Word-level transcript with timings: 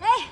¡Eh! 0.00 0.30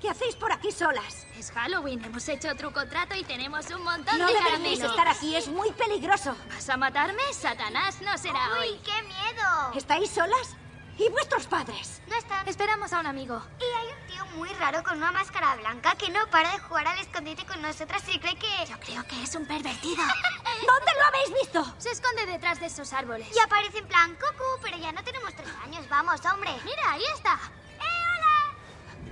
¿Qué 0.00 0.10
hacéis 0.10 0.36
por 0.36 0.52
aquí 0.52 0.70
solas? 0.70 1.26
Es 1.38 1.50
Halloween, 1.52 2.04
hemos 2.04 2.28
hecho 2.28 2.54
truco 2.54 2.86
trato 2.86 3.14
y 3.14 3.24
tenemos 3.24 3.68
un 3.70 3.82
montón 3.82 4.18
No 4.18 4.26
de 4.26 4.32
deberíais 4.34 4.78
caramelos. 4.78 4.90
estar 4.90 5.08
aquí, 5.08 5.34
es 5.36 5.48
muy 5.48 5.70
peligroso. 5.72 6.36
¿Vas 6.50 6.68
a 6.68 6.76
matarme? 6.76 7.22
Satanás, 7.32 8.00
no 8.02 8.16
será 8.18 8.40
¡Uy, 8.60 8.68
hoy. 8.68 8.80
qué 8.84 9.02
miedo! 9.02 9.72
¿Estáis 9.74 10.10
solas? 10.10 10.54
¿Y 10.98 11.08
vuestros 11.10 11.46
padres? 11.46 12.00
No 12.08 12.14
están. 12.16 12.46
Esperamos 12.48 12.90
a 12.92 13.00
un 13.00 13.06
amigo. 13.06 13.42
Y 13.60 13.64
hay 13.64 13.86
un 13.92 14.06
tío 14.06 14.26
muy 14.36 14.48
raro 14.54 14.82
con 14.82 14.96
una 14.96 15.12
máscara 15.12 15.54
blanca 15.56 15.94
que 15.94 16.08
no 16.10 16.26
para 16.30 16.52
de 16.52 16.58
jugar 16.60 16.86
al 16.88 16.98
escondite 16.98 17.44
con 17.44 17.60
nosotras 17.60 18.02
y 18.08 18.18
cree 18.18 18.36
que... 18.36 18.48
Yo 18.66 18.78
creo 18.80 19.06
que 19.06 19.22
es 19.22 19.34
un 19.34 19.46
pervertido. 19.46 20.02
¿Dónde 20.66 20.92
lo 20.98 21.06
habéis 21.06 21.34
visto? 21.42 21.74
Se 21.78 21.90
esconde 21.90 22.24
detrás 22.26 22.60
de 22.60 22.66
esos 22.66 22.92
árboles. 22.94 23.28
Y 23.34 23.38
aparece 23.40 23.78
en 23.78 23.88
plan, 23.88 24.14
cucú, 24.14 24.44
pero 24.62 24.78
ya 24.78 24.92
no 24.92 25.02
tenemos 25.04 25.34
tres 25.34 25.48
años, 25.64 25.86
vamos, 25.90 26.18
hombre. 26.32 26.50
Mira, 26.64 26.92
ahí 26.92 27.04
está. 27.14 27.38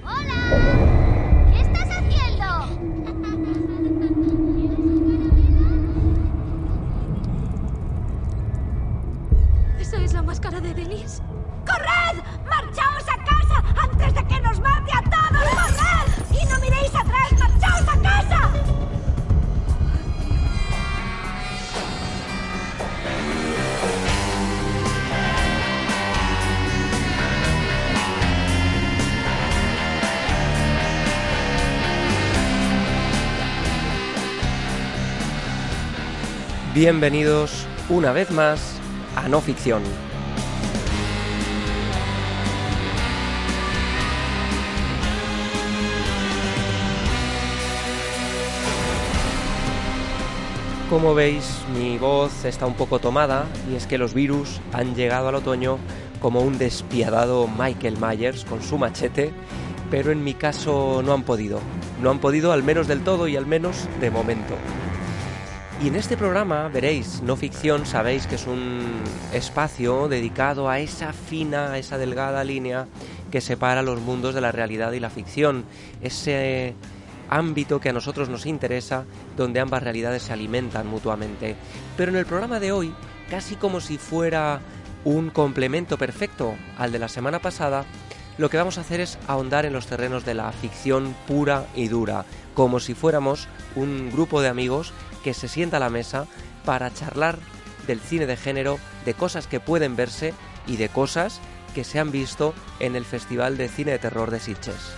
¡Eh, 0.05 0.07
hola! 0.07 1.51
¿Qué 1.53 1.61
estás 1.61 1.89
haciendo? 1.91 2.45
¿Eso 9.81 9.97
es 9.97 10.13
la 10.13 10.23
máscara 10.23 10.61
de 10.61 10.75
Denise? 10.75 11.23
¡Corred! 11.67 12.23
¡Marchaos 12.49 13.05
a 13.09 13.17
casa 13.25 13.65
antes 13.81 14.15
de 14.15 14.25
que 14.27 14.41
nos 14.41 14.61
mate 14.61 14.93
a 14.93 15.03
todos! 15.03 15.43
¡Corred! 15.55 16.07
¡Y 16.31 16.45
no 16.47 16.59
miréis 16.61 16.95
atrás! 16.95 17.33
¡Marchaos 17.39 17.89
a 17.89 17.97
casa! 18.03 18.64
Bienvenidos 36.75 37.69
una 37.89 38.11
vez 38.11 38.33
más 38.33 38.81
a 39.15 39.29
No 39.29 39.41
Ficción. 39.41 39.81
Como 50.91 51.15
veis, 51.15 51.61
mi 51.73 51.97
voz 51.97 52.45
está 52.45 52.67
un 52.67 52.75
poco 52.75 52.99
tomada 52.99 53.47
y 53.71 53.77
es 53.77 53.87
que 53.87 53.97
los 53.97 54.13
virus 54.13 54.61
han 54.73 54.97
llegado 54.97 55.29
al 55.29 55.37
otoño 55.37 55.79
como 56.21 56.41
un 56.41 56.59
despiadado 56.59 57.47
Michael 57.47 57.99
Myers 58.01 58.45
con 58.45 58.61
su 58.61 58.79
machete, 58.79 59.31
pero 59.93 60.11
en 60.11 60.25
mi 60.25 60.35
caso 60.35 61.03
no 61.05 61.13
han 61.13 61.23
podido. 61.23 61.61
No 62.03 62.11
han 62.11 62.19
podido 62.19 62.51
al 62.51 62.65
menos 62.65 62.89
del 62.89 63.05
todo 63.05 63.29
y 63.29 63.37
al 63.37 63.47
menos 63.47 63.89
de 64.01 64.11
momento. 64.11 64.57
Y 65.83 65.89
en 65.89 65.97
este 65.97 66.17
programa 66.17 66.69
veréis, 66.69 67.21
no 67.23 67.37
ficción, 67.37 67.85
sabéis 67.85 68.27
que 68.27 68.37
es 68.37 68.47
un 68.47 69.03
espacio 69.33 70.09
dedicado 70.09 70.69
a 70.69 70.79
esa 70.79 71.13
fina, 71.13 71.73
a 71.73 71.79
esa 71.79 71.99
delgada 71.99 72.45
línea 72.45 72.87
que 73.31 73.41
separa 73.41 73.83
los 73.83 74.01
mundos 74.01 74.35
de 74.35 74.41
la 74.41 74.53
realidad 74.53 74.93
y 74.93 75.01
la 75.01 75.11
ficción, 75.11 75.65
ese 76.01 76.75
ámbito 77.29 77.81
que 77.81 77.89
a 77.91 77.93
nosotros 77.93 78.29
nos 78.29 78.47
interesa, 78.47 79.05
donde 79.37 79.61
ambas 79.61 79.83
realidades 79.83 80.23
se 80.23 80.33
alimentan 80.33 80.87
mutuamente. 80.87 81.57
Pero 81.97 82.13
en 82.13 82.19
el 82.19 82.27
programa 82.27 82.61
de 82.61 82.73
hoy, 82.73 82.95
casi 83.29 83.57
como 83.57 83.81
si 83.81 83.99
fuera 83.99 84.61
un 85.05 85.31
complemento 85.31 85.99
perfecto 85.99 86.55
al 86.79 86.93
de 86.93 87.01
la 87.01 87.09
semana 87.09 87.41
pasada, 87.41 87.85
lo 88.39 88.49
que 88.49 88.57
vamos 88.57 88.79
a 88.79 88.83
hacer 88.83 89.01
es 89.01 89.19
ahondar 89.27 89.67
en 89.67 89.73
los 89.73 89.87
terrenos 89.87 90.25
de 90.25 90.35
la 90.35 90.51
ficción 90.53 91.15
pura 91.27 91.67
y 91.75 91.89
dura, 91.89 92.25
como 92.55 92.81
si 92.81 92.95
fuéramos 92.95 93.49
un 93.77 94.11
grupo 94.11 94.41
de 94.41 94.49
amigos 94.49 94.93
que 95.25 95.35
se 95.35 95.49
sienta 95.49 95.79
a 95.79 95.81
la 95.81 95.91
mesa 95.91 96.27
para 96.65 96.93
charlar 96.93 97.39
del 97.87 97.99
cine 97.99 98.27
de 98.27 98.37
género, 98.37 98.79
de 99.05 99.15
cosas 99.15 99.47
que 99.47 99.59
pueden 99.59 99.97
verse 99.97 100.35
y 100.67 100.77
de 100.77 100.91
cosas 100.91 101.41
que 101.75 101.83
se 101.83 101.99
han 101.99 102.13
visto 102.13 102.55
en 102.79 102.95
el 102.95 103.05
Festival 103.05 103.57
de 103.57 103.69
Cine 103.69 103.93
de 103.93 103.99
Terror 103.99 104.31
de 104.31 104.39
Sitges. 104.39 104.95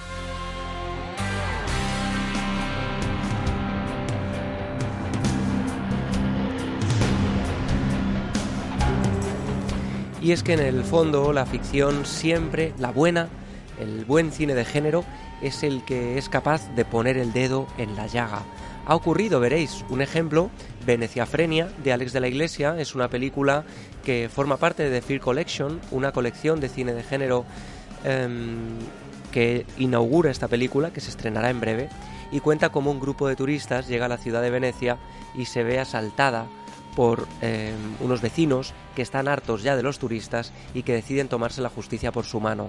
Y 10.20 10.32
es 10.32 10.43
que 10.43 10.54
en 10.54 10.60
el 10.60 10.82
fondo 10.82 11.32
la 11.32 11.47
ficción 11.47 12.04
siempre, 12.04 12.75
la 12.78 12.91
buena, 12.91 13.28
el 13.78 14.04
buen 14.04 14.32
cine 14.32 14.54
de 14.54 14.64
género, 14.64 15.04
es 15.41 15.62
el 15.62 15.84
que 15.84 16.19
es 16.19 16.28
capaz 16.28 16.69
de 16.75 16.84
poner 16.84 17.16
el 17.16 17.32
dedo 17.32 17.69
en 17.78 17.94
la 17.94 18.08
llaga. 18.08 18.43
Ha 18.87 18.95
ocurrido, 18.95 19.41
veréis, 19.41 19.85
un 19.89 20.01
ejemplo, 20.01 20.49
Veneciafrenia, 20.87 21.69
de 21.83 21.93
Alex 21.93 22.13
de 22.13 22.21
la 22.21 22.29
Iglesia, 22.29 22.77
es 22.79 22.95
una 22.95 23.09
película 23.09 23.65
que 24.05 24.31
forma 24.33 24.59
parte 24.59 24.89
de 24.89 25.01
The 25.01 25.05
Fear 25.05 25.21
Collection, 25.21 25.81
una 25.91 26.13
colección 26.13 26.61
de 26.61 26.69
cine 26.69 26.95
de 26.95 27.03
género 27.03 27.45
em, 28.05 28.79
que 29.33 29.67
inaugura 29.77 30.31
esta 30.31 30.47
película, 30.47 30.93
que 30.93 31.01
se 31.01 31.11
estrenará 31.11 31.51
en 31.51 31.59
breve, 31.59 31.89
y 32.31 32.39
cuenta 32.39 32.71
cómo 32.71 32.93
un 32.93 33.01
grupo 33.01 33.27
de 33.27 33.35
turistas 33.35 33.89
llega 33.89 34.07
a 34.07 34.09
la 34.09 34.19
ciudad 34.19 34.41
de 34.41 34.51
Venecia 34.51 34.99
y 35.35 35.47
se 35.47 35.65
ve 35.65 35.81
asaltada 35.81 36.47
por 36.95 37.27
eh, 37.43 37.75
unos 38.01 38.23
vecinos 38.23 38.73
que 38.95 39.03
están 39.03 39.27
hartos 39.27 39.65
ya 39.65 39.77
de 39.77 39.83
los 39.83 39.99
turistas 39.99 40.53
y 40.75 40.85
que 40.85 40.95
deciden 40.95 41.29
tomarse 41.29 41.61
la 41.61 41.71
justicia 41.71 42.13
por 42.13 42.25
su 42.25 42.41
mano. 42.41 42.69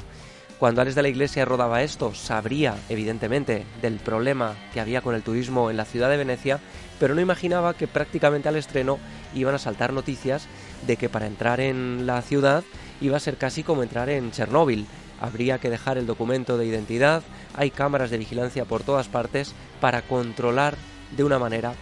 Cuando 0.59 0.81
Alex 0.81 0.95
de 0.95 1.03
la 1.03 1.09
Iglesia 1.09 1.45
rodaba 1.45 1.84
esto, 1.84 2.16
sabría, 2.16 2.75
evidentemente, 2.90 3.63
del 3.79 4.00
problema 4.00 4.56
que 4.73 4.79
había 4.79 5.01
con 5.01 5.13
el 5.13 5.22
turismo 5.22 5.69
en 5.69 5.78
la 5.78 5.85
ciudad 5.85 6.09
de 6.09 6.18
Venecia, 6.18 6.59
pero 7.00 7.13
no 7.13 7.22
imaginaba 7.22 7.75
que 7.75 7.88
prácticamente 7.88 8.50
al 8.50 8.56
estreno 8.56 8.97
iban 9.35 9.53
a 9.53 9.59
saltar 9.59 9.94
noticias 9.94 10.47
de 10.88 10.97
que 10.97 11.09
para 11.09 11.28
entrar 11.28 11.59
en 11.59 12.07
la 12.07 12.23
ciudad 12.23 12.63
iba 13.01 13.18
a 13.18 13.19
ser 13.19 13.38
casi 13.38 13.62
como 13.62 13.84
entrar 13.84 14.09
en 14.09 14.31
Chernóbil. 14.31 14.88
Habría 15.22 15.59
que 15.59 15.69
dejar 15.69 16.00
el 16.00 16.07
documento 16.07 16.57
de 16.57 16.66
identidad, 16.66 17.22
hay 17.56 17.69
cámaras 17.69 18.09
de 18.09 18.18
vigilancia 18.18 18.66
por 18.66 18.81
todas 18.81 19.07
partes 19.07 19.53
para 19.79 20.01
controlar 20.01 20.75
de 21.16 21.24
una 21.24 21.38
manera 21.38 21.74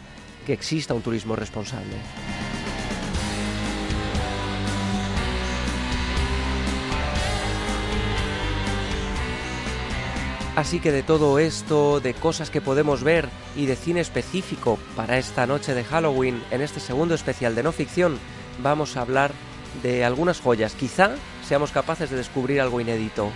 que 0.45 0.51
exista 0.51 0.93
un 0.93 1.01
turismo 1.01 1.37
responsable. 1.37 1.95
Así 10.55 10.79
que 10.79 10.93
de 10.93 11.03
todo 11.03 11.37
esto, 11.37 11.99
de 11.99 12.13
cosas 12.13 12.49
que 12.49 12.61
podemos 12.61 13.03
ver 13.03 13.27
y 13.57 13.65
de 13.65 13.75
cine 13.75 13.99
específico 13.99 14.79
para 14.95 15.17
esta 15.17 15.45
noche 15.45 15.73
de 15.73 15.83
Halloween, 15.83 16.41
en 16.49 16.61
este 16.61 16.79
segundo 16.79 17.13
especial 17.13 17.55
de 17.55 17.63
no 17.63 17.73
ficción, 17.73 18.17
vamos 18.63 18.95
a 18.95 19.01
hablar 19.01 19.31
de 19.83 20.05
algunas 20.05 20.39
joyas. 20.39 20.73
Quizá 20.73 21.15
seamos 21.45 21.71
capaces 21.71 22.09
de 22.09 22.15
descubrir 22.15 22.61
algo 22.61 22.79
inédito. 22.79 23.31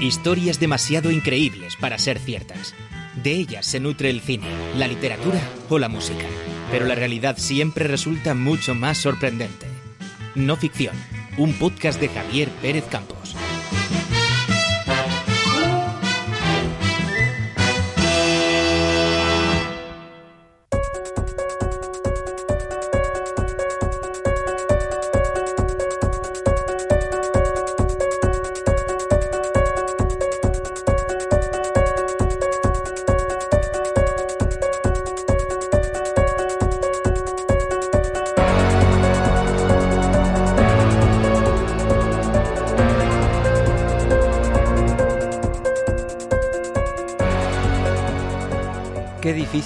Historias 0.00 0.58
demasiado 0.58 1.10
increíbles 1.10 1.76
para 1.76 1.98
ser 1.98 2.18
ciertas. 2.18 2.74
De 3.22 3.32
ellas 3.32 3.66
se 3.66 3.80
nutre 3.80 4.08
el 4.08 4.22
cine, 4.22 4.46
la 4.78 4.88
literatura 4.88 5.38
o 5.68 5.78
la 5.78 5.90
música. 5.90 6.24
Pero 6.70 6.86
la 6.86 6.94
realidad 6.94 7.36
siempre 7.36 7.86
resulta 7.86 8.34
mucho 8.34 8.74
más 8.74 8.96
sorprendente. 8.96 9.66
No 10.34 10.56
ficción, 10.56 10.94
un 11.36 11.52
podcast 11.52 12.00
de 12.00 12.08
Javier 12.08 12.48
Pérez 12.62 12.86
Campos. 12.86 13.36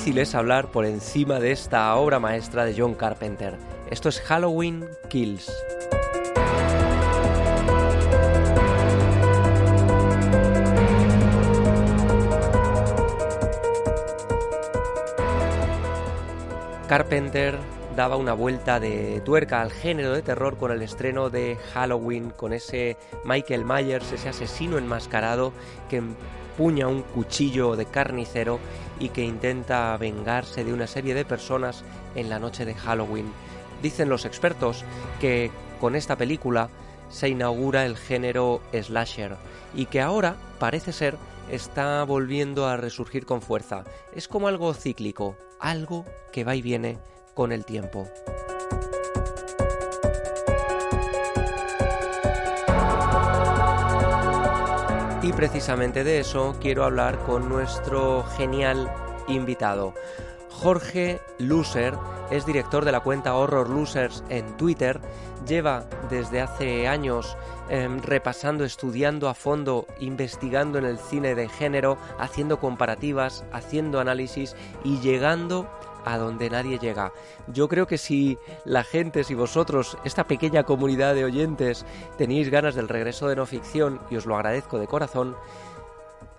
Es 0.06 0.34
hablar 0.34 0.70
por 0.70 0.84
encima 0.84 1.40
de 1.40 1.50
esta 1.50 1.96
obra 1.96 2.20
maestra 2.20 2.66
de 2.66 2.74
John 2.78 2.94
Carpenter. 2.94 3.56
Esto 3.90 4.10
es 4.10 4.20
Halloween 4.20 4.86
Kills. 5.08 5.50
Carpenter 16.86 17.58
daba 17.96 18.16
una 18.16 18.34
vuelta 18.34 18.78
de 18.78 19.22
tuerca 19.24 19.62
al 19.62 19.72
género 19.72 20.12
de 20.12 20.20
terror 20.20 20.58
con 20.58 20.70
el 20.70 20.82
estreno 20.82 21.30
de 21.30 21.56
Halloween, 21.72 22.30
con 22.30 22.52
ese 22.52 22.98
Michael 23.24 23.64
Myers, 23.64 24.12
ese 24.12 24.28
asesino 24.28 24.76
enmascarado 24.76 25.54
que 25.88 26.02
empuña 26.54 26.86
un 26.86 27.02
cuchillo 27.02 27.74
de 27.74 27.86
carnicero 27.86 28.60
y 29.00 29.08
que 29.08 29.24
intenta 29.24 29.96
vengarse 29.96 30.62
de 30.62 30.72
una 30.72 30.86
serie 30.86 31.12
de 31.12 31.24
personas 31.24 31.82
en 32.14 32.30
la 32.30 32.38
noche 32.38 32.64
de 32.64 32.74
Halloween. 32.74 33.26
Dicen 33.82 34.08
los 34.08 34.24
expertos 34.24 34.84
que 35.20 35.50
con 35.80 35.96
esta 35.96 36.16
película 36.16 36.68
se 37.10 37.28
inaugura 37.28 37.84
el 37.84 37.96
género 37.96 38.60
slasher 38.72 39.36
y 39.74 39.86
que 39.86 40.00
ahora 40.00 40.36
parece 40.60 40.92
ser 40.92 41.16
está 41.50 42.04
volviendo 42.04 42.66
a 42.68 42.76
resurgir 42.76 43.26
con 43.26 43.42
fuerza. 43.42 43.82
Es 44.14 44.28
como 44.28 44.46
algo 44.46 44.74
cíclico, 44.74 45.36
algo 45.58 46.04
que 46.32 46.44
va 46.44 46.54
y 46.54 46.62
viene 46.62 46.98
con 47.34 47.50
el 47.50 47.64
tiempo. 47.64 48.08
Y 55.24 55.32
precisamente 55.32 56.04
de 56.04 56.20
eso 56.20 56.54
quiero 56.60 56.84
hablar 56.84 57.18
con 57.20 57.48
nuestro 57.48 58.24
genial 58.36 58.92
invitado. 59.26 59.94
Jorge 60.50 61.18
Loser 61.38 61.94
es 62.30 62.44
director 62.44 62.84
de 62.84 62.92
la 62.92 63.00
cuenta 63.00 63.34
Horror 63.34 63.70
Losers 63.70 64.22
en 64.28 64.54
Twitter. 64.58 65.00
Lleva 65.48 65.86
desde 66.10 66.42
hace 66.42 66.88
años 66.88 67.38
em, 67.70 68.02
repasando, 68.02 68.66
estudiando 68.66 69.30
a 69.30 69.34
fondo, 69.34 69.86
investigando 69.98 70.76
en 70.76 70.84
el 70.84 70.98
cine 70.98 71.34
de 71.34 71.48
género, 71.48 71.96
haciendo 72.18 72.60
comparativas, 72.60 73.46
haciendo 73.50 74.00
análisis 74.00 74.54
y 74.84 75.00
llegando 75.00 75.66
a 76.04 76.18
donde 76.18 76.50
nadie 76.50 76.78
llega. 76.78 77.12
Yo 77.48 77.68
creo 77.68 77.86
que 77.86 77.98
si 77.98 78.38
la 78.64 78.84
gente, 78.84 79.24
si 79.24 79.34
vosotros, 79.34 79.98
esta 80.04 80.24
pequeña 80.26 80.64
comunidad 80.64 81.14
de 81.14 81.24
oyentes, 81.24 81.84
tenéis 82.18 82.50
ganas 82.50 82.74
del 82.74 82.88
regreso 82.88 83.28
de 83.28 83.36
no 83.36 83.46
ficción, 83.46 84.00
y 84.10 84.16
os 84.16 84.26
lo 84.26 84.36
agradezco 84.36 84.78
de 84.78 84.86
corazón, 84.86 85.36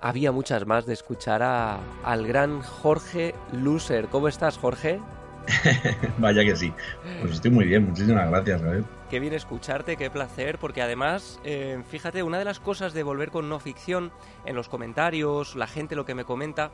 había 0.01 0.31
muchas 0.31 0.65
más 0.65 0.85
de 0.85 0.93
escuchar 0.93 1.41
a, 1.41 1.79
al 2.03 2.27
gran 2.27 2.61
Jorge 2.61 3.33
Loser. 3.51 4.07
¿Cómo 4.07 4.27
estás, 4.27 4.57
Jorge? 4.57 4.99
Vaya 6.17 6.43
que 6.43 6.55
sí. 6.55 6.73
Pues 7.21 7.33
estoy 7.33 7.51
muy 7.51 7.65
bien, 7.65 7.87
muchísimas 7.87 8.29
gracias, 8.29 8.61
Qué 9.09 9.19
bien 9.19 9.33
escucharte, 9.33 9.97
qué 9.97 10.09
placer, 10.09 10.57
porque 10.57 10.81
además, 10.81 11.39
eh, 11.43 11.81
fíjate, 11.89 12.23
una 12.23 12.39
de 12.39 12.45
las 12.45 12.59
cosas 12.59 12.93
de 12.93 13.03
volver 13.03 13.29
con 13.29 13.47
no 13.49 13.59
ficción, 13.59 14.11
en 14.45 14.55
los 14.55 14.67
comentarios, 14.67 15.55
la 15.55 15.67
gente 15.67 15.95
lo 15.95 16.05
que 16.05 16.15
me 16.15 16.25
comenta, 16.25 16.71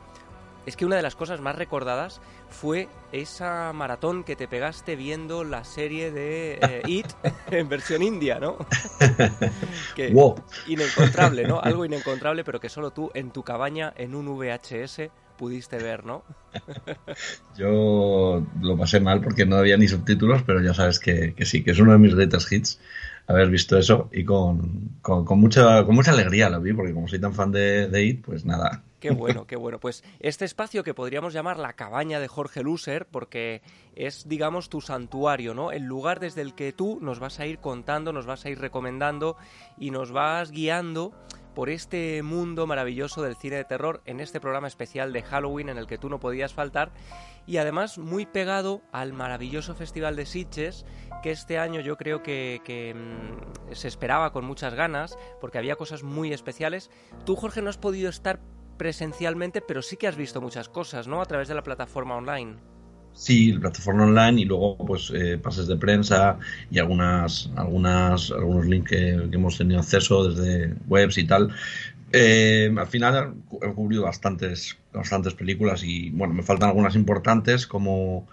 es 0.66 0.76
que 0.76 0.84
una 0.84 0.96
de 0.96 1.02
las 1.02 1.16
cosas 1.16 1.40
más 1.40 1.56
recordadas 1.56 2.20
fue 2.48 2.88
esa 3.12 3.72
maratón 3.72 4.24
que 4.24 4.36
te 4.36 4.48
pegaste 4.48 4.96
viendo 4.96 5.44
la 5.44 5.64
serie 5.64 6.10
de 6.10 6.58
eh, 6.60 6.82
It 6.86 7.06
en 7.50 7.68
versión 7.68 8.02
india, 8.02 8.38
¿no? 8.38 8.56
que, 9.96 10.10
wow. 10.10 10.34
Inencontrable, 10.68 11.46
¿no? 11.46 11.60
Algo 11.60 11.84
inencontrable, 11.84 12.44
pero 12.44 12.60
que 12.60 12.68
solo 12.68 12.90
tú 12.90 13.10
en 13.14 13.30
tu 13.30 13.42
cabaña, 13.42 13.92
en 13.96 14.14
un 14.14 14.26
VHS, 14.26 15.10
pudiste 15.36 15.78
ver, 15.78 16.04
¿no? 16.04 16.22
Yo 17.56 18.46
lo 18.60 18.76
pasé 18.76 19.00
mal 19.00 19.20
porque 19.20 19.46
no 19.46 19.56
había 19.56 19.76
ni 19.76 19.88
subtítulos, 19.88 20.42
pero 20.42 20.62
ya 20.62 20.74
sabes 20.74 20.98
que, 20.98 21.34
que 21.34 21.44
sí, 21.44 21.64
que 21.64 21.72
es 21.72 21.80
uno 21.80 21.92
de 21.92 21.98
mis 21.98 22.14
greatest 22.14 22.52
hits 22.52 22.80
haber 23.26 23.50
visto 23.50 23.78
eso 23.78 24.08
y 24.12 24.24
con, 24.24 24.98
con, 25.00 25.38
mucha, 25.38 25.84
con 25.84 25.94
mucha 25.94 26.12
alegría 26.12 26.50
lo 26.50 26.60
vi, 26.60 26.72
porque 26.72 26.92
como 26.92 27.08
soy 27.08 27.20
tan 27.20 27.34
fan 27.34 27.52
de, 27.52 27.88
de 27.88 28.04
It, 28.04 28.24
pues 28.24 28.44
nada, 28.44 28.82
Qué 29.02 29.10
bueno, 29.10 29.48
qué 29.48 29.56
bueno. 29.56 29.80
Pues 29.80 30.04
este 30.20 30.44
espacio 30.44 30.84
que 30.84 30.94
podríamos 30.94 31.32
llamar 31.32 31.58
la 31.58 31.72
cabaña 31.72 32.20
de 32.20 32.28
Jorge 32.28 32.62
Luser, 32.62 33.08
porque 33.08 33.60
es, 33.96 34.28
digamos, 34.28 34.68
tu 34.68 34.80
santuario, 34.80 35.54
¿no? 35.54 35.72
El 35.72 35.82
lugar 35.82 36.20
desde 36.20 36.40
el 36.40 36.54
que 36.54 36.72
tú 36.72 37.00
nos 37.02 37.18
vas 37.18 37.40
a 37.40 37.46
ir 37.46 37.58
contando, 37.58 38.12
nos 38.12 38.26
vas 38.26 38.44
a 38.44 38.50
ir 38.50 38.60
recomendando 38.60 39.36
y 39.76 39.90
nos 39.90 40.12
vas 40.12 40.52
guiando 40.52 41.12
por 41.52 41.68
este 41.68 42.22
mundo 42.22 42.68
maravilloso 42.68 43.22
del 43.22 43.34
cine 43.34 43.56
de 43.56 43.64
terror 43.64 44.02
en 44.06 44.20
este 44.20 44.38
programa 44.40 44.68
especial 44.68 45.12
de 45.12 45.22
Halloween 45.22 45.68
en 45.68 45.78
el 45.78 45.88
que 45.88 45.98
tú 45.98 46.08
no 46.08 46.20
podías 46.20 46.54
faltar 46.54 46.92
y 47.44 47.56
además 47.56 47.98
muy 47.98 48.24
pegado 48.24 48.82
al 48.92 49.12
maravilloso 49.12 49.74
Festival 49.74 50.14
de 50.14 50.26
Sitges 50.26 50.86
que 51.22 51.32
este 51.32 51.58
año 51.58 51.80
yo 51.80 51.96
creo 51.96 52.22
que, 52.22 52.94
mm, 52.94 53.74
se 53.74 53.88
esperaba 53.88 54.32
con 54.32 54.44
muchas 54.44 54.74
ganas 54.74 55.18
porque 55.40 55.58
había 55.58 55.76
cosas 55.76 56.04
muy 56.04 56.32
especiales. 56.32 56.90
Tú 57.26 57.36
Jorge 57.36 57.62
no 57.62 57.68
has 57.68 57.78
podido 57.78 58.08
estar 58.08 58.40
presencialmente, 58.76 59.60
pero 59.60 59.82
sí 59.82 59.96
que 59.96 60.08
has 60.08 60.16
visto 60.16 60.40
muchas 60.40 60.68
cosas, 60.68 61.06
¿no? 61.06 61.20
A 61.20 61.26
través 61.26 61.48
de 61.48 61.54
la 61.54 61.62
plataforma 61.62 62.16
online. 62.16 62.56
Sí, 63.14 63.52
la 63.52 63.60
plataforma 63.60 64.04
online 64.04 64.40
y 64.40 64.44
luego 64.44 64.76
pues 64.78 65.12
eh, 65.14 65.38
pases 65.38 65.66
de 65.66 65.76
prensa 65.76 66.38
y 66.70 66.78
algunas, 66.78 67.50
algunas, 67.56 68.30
algunos 68.30 68.66
links 68.66 68.90
que, 68.90 69.10
hemos 69.10 69.58
tenido 69.58 69.80
acceso 69.80 70.28
desde 70.30 70.74
webs 70.88 71.18
y 71.18 71.24
tal. 71.24 71.54
Eh, 72.12 72.74
al 72.76 72.86
final 72.86 73.34
he 73.62 73.72
cubrido 73.72 74.04
bastantes, 74.04 74.76
bastantes 74.92 75.34
películas 75.34 75.82
y 75.84 76.10
bueno, 76.10 76.34
me 76.34 76.42
faltan 76.42 76.70
algunas 76.70 76.94
importantes 76.94 77.66
como 77.66 78.26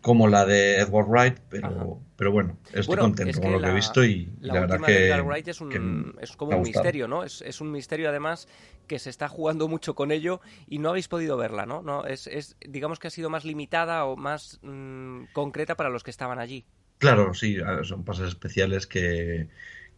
como 0.00 0.28
la 0.28 0.46
de 0.46 0.78
Edward 0.78 1.08
Wright, 1.08 1.38
pero, 1.48 1.98
pero 2.16 2.30
bueno, 2.30 2.56
estoy 2.72 2.96
contento 2.96 3.40
con 3.40 3.52
lo 3.52 3.60
que 3.60 3.66
he 3.66 3.74
visto 3.74 4.04
y 4.04 4.30
la, 4.40 4.60
verdad 4.60 4.80
que, 4.80 5.08
Edward 5.08 5.26
Wright 5.26 5.48
es, 5.48 5.60
un, 5.60 6.16
es 6.20 6.36
como 6.36 6.56
un 6.56 6.62
misterio, 6.62 7.08
¿no? 7.08 7.24
Es, 7.24 7.42
es, 7.42 7.60
un 7.60 7.72
misterio 7.72 8.08
además 8.08 8.46
que 8.88 8.98
se 8.98 9.10
está 9.10 9.28
jugando 9.28 9.68
mucho 9.68 9.94
con 9.94 10.10
ello 10.10 10.40
y 10.66 10.78
no 10.80 10.90
habéis 10.90 11.06
podido 11.06 11.36
verla, 11.36 11.66
¿no? 11.66 11.82
no 11.82 12.04
es, 12.04 12.26
es 12.26 12.56
digamos 12.66 12.98
que 12.98 13.06
ha 13.06 13.10
sido 13.10 13.30
más 13.30 13.44
limitada 13.44 14.04
o 14.04 14.16
más 14.16 14.58
mmm, 14.62 15.24
concreta 15.32 15.76
para 15.76 15.90
los 15.90 16.02
que 16.02 16.10
estaban 16.10 16.40
allí. 16.40 16.64
Claro, 16.98 17.32
sí, 17.32 17.58
son 17.84 18.04
pases 18.04 18.28
especiales 18.28 18.88
que, 18.88 19.48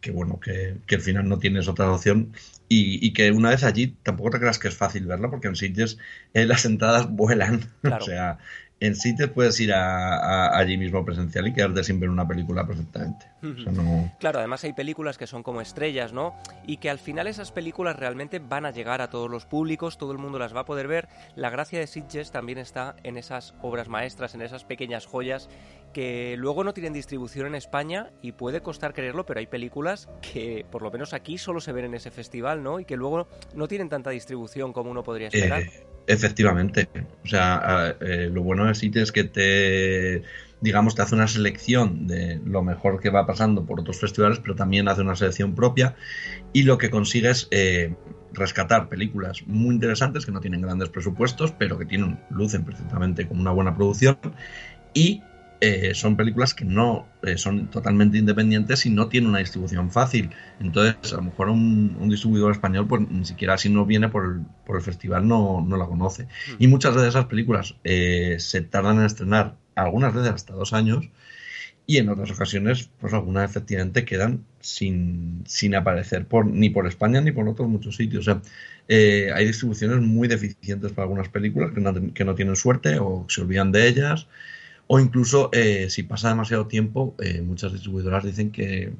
que 0.01 0.11
bueno, 0.11 0.39
que, 0.39 0.77
que, 0.85 0.95
al 0.95 1.01
final 1.01 1.27
no 1.27 1.39
tienes 1.39 1.67
otra 1.67 1.91
opción 1.91 2.33
y, 2.67 3.05
y, 3.05 3.13
que 3.13 3.31
una 3.31 3.49
vez 3.49 3.63
allí 3.63 3.95
tampoco 4.03 4.31
te 4.31 4.39
creas 4.39 4.59
que 4.59 4.67
es 4.67 4.77
fácil 4.77 5.07
verla 5.07 5.31
porque 5.31 5.47
en 5.47 5.55
sitios 5.55 5.97
eh, 6.35 6.45
las 6.45 6.65
entradas 6.65 7.09
vuelan, 7.09 7.71
claro. 7.81 8.03
o 8.03 8.07
sea, 8.07 8.37
en 8.81 8.95
sitios 8.95 9.29
puedes 9.29 9.59
ir 9.59 9.73
a, 9.73 10.17
a, 10.17 10.57
allí 10.57 10.75
mismo 10.75 11.05
presencial 11.05 11.47
y 11.47 11.53
quedarte 11.53 11.83
sin 11.83 11.99
ver 11.99 12.09
una 12.09 12.27
película 12.27 12.65
perfectamente. 12.65 13.27
O 13.43 13.61
sea, 13.61 13.71
no... 13.71 14.11
Claro, 14.19 14.39
además 14.39 14.63
hay 14.63 14.73
películas 14.73 15.19
que 15.19 15.27
son 15.27 15.43
como 15.43 15.61
estrellas, 15.61 16.13
¿no? 16.13 16.35
Y 16.65 16.77
que 16.77 16.89
al 16.89 16.97
final 16.97 17.27
esas 17.27 17.51
películas 17.51 17.95
realmente 17.95 18.39
van 18.39 18.65
a 18.65 18.71
llegar 18.71 19.01
a 19.01 19.11
todos 19.11 19.29
los 19.29 19.45
públicos, 19.45 19.99
todo 19.99 20.11
el 20.11 20.17
mundo 20.17 20.39
las 20.39 20.55
va 20.55 20.61
a 20.61 20.65
poder 20.65 20.87
ver. 20.87 21.07
La 21.35 21.51
gracia 21.51 21.79
de 21.79 21.85
Sitges 21.85 22.31
también 22.31 22.57
está 22.57 22.95
en 23.03 23.17
esas 23.17 23.53
obras 23.61 23.87
maestras, 23.87 24.33
en 24.33 24.41
esas 24.41 24.65
pequeñas 24.65 25.05
joyas 25.05 25.47
que 25.93 26.35
luego 26.37 26.63
no 26.63 26.73
tienen 26.73 26.93
distribución 26.93 27.47
en 27.47 27.55
España 27.55 28.11
y 28.21 28.31
puede 28.31 28.61
costar 28.61 28.93
creerlo, 28.93 29.25
pero 29.25 29.39
hay 29.39 29.47
películas 29.47 30.09
que 30.21 30.65
por 30.71 30.81
lo 30.81 30.89
menos 30.89 31.13
aquí 31.13 31.37
solo 31.37 31.59
se 31.59 31.71
ven 31.71 31.85
en 31.85 31.93
ese 31.93 32.11
festival, 32.11 32.63
¿no? 32.63 32.79
Y 32.79 32.85
que 32.85 32.95
luego 32.95 33.27
no 33.53 33.67
tienen 33.67 33.89
tanta 33.89 34.09
distribución 34.09 34.73
como 34.73 34.89
uno 34.89 35.03
podría 35.03 35.27
esperar. 35.27 35.63
Eh, 35.63 35.85
efectivamente. 36.07 36.87
O 37.23 37.27
sea, 37.27 37.95
eh, 37.99 38.29
lo 38.31 38.43
bueno 38.43 38.65
de 38.65 38.75
Sitges 38.75 39.03
es 39.03 39.11
que 39.11 39.23
te 39.23 40.23
digamos, 40.61 40.93
te 40.93 41.01
hace 41.01 41.15
una 41.15 41.27
selección 41.27 42.07
de 42.07 42.39
lo 42.45 42.61
mejor 42.61 43.01
que 43.01 43.09
va 43.09 43.25
pasando 43.25 43.65
por 43.65 43.79
otros 43.79 43.99
festivales, 43.99 44.39
pero 44.39 44.55
también 44.55 44.87
hace 44.87 45.01
una 45.01 45.15
selección 45.15 45.55
propia 45.55 45.95
y 46.53 46.63
lo 46.63 46.77
que 46.77 46.91
consigue 46.91 47.31
es 47.31 47.47
eh, 47.49 47.95
rescatar 48.31 48.87
películas 48.87 49.41
muy 49.47 49.73
interesantes 49.73 50.25
que 50.25 50.31
no 50.31 50.39
tienen 50.39 50.61
grandes 50.61 50.89
presupuestos, 50.89 51.51
pero 51.51 51.79
que 51.79 51.85
tienen, 51.85 52.19
lucen 52.29 52.63
perfectamente 52.63 53.27
como 53.27 53.41
una 53.41 53.51
buena 53.51 53.75
producción 53.75 54.17
y 54.93 55.23
eh, 55.63 55.93
son 55.93 56.17
películas 56.17 56.55
que 56.55 56.65
no 56.65 57.07
eh, 57.21 57.37
son 57.37 57.67
totalmente 57.67 58.17
independientes 58.17 58.83
y 58.87 58.89
no 58.89 59.09
tienen 59.09 59.29
una 59.29 59.37
distribución 59.37 59.91
fácil. 59.91 60.31
Entonces, 60.59 61.13
a 61.13 61.17
lo 61.17 61.21
mejor 61.21 61.49
un, 61.49 61.95
un 61.99 62.09
distribuidor 62.09 62.51
español, 62.51 62.87
pues 62.87 63.07
ni 63.07 63.25
siquiera 63.25 63.59
si 63.59 63.69
no 63.69 63.85
viene 63.85 64.09
por 64.09 64.25
el, 64.25 64.41
por 64.65 64.77
el 64.77 64.81
festival, 64.81 65.27
no, 65.27 65.61
no, 65.61 65.77
la 65.77 65.85
conoce. 65.85 66.23
Mm. 66.23 66.55
Y 66.57 66.67
muchas 66.67 66.95
de 66.95 67.07
esas 67.07 67.25
películas 67.25 67.75
eh, 67.83 68.37
se 68.39 68.61
tardan 68.61 68.97
en 68.97 69.05
estrenar, 69.05 69.55
algunas 69.75 70.15
veces 70.15 70.31
hasta 70.31 70.53
dos 70.55 70.73
años, 70.73 71.07
y 71.85 71.97
en 71.97 72.09
otras 72.09 72.31
ocasiones, 72.31 72.89
pues 72.99 73.13
algunas 73.13 73.47
efectivamente 73.47 74.03
quedan 74.03 74.45
sin, 74.61 75.43
sin 75.45 75.75
aparecer 75.75 76.25
por, 76.25 76.47
ni 76.47 76.71
por 76.71 76.87
España 76.87 77.21
ni 77.21 77.31
por 77.31 77.47
otros 77.47 77.69
muchos 77.69 77.97
sitios. 77.97 78.27
O 78.27 78.31
sea, 78.31 78.41
eh, 78.87 79.29
hay 79.31 79.45
distribuciones 79.45 79.99
muy 79.99 80.27
deficientes 80.27 80.91
para 80.91 81.03
algunas 81.03 81.29
películas 81.29 81.71
que 81.71 81.81
no, 81.81 82.13
que 82.13 82.25
no 82.25 82.33
tienen 82.33 82.55
suerte 82.55 82.97
o 82.97 83.27
se 83.29 83.41
olvidan 83.41 83.71
de 83.71 83.87
ellas 83.87 84.27
o 84.87 84.99
incluso 84.99 85.49
eh, 85.53 85.89
si 85.89 86.03
pasa 86.03 86.29
demasiado 86.29 86.67
tiempo, 86.67 87.15
eh, 87.19 87.41
muchas 87.41 87.71
distribuidoras 87.71 88.23
dicen 88.23 88.51
que, 88.51 88.93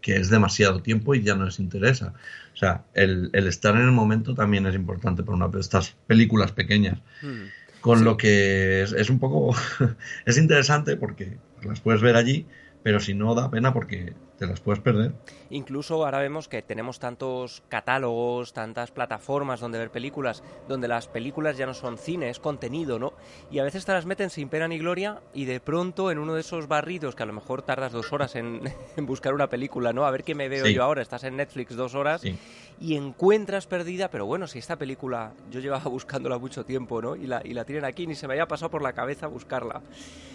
que, 0.00 0.16
es 0.16 0.28
demasiado 0.28 0.82
tiempo 0.82 1.14
y 1.14 1.22
ya 1.22 1.34
no 1.34 1.44
les 1.44 1.60
interesa. 1.60 2.14
O 2.54 2.56
sea, 2.56 2.84
el, 2.94 3.30
el, 3.32 3.46
estar 3.46 3.74
en 3.76 3.82
el 3.82 3.92
momento 3.92 4.34
también 4.34 4.66
es 4.66 4.74
importante 4.74 5.22
para 5.22 5.36
una 5.36 5.48
de 5.48 5.60
estas 5.60 5.94
películas 6.06 6.52
pequeñas. 6.52 6.98
Hmm. 7.22 7.44
Con 7.80 8.04
lo 8.04 8.16
que 8.16 8.82
es, 8.82 8.92
es 8.92 9.10
un 9.10 9.20
poco. 9.20 9.54
es 10.26 10.38
interesante 10.38 10.96
porque 10.96 11.36
las 11.62 11.80
puedes 11.80 12.00
ver 12.00 12.16
allí, 12.16 12.46
pero 12.82 12.98
si 12.98 13.14
no 13.14 13.34
da 13.34 13.50
pena 13.50 13.72
porque 13.72 14.14
te 14.38 14.46
las 14.46 14.60
puedes 14.60 14.80
perder. 14.82 15.12
Incluso 15.50 16.04
ahora 16.04 16.18
vemos 16.18 16.48
que 16.48 16.60
tenemos 16.62 16.98
tantos 16.98 17.62
catálogos, 17.68 18.52
tantas 18.52 18.90
plataformas 18.90 19.60
donde 19.60 19.78
ver 19.78 19.90
películas, 19.90 20.42
donde 20.68 20.88
las 20.88 21.06
películas 21.08 21.56
ya 21.56 21.66
no 21.66 21.72
son 21.74 21.96
cine, 21.98 22.28
es 22.28 22.38
contenido, 22.40 22.98
¿no? 22.98 23.12
Y 23.50 23.58
a 23.60 23.64
veces 23.64 23.84
te 23.86 23.92
las 23.92 24.04
meten 24.06 24.28
sin 24.30 24.48
pena 24.48 24.68
ni 24.68 24.78
gloria 24.78 25.20
y 25.32 25.44
de 25.46 25.60
pronto 25.60 26.10
en 26.10 26.18
uno 26.18 26.34
de 26.34 26.40
esos 26.40 26.68
barridos 26.68 27.14
que 27.14 27.22
a 27.22 27.26
lo 27.26 27.32
mejor 27.32 27.62
tardas 27.62 27.92
dos 27.92 28.12
horas 28.12 28.34
en, 28.36 28.60
en 28.96 29.06
buscar 29.06 29.32
una 29.34 29.48
película, 29.48 29.92
¿no? 29.92 30.04
A 30.04 30.10
ver 30.10 30.24
qué 30.24 30.34
me 30.34 30.48
veo 30.48 30.66
Sí. 30.66 30.74
yo 30.74 30.82
ahora, 30.82 31.00
estás 31.02 31.24
en 31.24 31.36
Netflix 31.36 31.74
dos 31.76 31.94
horas 31.94 32.20
Sí. 32.20 32.36
y 32.80 32.96
encuentras 32.96 33.66
perdida, 33.66 34.10
pero 34.10 34.26
bueno, 34.26 34.46
si 34.46 34.58
esta 34.58 34.76
película 34.76 35.32
yo 35.50 35.60
llevaba 35.60 35.84
buscándola 35.90 36.38
mucho 36.38 36.64
tiempo, 36.64 37.00
¿no? 37.00 37.16
Y 37.16 37.26
la, 37.26 37.40
y 37.44 37.54
la 37.54 37.64
tienen 37.64 37.84
aquí, 37.84 38.06
ni 38.06 38.14
se 38.14 38.26
me 38.26 38.34
había 38.34 38.46
pasado 38.46 38.70
por 38.70 38.82
la 38.82 38.92
cabeza 38.92 39.26
buscarla. 39.28 39.80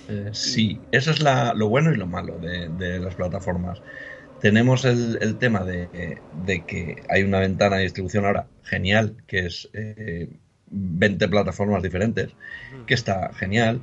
Eh, 0.10 0.30
sí, 0.34 0.80
eso 0.92 1.12
es 1.12 1.22
la- 1.22 1.54
lo 1.54 1.70
bueno 1.70 1.92
y 1.92 1.96
lo 1.98 2.08
malo 2.08 2.38
de, 2.40 2.70
de 2.70 3.00
las 3.00 3.16
plataformas. 3.16 3.82
Tenemos 4.42 4.86
el, 4.86 5.20
el 5.22 5.38
tema 5.38 5.64
de, 5.64 6.20
de 6.46 6.66
que 6.66 7.04
hay 7.10 7.24
una 7.24 7.40
ventana 7.40 7.78
de 7.78 7.84
distribución 7.84 8.26
ahora 8.26 8.48
genial, 8.64 9.18
que 9.28 9.46
es 9.46 9.70
eh, 9.74 10.30
20 10.72 11.28
plataformas 11.28 11.84
diferentes, 11.84 12.32
que 12.88 12.94
está 12.94 13.32
genial. 13.34 13.82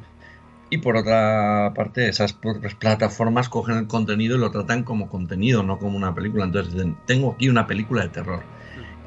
Y 0.70 0.78
por 0.78 0.96
otra 0.96 1.72
parte, 1.74 2.08
esas 2.08 2.32
propias 2.32 2.74
plataformas 2.74 3.48
cogen 3.48 3.76
el 3.78 3.86
contenido 3.86 4.36
y 4.36 4.40
lo 4.40 4.50
tratan 4.50 4.82
como 4.82 5.08
contenido, 5.08 5.62
no 5.62 5.78
como 5.78 5.96
una 5.96 6.14
película. 6.14 6.44
Entonces 6.44 6.74
dicen, 6.74 6.96
tengo 7.06 7.32
aquí 7.32 7.48
una 7.48 7.66
película 7.66 8.02
de 8.02 8.08
terror. 8.08 8.42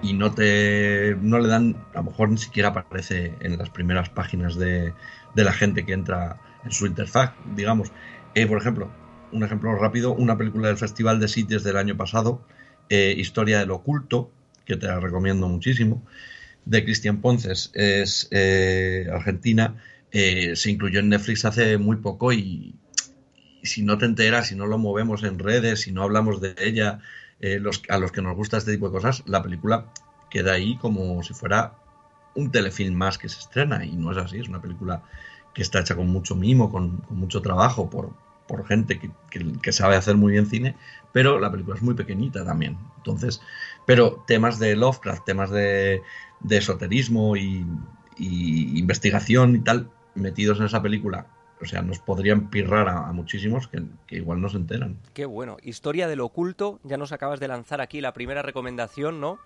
Y 0.02 0.14
no 0.14 0.32
te 0.32 1.16
no 1.22 1.38
le 1.38 1.48
dan, 1.48 1.76
a 1.94 1.98
lo 1.98 2.06
mejor 2.06 2.30
ni 2.30 2.38
siquiera 2.38 2.70
aparece 2.70 3.36
en 3.40 3.58
las 3.58 3.70
primeras 3.70 4.10
páginas 4.10 4.56
de, 4.56 4.94
de 5.36 5.44
la 5.44 5.54
gente 5.54 5.86
que 5.86 5.94
entra 5.94 6.38
en 6.64 6.72
su 6.72 6.88
interfaz, 6.88 7.34
digamos. 7.56 7.92
Eh, 8.34 8.48
por 8.48 8.58
ejemplo, 8.58 8.90
un 9.32 9.44
ejemplo 9.44 9.76
rápido, 9.76 10.14
una 10.14 10.38
película 10.38 10.68
del 10.68 10.78
Festival 10.78 11.20
de 11.20 11.28
Sitges 11.28 11.64
del 11.64 11.78
año 11.78 11.98
pasado, 11.98 12.42
eh, 12.90 13.14
Historia 13.18 13.60
del 13.60 13.72
Oculto, 13.72 14.32
que 14.66 14.78
te 14.78 14.88
la 14.88 15.00
recomiendo 15.00 15.48
muchísimo, 15.48 16.04
de 16.66 16.84
Cristian 16.84 17.22
Ponces, 17.22 17.72
es 17.74 18.28
eh, 18.32 19.08
argentina, 19.12 19.76
eh, 20.12 20.56
se 20.56 20.72
incluyó 20.72 21.00
en 21.00 21.10
Netflix 21.10 21.46
hace 21.46 21.78
muy 21.78 21.98
poco 21.98 22.34
y, 22.34 22.76
si 23.64 23.84
no 23.84 23.98
te 23.98 24.06
enteras, 24.06 24.48
si 24.48 24.56
no 24.56 24.66
lo 24.66 24.78
movemos 24.78 25.24
en 25.24 25.40
redes, 25.40 25.82
si 25.82 25.92
no 25.92 26.04
hablamos 26.04 26.42
de 26.42 26.56
ella, 26.58 27.00
a 27.90 27.98
los 27.98 28.12
que 28.12 28.22
nos 28.22 28.36
gusta 28.36 28.58
este 28.58 28.74
tipo 28.74 28.88
de 28.88 28.94
cosas, 28.94 29.24
la 29.26 29.42
película 29.42 29.88
queda 30.30 30.54
ahí 30.54 30.78
como 30.78 31.24
si 31.24 31.34
fuera 31.34 31.74
un 32.36 32.52
telefilm 32.52 32.96
más 32.96 33.18
que 33.18 33.30
se 33.30 33.40
estrena 33.40 33.84
y 33.84 33.94
no 33.94 34.12
es 34.12 34.18
así, 34.18 34.38
es 34.38 34.48
una 34.48 34.62
película 34.62 35.04
que 35.54 35.62
está 35.62 35.80
hecha 35.80 35.96
con 35.96 36.08
mucho 36.08 36.36
mimo, 36.36 36.72
con 36.72 37.04
mucho 37.10 37.42
trabajo 37.42 37.90
por, 37.90 38.14
por 38.52 38.66
gente 38.68 39.00
que, 39.00 39.10
que- 39.30 39.60
que 39.62 39.72
sabe 39.72 39.96
hacer 39.96 40.16
muy 40.18 40.34
bien 40.34 40.46
cine, 40.46 40.76
pero 41.14 41.40
la 41.40 41.50
película 41.52 41.78
es 41.78 41.82
muy 41.82 41.94
pequeñita 41.96 42.44
también. 42.46 42.78
Entonces, 42.98 43.42
pero 43.86 44.24
temas 44.28 44.60
de 44.60 44.76
Lovecraft, 44.76 45.24
temas 45.26 45.50
de, 45.50 46.04
de 46.42 46.58
esoterismo 46.58 47.38
y, 47.38 47.66
y 48.18 48.78
investigación 48.78 49.56
y 49.56 49.60
tal, 49.60 49.90
metidos 50.16 50.60
en 50.60 50.66
esa 50.66 50.82
película, 50.82 51.28
o 51.62 51.66
sea, 51.66 51.82
nos 51.82 52.00
podrían 52.00 52.50
pirrar 52.50 52.90
a, 52.90 53.08
a 53.08 53.14
muchísimos 53.14 53.68
que, 53.68 53.84
que 54.08 54.18
igual 54.18 54.42
no 54.42 54.50
se 54.50 54.58
enteran. 54.58 54.98
Qué 55.14 55.26
bueno. 55.26 55.58
Historia 55.64 56.08
del 56.08 56.20
oculto, 56.20 56.80
ya 56.84 56.98
nos 56.98 57.12
acabas 57.12 57.40
de 57.40 57.48
lanzar 57.48 57.80
aquí 57.82 58.02
la 58.02 58.14
primera 58.14 58.42
recomendación, 58.42 59.22
¿no? 59.22 59.40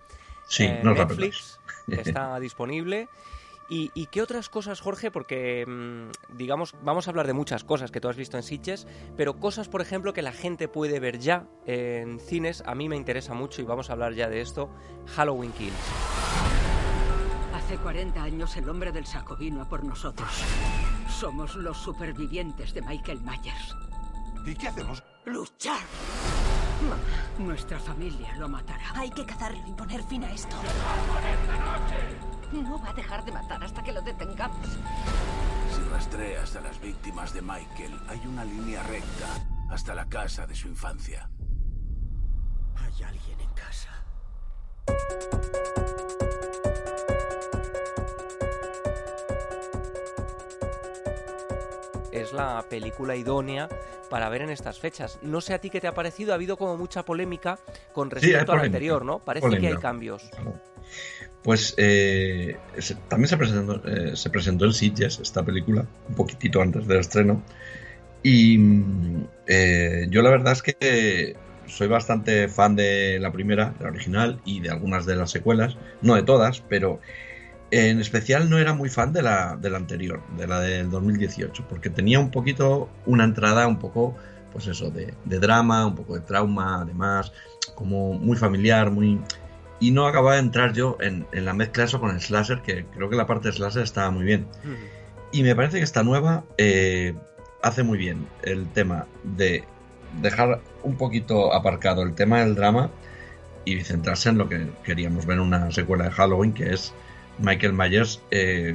Sí, 0.48 0.64
Eh, 0.64 0.80
no 0.82 0.94
Netflix 0.94 1.58
está 1.88 2.38
disponible. 2.40 3.08
¿Y, 3.68 3.90
y 3.94 4.06
qué 4.06 4.22
otras 4.22 4.48
cosas, 4.48 4.80
Jorge? 4.80 5.10
Porque, 5.10 5.64
mm, 5.66 6.36
digamos, 6.36 6.74
vamos 6.82 7.06
a 7.06 7.10
hablar 7.10 7.26
de 7.26 7.32
muchas 7.32 7.64
cosas 7.64 7.90
que 7.90 8.00
tú 8.00 8.08
has 8.08 8.16
visto 8.16 8.36
en 8.36 8.42
Sitges, 8.42 8.86
pero 9.16 9.38
cosas, 9.38 9.68
por 9.68 9.80
ejemplo, 9.80 10.12
que 10.12 10.22
la 10.22 10.32
gente 10.32 10.68
puede 10.68 11.00
ver 11.00 11.18
ya 11.18 11.48
en 11.66 12.20
cines, 12.20 12.62
a 12.66 12.74
mí 12.74 12.88
me 12.88 12.96
interesa 12.96 13.34
mucho 13.34 13.62
y 13.62 13.64
vamos 13.64 13.90
a 13.90 13.94
hablar 13.94 14.14
ya 14.14 14.28
de 14.28 14.40
esto, 14.40 14.70
Halloween 15.06 15.52
Kills. 15.52 15.74
Hace 17.54 17.78
40 17.78 18.22
años 18.22 18.56
el 18.56 18.68
hombre 18.68 18.92
del 18.92 19.06
saco 19.06 19.36
vino 19.36 19.60
a 19.62 19.68
por 19.68 19.82
nosotros. 19.82 20.28
Somos 21.08 21.56
los 21.56 21.76
supervivientes 21.76 22.72
de 22.72 22.82
Michael 22.82 23.20
Myers. 23.22 23.76
¿Y 24.46 24.54
qué 24.54 24.68
hacemos? 24.68 25.02
¡Luchar! 25.24 25.80
Nuestra 27.38 27.80
familia 27.80 28.36
lo 28.36 28.48
matará. 28.48 28.92
Hay 28.94 29.10
que 29.10 29.26
cazarlo 29.26 29.60
y 29.66 29.72
poner 29.72 30.02
fin 30.04 30.22
a 30.22 30.32
esto. 30.32 30.56
No 32.56 32.80
va 32.82 32.90
a 32.90 32.94
dejar 32.94 33.24
de 33.24 33.32
matar 33.32 33.62
hasta 33.62 33.82
que 33.82 33.92
lo 33.92 34.00
detengamos. 34.02 34.66
Si 35.74 35.82
rastreas 35.90 36.56
a 36.56 36.60
las 36.62 36.80
víctimas 36.80 37.32
de 37.34 37.42
Michael, 37.42 38.00
hay 38.08 38.20
una 38.26 38.44
línea 38.44 38.82
recta 38.82 39.26
hasta 39.70 39.94
la 39.94 40.06
casa 40.08 40.46
de 40.46 40.54
su 40.54 40.68
infancia. 40.68 41.28
Hay 42.76 43.02
alguien 43.02 43.40
en 43.40 43.50
casa. 43.50 43.90
Es 52.10 52.32
la 52.32 52.64
película 52.68 53.14
idónea 53.16 53.68
para 54.08 54.28
ver 54.28 54.42
en 54.42 54.50
estas 54.50 54.78
fechas. 54.78 55.18
No 55.22 55.40
sé 55.40 55.52
a 55.52 55.60
ti 55.60 55.68
qué 55.68 55.80
te 55.80 55.88
ha 55.88 55.94
parecido, 55.94 56.32
ha 56.32 56.36
habido 56.36 56.56
como 56.56 56.76
mucha 56.76 57.04
polémica 57.04 57.58
con 57.92 58.08
Sí, 58.08 58.14
respecto 58.14 58.52
a 58.52 58.56
la 58.56 58.62
anterior, 58.62 59.04
¿no? 59.04 59.18
Parece 59.18 59.58
que 59.58 59.66
hay 59.68 59.76
cambios. 59.76 60.30
Pues 61.46 61.74
eh, 61.76 62.56
también 63.06 63.28
se 63.28 63.36
presentó, 63.36 63.80
eh, 63.86 64.16
se 64.16 64.30
presentó 64.30 64.64
en 64.64 64.72
Sitges 64.72 65.20
esta 65.20 65.44
película, 65.44 65.86
un 66.08 66.14
poquitito 66.16 66.60
antes 66.60 66.88
del 66.88 66.98
estreno. 66.98 67.40
Y 68.20 68.58
mm, 68.58 69.28
eh, 69.46 70.08
yo 70.10 70.22
la 70.22 70.30
verdad 70.30 70.54
es 70.54 70.62
que 70.62 71.36
soy 71.68 71.86
bastante 71.86 72.48
fan 72.48 72.74
de 72.74 73.20
la 73.20 73.30
primera, 73.30 73.72
de 73.78 73.84
la 73.84 73.90
original, 73.90 74.40
y 74.44 74.58
de 74.58 74.70
algunas 74.70 75.06
de 75.06 75.14
las 75.14 75.30
secuelas. 75.30 75.76
No 76.02 76.16
de 76.16 76.24
todas, 76.24 76.62
pero 76.68 76.98
en 77.70 78.00
especial 78.00 78.50
no 78.50 78.58
era 78.58 78.74
muy 78.74 78.88
fan 78.88 79.12
de 79.12 79.22
la, 79.22 79.52
anterior, 79.52 80.24
de 80.36 80.48
la 80.48 80.60
del 80.60 80.90
2018, 80.90 81.64
porque 81.68 81.90
tenía 81.90 82.18
un 82.18 82.32
poquito 82.32 82.88
una 83.06 83.22
entrada 83.22 83.68
un 83.68 83.78
poco, 83.78 84.16
pues 84.52 84.66
eso, 84.66 84.90
de 84.90 85.38
drama, 85.38 85.86
un 85.86 85.94
poco 85.94 86.16
de 86.16 86.22
trauma, 86.22 86.80
además, 86.82 87.32
como 87.76 88.14
muy 88.14 88.36
familiar, 88.36 88.90
muy 88.90 89.20
y 89.80 89.90
no 89.90 90.06
acababa 90.06 90.34
de 90.34 90.40
entrar 90.40 90.72
yo 90.72 90.96
en, 91.00 91.26
en 91.32 91.44
la 91.44 91.52
mezcla 91.52 91.84
eso 91.84 92.00
con 92.00 92.10
el 92.10 92.20
slasher, 92.20 92.62
que 92.62 92.84
creo 92.86 93.10
que 93.10 93.16
la 93.16 93.26
parte 93.26 93.48
de 93.48 93.54
slasher 93.54 93.82
estaba 93.82 94.10
muy 94.10 94.24
bien. 94.24 94.46
Y 95.32 95.42
me 95.42 95.54
parece 95.54 95.78
que 95.78 95.84
esta 95.84 96.02
nueva 96.02 96.44
eh, 96.56 97.14
hace 97.62 97.82
muy 97.82 97.98
bien 97.98 98.26
el 98.42 98.66
tema 98.68 99.06
de 99.22 99.64
dejar 100.22 100.60
un 100.82 100.96
poquito 100.96 101.52
aparcado 101.52 102.02
el 102.02 102.14
tema 102.14 102.40
del 102.40 102.54
drama 102.54 102.90
y 103.64 103.80
centrarse 103.82 104.28
en 104.28 104.38
lo 104.38 104.48
que 104.48 104.68
queríamos 104.84 105.26
ver 105.26 105.38
en 105.38 105.42
una 105.42 105.70
secuela 105.72 106.04
de 106.04 106.10
Halloween, 106.10 106.52
que 106.52 106.72
es 106.72 106.94
Michael 107.38 107.72
Myers 107.72 108.22
eh, 108.30 108.74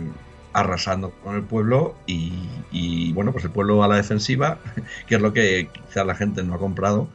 arrasando 0.54 1.12
con 1.24 1.36
el 1.36 1.44
pueblo 1.44 1.96
y, 2.06 2.34
y, 2.72 3.14
bueno, 3.14 3.32
pues 3.32 3.46
el 3.46 3.52
pueblo 3.52 3.84
a 3.84 3.88
la 3.88 3.96
defensiva, 3.96 4.60
que 5.08 5.16
es 5.16 5.22
lo 5.22 5.34
que 5.34 5.70
quizá 5.72 6.04
la 6.04 6.16
gente 6.16 6.44
no 6.44 6.56
ha 6.56 6.60
comprado. 6.60 7.08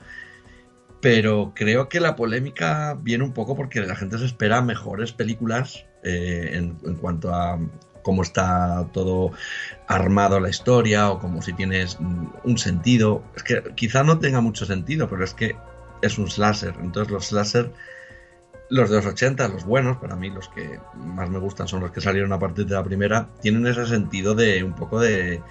Pero 1.01 1.53
creo 1.55 1.89
que 1.89 2.01
la 2.01 2.17
polémica 2.17 2.97
viene 3.01 3.25
un 3.25 3.33
poco 3.33 3.55
porque 3.55 3.81
la 3.81 3.97
gente 3.97 4.19
se 4.19 4.25
espera 4.25 4.63
mejores 4.63 5.13
películas 5.13 5.87
eh, 6.03 6.51
en, 6.55 6.97
cuanto 6.97 7.35
a 7.35 7.59
cómo 8.03 8.23
está 8.23 8.89
todo 8.93 9.33
armado 9.89 10.41
la 10.41 10.49
historia 10.49 11.11
o 11.11 11.19
como 11.19 11.43
si 11.43 11.53
tienes 11.53 11.99
mm, 12.01 12.27
un 12.45 12.59
sentido. 12.59 13.23
Es 13.35 13.43
que 13.43 13.63
quizá 13.75 14.05
no 14.05 14.19
tenga 14.19 14.41
mucho 14.41 14.65
sentido, 14.65 15.09
pero 15.09 15.25
es 15.25 15.35
que 15.35 15.57
es 16.03 16.19
un 16.19 16.31
slasher. 16.31 16.75
Entonces 16.81 17.13
los 17.13 17.27
slasher, 17.27 17.73
los 18.71 18.89
de 18.89 18.97
los 18.97 19.07
80, 19.07 19.49
los 19.49 19.65
buenos, 19.65 19.99
para 19.99 20.17
mí 20.17 20.31
los 20.31 20.49
que 20.49 20.81
más 20.95 21.29
me 21.29 21.39
gustan 21.39 21.69
son 21.69 21.81
los 21.81 21.91
que 21.91 22.01
salieron 22.01 22.33
a 22.33 22.39
partir 22.39 22.67
de 22.67 22.75
la 22.75 22.85
primera, 22.85 23.29
tienen 23.41 23.67
ese 23.67 23.87
sentido 23.87 24.35
de 24.35 24.65
un 24.65 24.75
poco 24.75 25.01
de, 25.01 25.43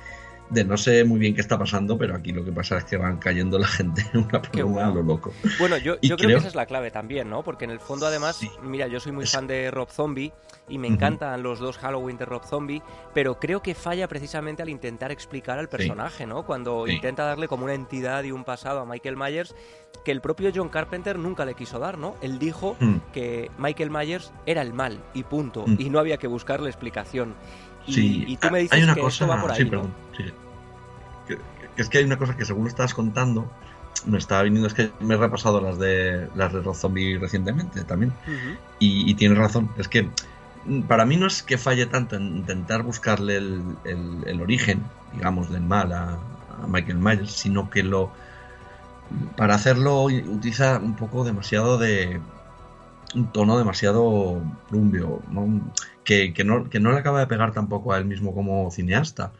de 0.50 0.64
no 0.64 0.78
sé 0.78 1.04
muy 1.04 1.20
bien 1.20 1.34
qué 1.34 1.42
está 1.42 1.58
pasando, 1.58 1.98
pero 1.98 2.16
aquí 2.16 2.32
lo 2.32 2.46
que 2.46 2.52
pasa 2.52 2.78
es 2.78 2.84
que 2.86 2.98
van 2.98 3.18
cayendo 3.18 3.58
la 3.58 3.68
gente 3.68 4.06
una 4.14 4.42
por 4.42 4.64
una 4.64 4.88
a 4.88 4.92
lo 4.92 5.02
loco. 5.02 5.34
Bueno, 5.60 5.78
yo, 5.78 6.00
creo, 6.00 6.18
creo- 6.18 6.30
que 6.30 6.36
esa 6.36 6.48
es 6.48 6.56
la 6.56 6.66
clave 6.66 6.92
también, 6.92 7.30
¿no? 7.30 7.44
Porque 7.44 7.66
en 7.66 7.72
el 7.72 7.80
fondo, 7.80 8.06
además, 8.06 8.36
Sí. 8.38 8.50
mira, 8.62 8.88
yo 8.88 9.00
soy 9.00 9.12
muy 9.12 9.24
Es- 9.24 9.32
fan 9.32 9.48
de 9.48 9.72
Rob 9.72 9.90
Zombie 9.90 10.32
y 10.70 10.78
me 10.78 10.88
encantan 10.88 11.42
los 11.44 11.60
dos 11.60 11.78
Halloween 11.78 12.18
de 12.18 12.26
Rob 12.26 12.44
Zombie, 12.46 12.82
pero 13.14 13.40
creo 13.40 13.62
que 13.62 13.74
falla 13.76 14.08
precisamente 14.08 14.62
al 14.62 14.70
intentar 14.70 15.12
explicar 15.12 15.58
al 15.60 15.68
personaje, 15.70 16.26
¿no? 16.28 16.46
Cuando 16.46 16.86
Sí. 16.88 16.94
intenta 16.94 17.24
darle 17.26 17.48
como 17.48 17.66
una 17.66 17.74
entidad 17.74 18.24
y 18.24 18.32
un 18.32 18.44
pasado 18.44 18.80
a 18.82 18.86
Michael 18.86 19.18
Myers 19.18 19.56
que 20.04 20.12
el 20.12 20.22
propio 20.22 20.52
John 20.54 20.70
Carpenter 20.70 21.18
nunca 21.18 21.46
le 21.46 21.56
quiso 21.56 21.80
dar, 21.80 21.98
¿no? 21.98 22.16
Él 22.22 22.38
dijo 22.38 22.76
Mm. 22.80 22.96
que 23.14 23.50
Michael 23.58 23.90
Myers 23.90 24.32
era 24.46 24.62
el 24.62 24.74
mal 24.74 25.00
y 25.16 25.24
punto, 25.24 25.64
Mm. 25.66 25.76
y 25.80 25.90
no 25.90 25.98
había 26.00 26.18
que 26.18 26.28
buscarle 26.28 26.70
explicación. 26.70 27.34
Y, 27.88 27.94
Sí, 27.94 28.26
y 28.28 28.38
tú 28.38 28.50
me 28.52 28.68
hay 28.72 28.84
una 28.84 28.96
que 28.96 29.02
cosa, 29.02 29.26
esto 29.26 29.28
va 29.28 29.42
por 29.42 29.52
ahí, 29.52 29.58
sí, 29.58 29.64
¿no? 29.66 29.70
perdón, 29.70 29.94
sí. 30.18 30.24
Que, 31.28 31.38
que 31.76 31.82
es 31.82 31.90
que 31.90 31.98
hay 32.00 32.04
una 32.06 32.18
cosa 32.18 32.36
que 32.36 32.46
según 32.46 32.64
lo 32.64 32.70
estabas 32.70 32.94
contando, 32.94 33.50
me 34.06 34.18
estaba 34.18 34.44
viniendo, 34.44 34.68
es 34.68 34.74
que 34.74 34.92
me 35.00 35.16
he 35.16 35.18
repasado 35.18 35.62
las 35.62 35.78
de 35.80 36.30
las 36.36 36.54
de 36.54 36.62
Rob 36.62 36.76
Zombie 36.76 37.18
recientemente 37.18 37.84
también, 37.84 38.14
y, 38.80 39.10
y 39.10 39.14
tienes 39.16 39.38
razón, 39.38 39.70
es 39.78 39.88
que 39.88 40.10
para 40.88 41.06
mí 41.06 41.16
no 41.18 41.28
es 41.28 41.44
que 41.44 41.58
falle 41.58 41.86
tanto 41.86 42.16
en 42.16 42.38
intentar 42.38 42.82
buscarle 42.84 43.38
el, 43.38 43.64
el- 43.84 44.24
el 44.26 44.42
origen, 44.42 44.84
digamos, 45.14 45.50
del 45.52 45.62
mal 45.62 45.92
a, 45.94 46.14
a 46.62 46.68
Michael 46.68 46.98
Myers, 46.98 47.32
sino 47.32 47.70
que 47.70 47.84
lo 47.84 48.12
para 49.38 49.56
hacerlo 49.56 50.04
utiliza 50.04 50.80
un 50.80 50.96
poco 50.96 51.24
demasiado 51.24 51.78
de 51.78 52.20
un 53.16 53.32
tono 53.32 53.58
demasiado 53.58 54.44
rumbio, 54.70 55.22
¿no? 55.32 55.74
Que, 56.04 56.34
no, 56.46 56.68
le 56.68 57.00
acaba 57.00 57.20
de 57.20 57.28
pegar 57.28 57.54
tampoco 57.54 57.94
a 57.94 57.98
él 57.98 58.06
mismo 58.06 58.34
como 58.34 58.70
cineasta. 58.70 59.32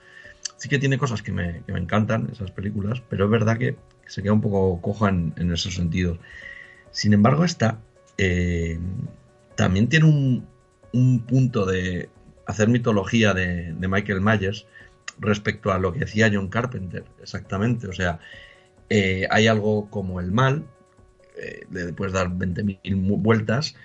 Sí 0.58 0.70
que 0.70 0.80
tiene 0.80 0.98
cosas 0.98 1.22
que 1.22 1.32
me, 1.32 1.62
encantan, 1.68 2.30
esas 2.32 2.52
películas, 2.52 3.04
pero 3.10 3.26
es 3.26 3.32
verdad 3.32 3.58
que 3.58 3.76
se 4.08 4.24
queda 4.24 4.34
un 4.34 4.42
poco 4.42 4.82
coja 4.82 5.10
en, 5.10 5.52
esos 5.52 5.76
sentidos. 5.76 6.18
Sin 6.92 7.14
embargo, 7.14 7.44
esta 7.44 7.80
eh, 8.18 8.80
también 9.56 9.90
tiene 9.90 10.06
un, 10.06 10.48
un 10.94 11.20
punto 11.20 11.66
de 11.66 12.10
hacer 12.46 12.70
mitología 12.70 13.34
de, 13.34 13.74
Michael 13.80 14.22
Myers 14.22 14.66
respecto 15.20 15.72
a 15.72 15.80
lo 15.80 15.94
que 15.94 16.00
decía 16.00 16.30
John 16.32 16.50
Carpenter, 16.50 17.06
exactamente. 17.22 17.88
O 17.88 17.94
sea, 17.94 18.20
eh, 18.90 19.28
hay 19.30 19.48
algo 19.48 19.90
como 19.90 20.20
el 20.20 20.32
mal, 20.32 20.66
eh, 21.38 21.66
le 21.72 21.94
puedes 21.94 22.14
dar 22.14 22.30
20.000 22.30 22.96
mu- 22.96 23.18
vueltas, 23.18 23.76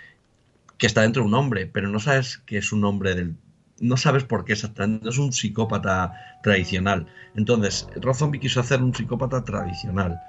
que 0.78 0.86
está 0.86 1.02
dentro 1.02 1.22
de 1.22 1.28
un 1.28 1.34
hombre, 1.34 1.66
pero 1.66 1.88
no 1.88 2.00
sabes 2.00 2.38
que 2.46 2.58
es 2.58 2.72
un 2.72 2.84
hombre 2.84 3.14
del... 3.14 3.34
No 3.80 3.96
sabes 3.96 4.24
por 4.24 4.44
qué 4.44 4.52
exactamente, 4.52 5.08
es 5.08 5.18
un 5.18 5.32
psicópata 5.32 6.12
tradicional. 6.42 7.06
Entonces, 7.34 7.86
Rob 7.96 8.14
Zombie 8.14 8.40
quiso 8.40 8.60
hacer 8.60 8.82
un 8.82 8.94
psicópata 8.94 9.42
tradicional 9.44 10.20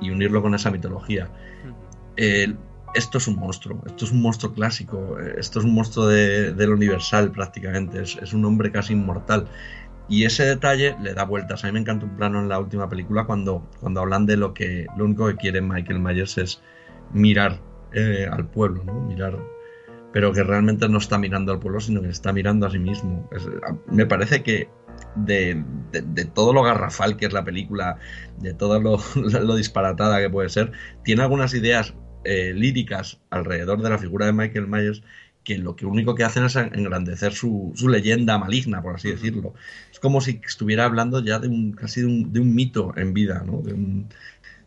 y 0.00 0.10
unirlo 0.10 0.42
con 0.42 0.54
esa 0.54 0.70
mitología. 0.70 1.28
Eh, 2.16 2.54
esto 2.94 3.18
es 3.18 3.28
un 3.28 3.36
monstruo, 3.36 3.82
esto 3.86 4.04
es 4.06 4.12
un 4.12 4.22
monstruo 4.22 4.52
clásico, 4.52 5.18
eh, 5.20 5.36
esto 5.38 5.58
es 5.58 5.64
un 5.64 5.74
monstruo 5.74 6.06
de, 6.06 6.52
del 6.52 6.70
universal 6.70 7.30
prácticamente, 7.30 8.02
es, 8.02 8.16
es 8.20 8.32
un 8.32 8.44
hombre 8.44 8.72
casi 8.72 8.92
inmortal. 8.94 9.46
Y 10.08 10.24
ese 10.24 10.44
detalle 10.44 10.96
le 11.00 11.14
da 11.14 11.24
vueltas. 11.24 11.64
A 11.64 11.66
mí 11.68 11.72
me 11.72 11.80
encanta 11.80 12.06
un 12.06 12.16
plano 12.16 12.40
en 12.40 12.48
la 12.48 12.58
última 12.58 12.88
película 12.88 13.24
cuando, 13.26 13.68
cuando 13.80 14.00
hablan 14.00 14.26
de 14.26 14.36
lo 14.36 14.54
que 14.54 14.86
lo 14.96 15.04
único 15.04 15.26
que 15.28 15.36
quiere 15.36 15.60
Michael 15.60 16.00
Myers 16.00 16.38
es 16.38 16.62
mirar 17.12 17.60
eh, 17.92 18.26
al 18.30 18.48
pueblo, 18.48 18.84
¿no? 18.84 19.00
Mirar, 19.02 19.38
pero 20.12 20.32
que 20.32 20.42
realmente 20.42 20.88
no 20.88 20.98
está 20.98 21.18
mirando 21.18 21.52
al 21.52 21.60
pueblo, 21.60 21.80
sino 21.80 22.02
que 22.02 22.08
está 22.08 22.32
mirando 22.32 22.66
a 22.66 22.70
sí 22.70 22.78
mismo. 22.78 23.28
Me 23.86 24.06
parece 24.06 24.42
que 24.42 24.70
de, 25.14 25.64
de- 25.92 26.24
todo 26.24 26.52
lo 26.52 26.62
garrafal 26.62 27.16
que 27.16 27.26
es 27.26 27.32
la 27.32 27.44
película, 27.44 27.98
de 28.38 28.54
todo 28.54 28.80
lo, 28.80 28.98
lo 29.16 29.56
disparatada 29.56 30.20
que 30.20 30.30
puede 30.30 30.48
ser, 30.48 30.72
tiene 31.04 31.22
algunas 31.22 31.54
ideas 31.54 31.94
eh, 32.24 32.52
líricas 32.54 33.20
alrededor 33.30 33.82
de 33.82 33.90
la 33.90 33.98
figura 33.98 34.26
de 34.26 34.32
Michael 34.32 34.66
Myers 34.68 35.02
que 35.48 35.56
lo 35.56 35.74
que 35.74 35.86
único 35.86 36.14
que 36.14 36.24
hacen 36.24 36.44
es 36.44 36.56
engrandecer 36.56 37.32
su, 37.32 37.72
su 37.74 37.88
leyenda 37.88 38.36
maligna, 38.36 38.82
por 38.82 38.96
así 38.96 39.10
decirlo. 39.10 39.54
Es 39.90 39.98
como 39.98 40.20
si 40.20 40.40
estuviera 40.46 40.84
hablando 40.84 41.24
ya 41.24 41.38
de 41.38 41.48
un 41.48 41.72
casi 41.72 42.02
de 42.02 42.06
un, 42.06 42.32
de 42.34 42.40
un 42.40 42.54
mito 42.54 42.92
en 42.98 43.14
vida, 43.14 43.42
¿no? 43.46 43.62
De, 43.62 43.72
un- 43.72 44.08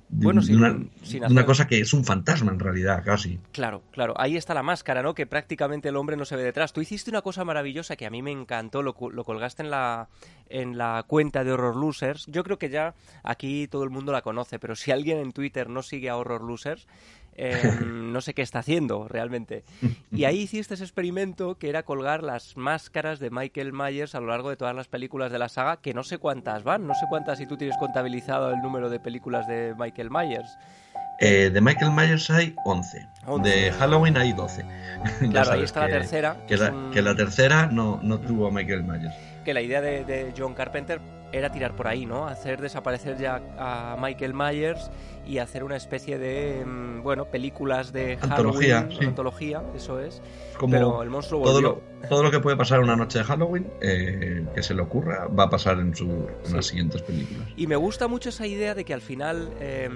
de 0.10 0.26
Bueno, 0.26 0.42
sin- 0.42 0.58
una, 0.58 0.78
sin 1.04 1.24
una 1.24 1.46
cosa 1.46 1.68
que 1.68 1.80
es 1.80 1.94
un 1.94 2.04
fantasma 2.04 2.52
en 2.52 2.60
realidad, 2.60 3.02
casi. 3.06 3.40
Claro, 3.54 3.82
claro, 3.92 4.14
ahí 4.18 4.36
está 4.36 4.54
la 4.54 4.64
máscara, 4.64 5.02
¿no? 5.04 5.14
Que 5.14 5.26
prácticamente 5.28 5.88
el 5.90 5.96
hombre 5.96 6.18
no 6.18 6.26
se 6.26 6.36
ve 6.36 6.44
detrás. 6.44 6.74
Tú 6.74 6.82
hiciste 6.82 7.12
una 7.12 7.22
cosa 7.22 7.46
maravillosa 7.46 7.96
que 7.96 8.06
a 8.08 8.10
mí 8.10 8.22
me 8.24 8.32
encantó, 8.32 8.82
lo, 8.82 8.94
lo 9.12 9.24
colgaste 9.24 9.62
en 9.64 9.70
la, 9.70 10.10
en 10.50 10.78
la 10.78 11.06
cuenta 11.08 11.44
de 11.46 11.52
Horror 11.54 11.78
Losers. 11.78 12.26
Yo 12.26 12.44
creo 12.44 12.58
que 12.58 12.70
ya 12.70 12.94
aquí 13.24 13.68
todo 13.70 13.84
el 13.86 13.90
mundo 13.92 14.12
la 14.12 14.22
conoce, 14.22 14.60
pero 14.60 14.76
si 14.76 14.92
alguien 14.92 15.20
en 15.20 15.32
Twitter 15.32 15.70
no 15.70 15.82
sigue 15.84 16.10
a 16.10 16.18
Horror 16.18 16.42
Losers, 16.44 16.88
eh, 17.36 17.62
no 17.86 18.22
sé 18.22 18.34
qué 18.34 18.42
está 18.42 18.60
haciendo 18.60 19.08
realmente. 19.08 19.64
Y 20.12 20.26
ahí 20.26 20.40
hiciste 20.42 20.74
ese 20.74 20.84
experimento 20.84 21.56
que 21.58 21.70
era 21.70 21.84
colgar 21.84 22.22
las 22.22 22.58
máscaras 22.58 23.20
de 23.20 23.30
Michael 23.30 23.72
Myers 23.74 24.14
a 24.14 24.20
lo 24.20 24.28
largo 24.28 24.50
de 24.50 24.58
todas 24.58 24.76
las 24.76 24.88
películas 24.90 25.32
de 25.32 25.40
la 25.40 25.48
saga, 25.50 25.78
que 25.78 25.94
no 25.94 26.04
sé 26.04 26.18
cuántas 26.18 26.64
van, 26.64 26.86
no 26.86 26.94
sé 26.94 27.06
cuántas 27.10 27.38
si 27.38 27.46
tú 27.48 27.56
tienes 27.58 27.78
contabilizado 27.78 28.52
el 28.52 28.62
número 28.62 28.90
de 28.90 29.00
películas 29.00 29.48
de 29.48 29.74
Michael 29.80 30.10
Myers. 30.12 30.58
Eh, 31.22 31.50
de 31.54 31.62
Michael 31.62 31.92
Myers 31.92 32.30
hay 32.32 32.54
11. 32.66 33.08
11. 33.28 33.50
De 33.50 33.72
Halloween 33.72 34.18
hay 34.18 34.34
12. 34.34 34.66
Ya 35.22 35.30
Claro, 35.30 35.52
ahí 35.54 35.64
está 35.64 35.82
la 35.82 35.88
tercera, 35.88 36.38
Que 36.48 36.58
la, 36.58 36.66
es 36.68 36.72
un- 36.74 36.92
que 36.92 37.02
la 37.02 37.16
tercera 37.16 37.68
no, 37.68 38.00
no 38.04 38.20
tuvo 38.20 38.48
a 38.48 38.52
Michael 38.52 38.84
Myers. 38.84 39.14
que 39.46 39.54
la 39.54 39.62
idea 39.62 39.82
de, 39.82 40.04
de 40.04 40.34
John 40.38 40.54
Carpenter 40.54 41.00
era 41.32 41.52
tirar 41.52 41.76
por 41.76 41.88
ahí, 41.88 42.06
¿no? 42.06 42.28
Hacer 42.28 42.62
desaparecer 42.62 43.18
ya 43.18 43.42
a 43.58 43.98
Michael 44.00 44.34
Myers 44.34 44.90
y 45.26 45.38
hacer 45.38 45.64
una 45.64 45.76
especie 45.76 46.18
de, 46.18 46.66
mm, 46.66 47.04
bueno, 47.04 47.26
películas 47.26 47.94
de 47.94 48.18
Antología, 48.22 48.80
Halloween, 48.82 49.00
sí. 49.00 49.06
antología, 49.06 49.64
eso 49.76 50.00
es. 50.00 50.22
Como 50.58 50.74
Pero 50.74 51.04
el 51.04 51.10
monstruo 51.10 51.44
todo 51.44 51.54
volvió. 51.54 51.82
lo, 52.02 52.08
todo 52.08 52.24
lo 52.24 52.32
que 52.32 52.40
puede 52.40 52.58
pasar 52.58 52.80
una 52.82 52.96
noche 52.96 53.20
de 53.20 53.24
Halloween, 53.26 53.72
eh, 53.82 54.46
que 54.54 54.64
se 54.64 54.74
le 54.74 54.82
ocurra, 54.82 55.28
va 55.28 55.44
a 55.46 55.50
pasar 55.50 55.80
en, 55.80 55.96
su, 55.96 56.28
en 56.46 56.56
las 56.56 56.66
siguientes 56.66 57.02
películas. 57.04 57.48
Y 57.56 57.68
me 57.68 57.76
gusta 57.76 58.08
mucho 58.08 58.30
esa 58.30 58.48
idea 58.48 58.74
de 58.76 58.84
que 58.84 58.94
al 58.94 59.02
final, 59.02 59.52
eh, 59.60 59.90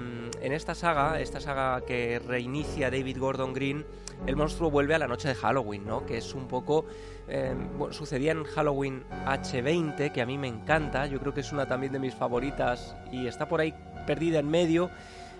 en 0.46 0.52
esta 0.52 0.74
saga, 0.74 1.20
esta 1.20 1.40
saga 1.40 1.84
que 1.84 2.18
reinicia 2.18 2.90
David 2.90 3.18
Gordon 3.18 3.52
Green, 3.52 3.84
el 4.26 4.36
monstruo 4.36 4.70
vuelve 4.70 4.94
a 4.94 4.98
la 4.98 5.08
noche 5.08 5.28
de 5.28 5.34
Halloween, 5.34 5.84
¿no? 5.84 6.06
Que 6.06 6.18
es 6.18 6.34
un 6.34 6.46
poco... 6.48 6.86
eh, 7.28 7.54
bueno, 7.76 7.92
sucedía 7.92 8.32
en 8.32 8.44
Halloween 8.44 9.02
H20, 9.26 10.10
que 10.10 10.22
a 10.22 10.26
mí 10.26 10.38
me 10.38 10.48
encanta, 10.48 11.06
yo 11.06 11.18
creo 11.20 11.34
que 11.34 11.40
es 11.40 11.52
una 11.52 11.66
también 11.66 11.92
de 11.92 11.98
mis 11.98 12.14
favoritas 12.14 12.96
y 13.10 13.26
está 13.26 13.48
por 13.48 13.60
ahí 13.60 13.74
perdida 14.06 14.38
en 14.38 14.48
medio. 14.48 14.90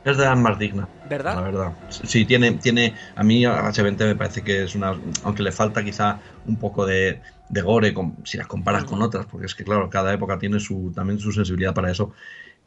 Es 0.05 0.16
de 0.16 0.25
las 0.25 0.38
más 0.38 0.59
digna. 0.59 0.88
¿Verdad? 1.09 1.35
La 1.37 1.40
verdad. 1.40 1.73
Sí, 1.88 2.25
tiene, 2.27 2.53
tiene. 2.53 2.95
A 3.16 3.23
mí 3.25 3.45
H20 3.45 4.07
me 4.07 4.14
parece 4.16 4.42
que 4.42 4.64
es 4.64 4.75
una. 4.75 4.95
Aunque 5.25 5.42
le 5.42 5.53
falta 5.53 5.83
quizá 5.85 6.21
un 6.47 6.57
poco 6.59 6.87
de, 6.87 7.23
de 7.49 7.62
gore 7.62 7.92
con- 7.92 8.16
si 8.25 8.38
las 8.38 8.47
comparas 8.47 8.85
con 8.85 9.03
otras, 9.03 9.27
porque 9.27 9.47
es 9.47 9.55
que, 9.55 9.64
claro, 9.64 9.88
cada 9.90 10.12
época 10.14 10.38
tiene 10.38 10.61
su 10.61 10.92
también 10.95 11.19
su 11.19 11.33
sensibilidad 11.33 11.75
para 11.75 11.90
eso. 11.90 12.12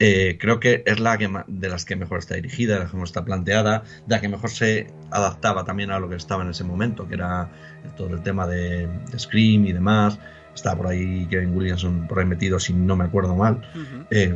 Eh, 0.01 0.37
creo 0.39 0.61
que 0.61 0.81
es 0.85 0.99
la 1.01 1.17
que 1.17 1.29
de 1.47 1.69
las 1.69 1.83
que 1.83 1.97
mejor 1.97 2.19
está 2.19 2.35
dirigida, 2.35 2.75
de 2.75 2.79
las 2.79 2.89
que 2.89 2.95
mejor 2.95 3.07
está 3.07 3.25
planteada, 3.25 3.83
de 4.05 4.15
la 4.15 4.21
que 4.21 4.29
mejor 4.29 4.49
se 4.49 4.87
adaptaba 5.11 5.65
también 5.65 5.91
a 5.91 5.99
lo 5.99 6.07
que 6.07 6.15
estaba 6.15 6.41
en 6.43 6.49
ese 6.49 6.63
momento, 6.63 7.05
que 7.05 7.15
era 7.15 7.49
todo 7.97 8.15
el 8.15 8.23
tema 8.23 8.47
de, 8.47 8.87
de 8.87 9.19
Scream 9.19 9.65
y 9.65 9.73
demás. 9.73 10.17
Está 10.55 10.75
por 10.75 10.87
ahí 10.87 11.25
Kevin 11.29 11.55
Williamson 11.55 12.07
por 12.07 12.19
ahí 12.19 12.25
metido, 12.25 12.59
si 12.59 12.73
no 12.73 12.95
me 12.95 13.03
acuerdo 13.03 13.35
mal. 13.35 13.61
Eh, 14.09 14.35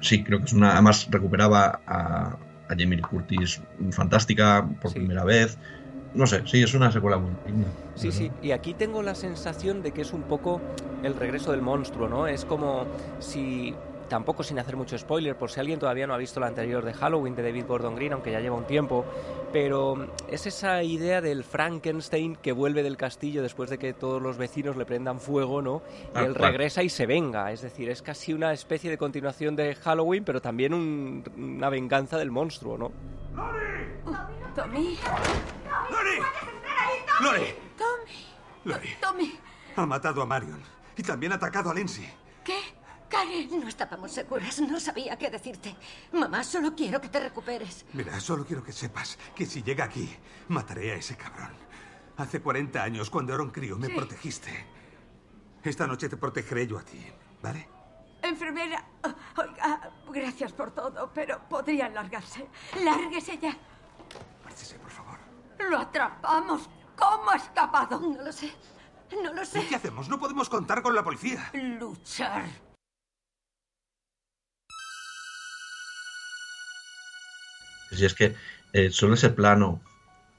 sí, 0.00 0.22
creo 0.22 0.38
que 0.38 0.44
es 0.46 0.52
una. 0.52 0.72
Además, 0.72 1.08
recuperaba 1.10 1.80
a, 1.86 2.36
a 2.68 2.76
Jamie 2.76 3.00
Curtis 3.00 3.60
fantástica 3.90 4.68
por 4.80 4.92
primera 4.92 5.24
vez. 5.24 5.58
No 6.14 6.26
sé, 6.26 6.42
sí, 6.46 6.62
es 6.62 6.72
una 6.74 6.90
secuela 6.90 7.18
muy 7.18 7.30
digna. 7.46 7.66
Sí, 7.94 8.10
sí, 8.10 8.30
y 8.42 8.52
aquí 8.52 8.74
tengo 8.74 9.02
la 9.02 9.14
sensación 9.14 9.82
de 9.82 9.92
que 9.92 10.02
es 10.02 10.12
un 10.12 10.22
poco 10.22 10.60
el 11.02 11.14
regreso 11.14 11.50
del 11.50 11.62
monstruo, 11.62 12.08
¿no? 12.08 12.26
Es 12.26 12.44
como 12.44 12.86
si, 13.20 13.74
tampoco 14.08 14.42
sin 14.42 14.58
hacer 14.58 14.76
mucho 14.76 14.96
spoiler, 14.98 15.36
por 15.36 15.50
si 15.50 15.60
alguien 15.60 15.78
todavía 15.78 16.06
no 16.06 16.14
ha 16.14 16.18
visto 16.18 16.40
la 16.40 16.46
anterior 16.48 16.84
de 16.84 16.94
Halloween 16.94 17.34
de 17.34 17.42
David 17.42 17.66
Gordon 17.66 17.94
Green, 17.94 18.12
aunque 18.14 18.32
ya 18.32 18.40
lleva 18.40 18.56
un 18.56 18.64
tiempo, 18.66 19.04
pero 19.52 20.08
es 20.28 20.46
esa 20.46 20.82
idea 20.82 21.20
del 21.20 21.44
Frankenstein 21.44 22.36
que 22.36 22.52
vuelve 22.52 22.82
del 22.82 22.96
castillo 22.96 23.42
después 23.42 23.70
de 23.70 23.78
que 23.78 23.92
todos 23.92 24.20
los 24.20 24.36
vecinos 24.38 24.76
le 24.76 24.84
prendan 24.86 25.20
fuego, 25.20 25.62
¿no? 25.62 25.82
Y 26.10 26.12
Tal 26.14 26.24
él 26.26 26.34
regresa 26.34 26.82
y 26.82 26.88
se 26.88 27.06
venga, 27.06 27.52
es 27.52 27.60
decir, 27.62 27.88
es 27.90 28.02
casi 28.02 28.32
una 28.32 28.52
especie 28.52 28.90
de 28.90 28.98
continuación 28.98 29.54
de 29.56 29.74
Halloween, 29.74 30.24
pero 30.24 30.40
también 30.40 30.74
un- 30.74 31.24
una 31.36 31.68
venganza 31.68 32.16
del 32.18 32.30
monstruo, 32.30 32.76
¿no? 32.78 32.90
Tommy. 34.54 34.98
¡Lori! 35.90 36.18
¡Lori! 37.20 37.54
Tommy. 37.76 38.24
Lori. 38.64 38.88
Tommy. 39.00 39.38
Ha 39.76 39.86
matado 39.86 40.22
a 40.22 40.26
Marion. 40.26 40.60
Y 40.96 41.02
también 41.02 41.32
ha 41.32 41.36
atacado 41.36 41.70
a 41.70 41.74
Lindsay. 41.74 42.08
Karen, 43.08 43.60
no 43.60 43.68
estábamos 43.68 44.12
seguras. 44.12 44.60
No 44.60 44.78
sabía 44.78 45.16
qué 45.16 45.30
decirte. 45.30 45.74
Mamá, 46.12 46.44
solo 46.44 46.74
quiero 46.74 47.00
que 47.00 47.08
te 47.08 47.20
recuperes. 47.20 47.84
Mira, 47.94 48.20
solo 48.20 48.44
quiero 48.44 48.62
que 48.62 48.72
sepas 48.72 49.18
que 49.34 49.46
si 49.46 49.62
llega 49.62 49.84
aquí, 49.84 50.08
mataré 50.48 50.92
a 50.92 50.96
ese 50.96 51.16
cabrón. 51.16 51.52
Hace 52.16 52.40
40 52.40 52.82
años, 52.82 53.08
cuando 53.10 53.32
era 53.34 53.42
un 53.42 53.50
crío, 53.50 53.76
me 53.78 53.86
Sí. 53.86 53.94
protegiste. 53.94 54.66
Esta 55.62 55.86
noche 55.86 56.08
te 56.08 56.16
protegeré 56.16 56.66
yo 56.66 56.78
a 56.78 56.82
ti, 56.82 57.04
¿vale? 57.42 57.68
Enfermera, 58.22 58.84
oh, 59.04 59.40
oiga, 59.40 59.90
gracias 60.12 60.52
por 60.52 60.72
todo, 60.72 61.10
pero 61.14 61.40
podría 61.48 61.88
largarse. 61.88 62.46
Lárguese 62.84 63.38
ya. 63.38 63.56
Márchese, 64.44 64.78
por 64.78 64.90
favor. 64.90 65.18
Lo 65.70 65.78
atrapamos. 65.78 66.68
¿Cómo 66.96 67.30
ha 67.30 67.36
escapado? 67.36 68.00
No 68.00 68.22
lo 68.22 68.32
sé. 68.32 68.52
No 69.22 69.32
lo 69.32 69.44
sé. 69.44 69.64
¿Qué 69.66 69.76
hacemos? 69.76 70.08
No 70.08 70.18
podemos 70.18 70.48
contar 70.48 70.82
con 70.82 70.94
la 70.94 71.02
policía. 71.04 71.50
Luchar. 71.54 72.44
Si 77.92 78.04
es 78.04 78.14
que 78.14 78.34
eh, 78.72 78.90
solo 78.90 79.14
ese 79.14 79.30
plano, 79.30 79.80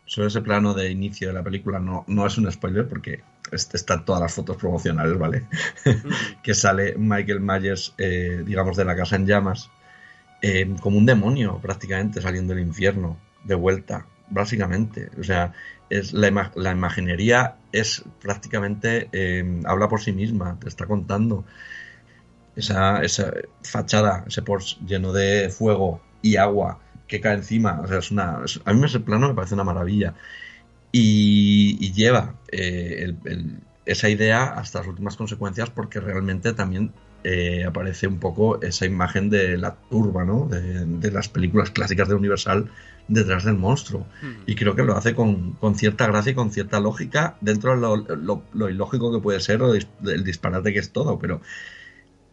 solo 0.06 0.28
ese 0.28 0.42
plano 0.42 0.74
de 0.74 0.92
inicio 0.92 1.28
de 1.28 1.34
la 1.34 1.44
película 1.44 1.80
no, 1.80 2.06
no 2.08 2.26
es 2.26 2.38
un 2.38 2.52
spoiler 2.52 2.88
porque 2.88 3.24
este 3.52 3.78
están 3.78 4.06
todas 4.06 4.22
las 4.22 4.34
fotos 4.34 4.58
promocionales, 4.58 5.18
¿vale? 5.18 5.48
que 6.44 6.54
sale 6.54 6.96
Michael 6.98 7.40
Myers, 7.40 7.94
eh, 7.98 8.44
digamos, 8.46 8.78
de 8.78 8.86
la 8.86 8.96
casa 8.96 9.16
en 9.16 9.26
llamas, 9.26 9.70
eh, 10.42 10.76
como 10.82 10.98
un 10.98 11.06
demonio 11.06 11.60
prácticamente 11.62 12.22
saliendo 12.22 12.54
del 12.54 12.66
infierno, 12.66 13.18
de 13.44 13.56
vuelta, 13.56 14.06
básicamente. 14.30 15.10
O 15.20 15.24
sea, 15.24 15.54
es 15.90 16.14
la, 16.14 16.52
la 16.56 16.72
imaginería 16.72 17.56
es 17.72 18.04
prácticamente 18.22 19.10
eh, 19.12 19.62
habla 19.66 19.90
por 19.90 20.02
sí 20.02 20.12
misma, 20.12 20.58
te 20.60 20.70
está 20.70 20.86
contando 20.86 21.46
esa, 22.56 23.02
esa 23.02 23.34
fachada, 23.64 24.26
ese 24.28 24.42
Porsche 24.42 24.78
lleno 24.86 25.14
de 25.14 25.50
fuego 25.50 26.02
y 26.22 26.36
agua 26.36 26.80
que 27.10 27.20
cae 27.20 27.36
encima, 27.36 27.82
o 27.82 27.88
sea, 27.88 27.98
es 27.98 28.12
una, 28.12 28.40
a 28.64 28.74
mí 28.74 28.86
ese 28.86 29.02
plano 29.02 29.28
me 29.28 29.34
parece 29.34 29.56
una 29.56 29.66
maravilla 29.66 30.14
y, 30.92 31.92
lleva 31.92 32.36
eh, 32.52 33.14
esa 33.86 34.10
idea 34.10 34.46
hasta 34.46 34.80
las 34.80 34.88
últimas 34.88 35.18
consecuencias 35.18 35.70
porque 35.70 36.00
realmente 36.00 36.54
también 36.54 36.94
eh, 37.24 37.66
aparece 37.66 38.08
un 38.08 38.20
poco 38.20 38.62
esa 38.62 38.86
imagen 38.86 39.30
de 39.30 39.58
la 39.58 39.76
turba, 39.90 40.24
¿no? 40.24 40.48
De, 40.48 41.12
las 41.12 41.28
películas 41.28 41.72
clásicas 41.72 42.08
de 42.08 42.16
Universal 42.16 42.70
detrás 43.08 43.44
del 43.44 43.56
monstruo. 43.56 44.06
Hmm. 44.22 44.44
Y 44.46 44.56
creo 44.56 44.76
que 44.76 44.84
lo 44.84 44.96
hace 44.96 45.16
con, 45.16 45.58
cierta 45.76 46.08
gracia 46.08 46.32
y 46.32 46.36
con 46.36 46.52
cierta 46.52 46.80
lógica 46.80 47.36
dentro 47.42 47.76
de 47.76 48.16
lo, 48.16 48.70
ilógico 48.70 49.12
que 49.12 49.22
puede 49.22 49.42
ser 49.42 49.62
o 49.62 49.74
el 49.74 50.24
disparate 50.24 50.72
que 50.72 50.80
es 50.80 50.92
todo, 50.92 51.20
pero 51.20 51.42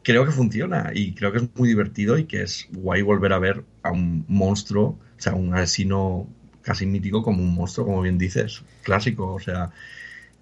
creo 0.07 0.25
que 0.25 0.31
funciona 0.31 0.93
y 0.95 1.15
creo 1.15 1.33
que 1.33 1.39
es 1.39 1.49
muy 1.57 1.67
divertido 1.67 2.17
y 2.17 2.27
que 2.27 2.43
es 2.43 2.69
guay 2.71 3.03
volver 3.03 3.33
a 3.33 3.41
ver 3.41 3.65
a 3.87 3.93
un 3.93 4.25
monstruo, 4.29 4.85
o 4.87 5.21
sea, 5.21 5.35
un 5.35 5.55
asesino 5.55 6.27
casi 6.63 6.87
mítico 6.87 7.23
como 7.23 7.43
un 7.43 7.55
monstruo, 7.55 7.87
como 7.87 8.03
bien 8.03 8.19
dices, 8.19 8.63
clásico, 8.83 9.35
o 9.35 9.41
sea, 9.41 9.71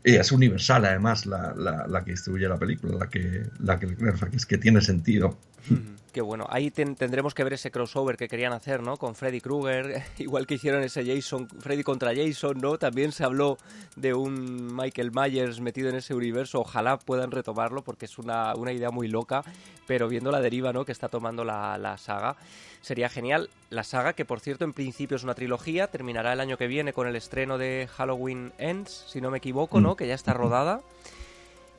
es 0.04 0.32
universal 0.32 0.84
además 0.84 1.24
la, 1.24 1.54
la, 1.54 2.04
que 2.04 2.12
distribuye 2.12 2.46
la 2.46 2.58
película, 2.58 2.96
la 2.98 3.08
que, 3.08 3.46
la 3.58 3.78
que, 3.78 4.58
tiene 4.58 4.80
sentido. 4.82 5.36
Qué 6.12 6.20
bueno. 6.20 6.46
Ahí 6.48 6.70
tendremos 6.70 7.34
que 7.34 7.42
ver 7.42 7.54
ese 7.54 7.72
crossover 7.72 8.16
que 8.16 8.28
querían 8.28 8.52
hacer, 8.52 8.82
¿no? 8.82 8.96
Con 8.98 9.16
Freddy 9.16 9.40
Krueger, 9.40 10.02
igual 10.18 10.46
que 10.46 10.54
hicieron 10.54 10.84
ese 10.84 11.04
Jason, 11.04 11.48
Freddy 11.48 11.82
contra 11.82 12.14
Jason, 12.14 12.58
¿no? 12.60 12.78
También 12.78 13.10
se 13.10 13.24
habló 13.24 13.58
de 13.96 14.14
un 14.14 14.76
Michael 14.76 15.10
Myers 15.10 15.60
metido 15.60 15.88
en 15.88 15.96
ese 15.96 16.14
universo. 16.14 16.60
Ojalá 16.60 16.98
puedan 16.98 17.32
retomarlo 17.32 17.82
porque 17.82 18.04
es 18.04 18.16
una, 18.18 18.54
idea 18.72 18.90
muy 18.90 19.08
loca, 19.08 19.42
pero 19.86 20.06
viendo 20.06 20.30
la 20.30 20.40
deriva, 20.40 20.72
¿no? 20.72 20.84
Que 20.84 20.92
está 20.92 21.08
tomando 21.08 21.44
la, 21.44 21.78
la 21.78 21.98
saga, 21.98 22.36
sería 22.84 23.08
genial. 23.08 23.48
La 23.70 23.82
saga, 23.82 24.12
que 24.12 24.24
por 24.24 24.40
cierto 24.40 24.64
en 24.64 24.74
principio 24.74 25.16
es 25.16 25.24
una 25.24 25.34
trilogía, 25.34 25.86
terminará 25.86 26.34
el 26.34 26.40
año 26.40 26.58
que 26.58 26.66
viene 26.66 26.92
con 26.92 27.08
el 27.08 27.16
estreno 27.16 27.56
de 27.56 27.88
Halloween 27.96 28.52
Ends, 28.58 29.06
si 29.08 29.20
no 29.20 29.30
me 29.30 29.38
equivoco, 29.38 29.80
¿no? 29.80 29.92
Mm. 29.92 29.96
Que 29.96 30.06
ya 30.06 30.14
está 30.14 30.34
rodada. 30.34 30.82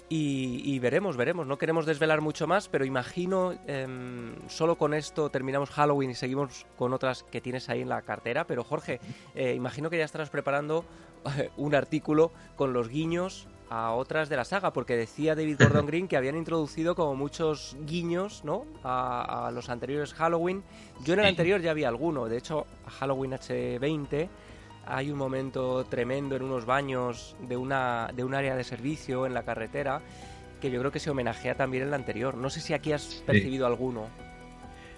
Y, 0.08 0.78
veremos, 0.80 1.18
veremos. 1.18 1.48
No 1.48 1.58
queremos 1.58 1.86
desvelar 1.86 2.22
mucho 2.22 2.46
más, 2.46 2.70
pero 2.70 2.86
imagino, 2.86 3.54
em, 3.65 4.36
solo 4.48 4.78
con 4.78 4.94
esto 4.94 5.30
terminamos 5.30 5.72
Halloween 5.72 6.12
y 6.12 6.15
seguimos 6.15 6.65
con 6.78 6.94
otras 6.94 7.24
que 7.24 7.41
tienes 7.41 7.70
ahí 7.70 7.82
en 7.82 7.89
la 7.89 8.02
cartera. 8.04 8.46
Pero 8.46 8.63
Jorge, 8.63 9.00
eh, 9.34 9.54
imagino 9.56 9.89
que 9.89 9.98
ya 9.98 10.06
estarás 10.06 10.30
preparando 10.30 10.86
eh, 11.38 11.50
un 11.58 11.74
artículo 11.74 12.32
con 12.56 12.72
los 12.72 12.88
guiños 12.88 13.48
a 13.69 13.93
otras 13.93 14.30
de 14.30 14.38
la 14.38 14.45
saga, 14.45 14.73
porque 14.73 14.95
decía 14.95 15.36
David 15.36 15.58
Gordon 15.60 15.86
Green 15.86 16.08
que 16.08 16.17
habían 16.17 16.36
introducido 16.38 16.95
como 16.95 17.15
muchos 17.15 17.75
guiños, 17.82 18.43
¿no? 18.43 18.65
A, 18.84 19.47
a 19.47 19.51
los 19.51 19.69
anteriores 19.69 20.13
Halloween. 20.13 20.63
Yo 21.04 21.13
en 21.13 21.21
el 21.21 21.25
anterior 21.25 21.62
ya 21.62 21.71
había 21.71 21.88
alguno, 21.88 22.25
de 22.25 22.38
hecho, 22.38 22.65
a 22.86 22.89
Halloween 22.91 23.32
H20 23.32 24.30
hay 24.88 25.12
un 25.12 25.17
momento 25.17 25.84
tremendo 25.86 26.36
en 26.36 26.43
unos 26.43 26.65
baños 26.65 27.36
de, 27.41 27.58
una, 27.58 28.12
de 28.15 28.23
un 28.23 28.34
área 28.34 28.56
de 28.56 28.63
servicio 28.63 29.25
en 29.25 29.34
la 29.34 29.43
carretera 29.43 30.01
que 30.62 30.71
yo 30.71 30.80
creo 30.80 30.91
que 30.91 30.99
se 30.99 31.10
homenajea 31.10 31.56
también 31.56 31.84
en 31.84 31.89
la 31.91 31.95
anterior. 31.95 32.36
No 32.38 32.49
sé 32.49 32.62
si 32.62 32.73
aquí 32.73 32.91
has 32.91 33.23
percibido 33.25 33.65
alguno. 33.65 34.08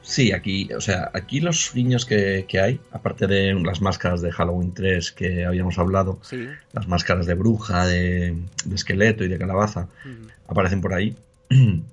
Sí, 0.07 0.31
aquí, 0.31 0.69
o 0.73 0.79
sea, 0.79 1.11
aquí 1.13 1.41
los 1.41 1.73
guiños 1.73 2.05
que, 2.05 2.47
hay, 2.63 2.79
aparte 2.91 3.27
de 3.27 3.53
las 3.55 3.81
máscaras 3.81 4.21
de 4.21 4.31
Halloween 4.31 4.73
3 4.73 5.11
que 5.11 5.43
habíamos 5.43 5.77
hablado, 5.79 6.21
las 6.71 6.87
máscaras 6.87 7.25
de 7.25 7.33
bruja, 7.33 7.85
de, 7.85 8.33
esqueleto 8.73 9.25
y 9.25 9.27
de 9.27 9.37
calabaza, 9.37 9.89
aparecen 10.47 10.79
por 10.79 10.93
ahí. 10.93 11.13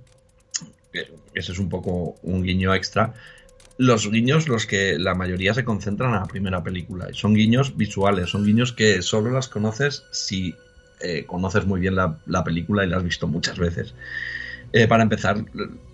Ese 1.34 1.50
es 1.52 1.58
un 1.58 1.68
poco 1.68 2.14
un 2.22 2.44
guiño 2.44 2.72
extra, 2.72 3.14
los 3.78 4.08
guiños, 4.08 4.46
los 4.46 4.64
que 4.64 4.96
la 4.96 5.16
mayoría 5.16 5.52
se 5.52 5.64
concentran 5.64 6.14
a 6.14 6.20
la 6.20 6.26
primera 6.26 6.62
película. 6.62 7.08
Son 7.14 7.34
guiños 7.34 7.76
visuales, 7.76 8.30
son 8.30 8.44
guiños 8.44 8.72
que 8.72 9.02
solo 9.02 9.32
las 9.32 9.48
conoces 9.48 10.04
si 10.12 10.54
eh, 11.00 11.24
conoces 11.26 11.66
muy 11.66 11.80
bien 11.80 11.96
la, 11.96 12.44
película 12.44 12.84
y 12.84 12.88
la 12.88 12.98
has 12.98 13.02
visto 13.02 13.26
muchas 13.26 13.58
veces. 13.58 13.92
Eh, 14.72 14.86
para 14.86 15.02
empezar, 15.02 15.44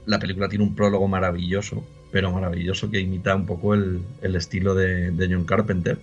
la 0.05 0.19
película 0.19 0.51
tiene 0.51 0.65
un 0.65 0.75
prólogo 0.75 1.09
maravilloso, 1.09 1.83
pero 2.11 2.33
maravilloso 2.33 2.91
que 2.91 3.01
imita 3.01 3.35
un 3.35 3.47
poco 3.47 3.75
el, 3.75 4.03
estilo 4.23 4.75
de, 4.75 5.29
John 5.31 5.45
Carpenter, 5.45 5.99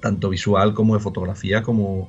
tanto 0.00 0.28
visual 0.28 0.74
como 0.74 0.94
de 0.94 1.00
fotografía, 1.00 1.62
como 1.62 2.08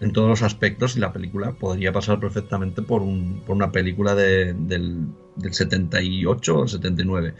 en 0.00 0.12
todos 0.12 0.28
los 0.28 0.42
aspectos. 0.42 0.96
Y 0.96 1.00
la 1.00 1.12
película 1.12 1.52
podría 1.52 1.92
pasar 1.92 2.18
perfectamente 2.18 2.82
por, 2.82 3.02
un, 3.02 3.42
por 3.46 3.56
una 3.56 3.72
película 3.72 4.14
del, 4.14 4.56
del 5.36 5.54
78 5.54 6.58
o 6.58 6.68
79. 6.68 7.34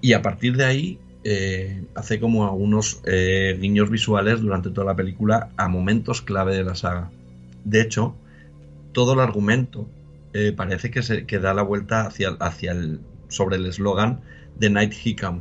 Y 0.00 0.12
a 0.12 0.22
partir 0.22 0.56
de 0.56 0.64
ahí 0.64 0.98
eh, 1.24 1.84
hace 1.94 2.18
como 2.18 2.44
algunos 2.44 3.00
eh, 3.04 3.56
guiños 3.60 3.90
visuales 3.90 4.40
durante 4.40 4.70
toda 4.70 4.86
la 4.86 4.96
película 4.96 5.50
a 5.56 5.68
momentos 5.68 6.20
clave 6.20 6.56
de 6.56 6.64
la 6.64 6.74
saga. 6.74 7.10
De 7.64 7.80
hecho, 7.80 8.16
todo 8.92 9.12
el 9.12 9.20
argumento 9.20 9.88
eh, 10.32 10.52
parece 10.56 10.90
que, 10.90 11.02
se, 11.02 11.24
que 11.24 11.38
da 11.38 11.54
la 11.54 11.62
vuelta 11.62 12.06
hacia, 12.06 12.30
hacia 12.40 12.72
el, 12.72 13.00
sobre 13.28 13.56
el 13.56 13.66
eslogan 13.66 14.20
The 14.58 14.70
Night 14.70 14.94
He 15.04 15.14
Came, 15.14 15.40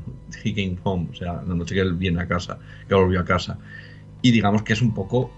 Home, 0.84 1.10
o 1.12 1.16
sea, 1.16 1.34
la 1.48 1.54
noche 1.54 1.76
que 1.76 1.82
él 1.82 1.94
viene 1.94 2.22
a 2.22 2.28
casa, 2.28 2.60
que 2.88 2.96
volvió 2.96 3.20
a 3.20 3.26
casa. 3.26 3.58
Y 4.22 4.32
digamos 4.32 4.64
que 4.64 4.74
es 4.74 4.82
un 4.82 4.94
poco, 4.94 5.32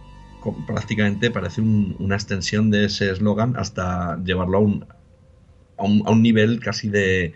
prácticamente 0.67 1.31
parece 1.31 1.61
una 1.61 2.15
extensión 2.15 2.69
de 2.69 2.85
ese 2.85 3.11
eslogan 3.11 3.55
hasta 3.57 4.21
llevarlo 4.23 4.57
a 4.57 4.61
un, 4.61 4.85
a 5.77 6.11
un 6.11 6.21
nivel 6.21 6.59
casi 6.59 6.89
de, 6.89 7.33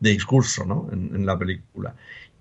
de 0.00 0.10
discurso 0.10 0.64
¿no? 0.64 0.88
en, 0.92 1.26
la 1.26 1.38
película. 1.38 1.94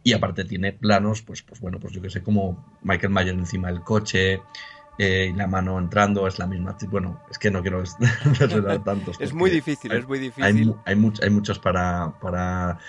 Y 0.04 0.14
aparte 0.14 0.46
tiene 0.46 0.74
planos, 0.74 1.22
pues, 1.22 1.42
pues 1.42 1.60
bueno, 1.60 1.80
pues 1.80 1.94
yo 1.94 2.02
que 2.02 2.10
sé, 2.10 2.22
como 2.22 2.78
Michael 2.84 3.12
Mayer 3.12 3.34
encima 3.34 3.68
del 3.68 3.82
coche, 3.82 4.42
eh, 5.00 5.32
y 5.32 5.38
la 5.38 5.48
mano 5.48 5.78
entrando 5.78 6.28
es 6.28 6.40
la 6.40 6.48
misma. 6.48 6.76
Bueno, 6.90 7.22
es 7.30 7.38
que 7.38 7.52
no 7.52 7.62
quiero 7.62 7.82
desvelar 8.40 8.84
tantos. 8.84 9.18
es 9.20 9.34
muy 9.34 9.50
difícil, 9.50 9.92
hay, 9.92 10.00
es 10.00 10.08
muy 10.08 10.20
difícil. 10.20 10.44
Hay, 10.44 10.74
hay, 10.86 11.12
hay 11.22 11.30
muchos 11.30 11.60
para, 11.60 12.14
para... 12.20 12.80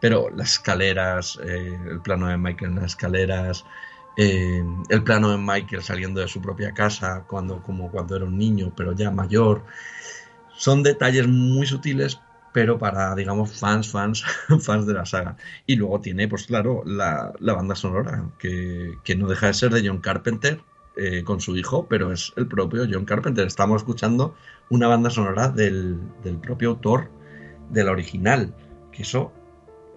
Pero 0.00 0.30
las 0.30 0.52
escaleras, 0.52 1.38
eh, 1.44 1.78
el 1.90 2.00
plano 2.00 2.28
de 2.28 2.36
Michael 2.36 2.72
en 2.72 2.76
las 2.76 2.92
escaleras, 2.92 3.64
eh, 4.16 4.62
el 4.88 5.02
plano 5.02 5.30
de 5.30 5.38
Michael 5.38 5.82
saliendo 5.82 6.20
de 6.20 6.28
su 6.28 6.40
propia 6.40 6.72
casa 6.72 7.24
cuando, 7.26 7.62
como 7.62 7.90
cuando 7.90 8.16
era 8.16 8.24
un 8.24 8.38
niño, 8.38 8.72
pero 8.76 8.92
ya 8.92 9.10
mayor. 9.10 9.64
Son 10.56 10.82
detalles 10.82 11.26
muy 11.26 11.66
sutiles, 11.66 12.20
pero 12.52 12.78
para, 12.78 13.14
digamos, 13.14 13.58
fans, 13.58 13.90
fans, 13.90 14.24
fans 14.60 14.86
de 14.86 14.94
la 14.94 15.06
saga. 15.06 15.36
Y 15.66 15.76
luego 15.76 16.00
tiene, 16.00 16.28
pues 16.28 16.46
claro, 16.46 16.82
la, 16.84 17.32
banda 17.40 17.74
sonora, 17.74 18.24
que, 18.38 18.98
no 19.16 19.28
deja 19.28 19.46
de 19.48 19.54
ser 19.54 19.72
de 19.72 19.86
John 19.86 20.00
Carpenter 20.00 20.60
eh, 20.96 21.22
con 21.24 21.40
su 21.40 21.56
hijo, 21.56 21.86
pero 21.88 22.12
es 22.12 22.32
el 22.36 22.46
propio 22.46 22.86
John 22.90 23.04
Carpenter. 23.04 23.46
Estamos 23.46 23.82
escuchando 23.82 24.34
una 24.68 24.88
banda 24.88 25.10
sonora 25.10 25.48
del, 25.48 25.98
del 26.22 26.36
propio 26.38 26.70
autor 26.70 27.10
de 27.70 27.84
la 27.84 27.92
original, 27.92 28.54
que 28.92 29.02
eso 29.02 29.32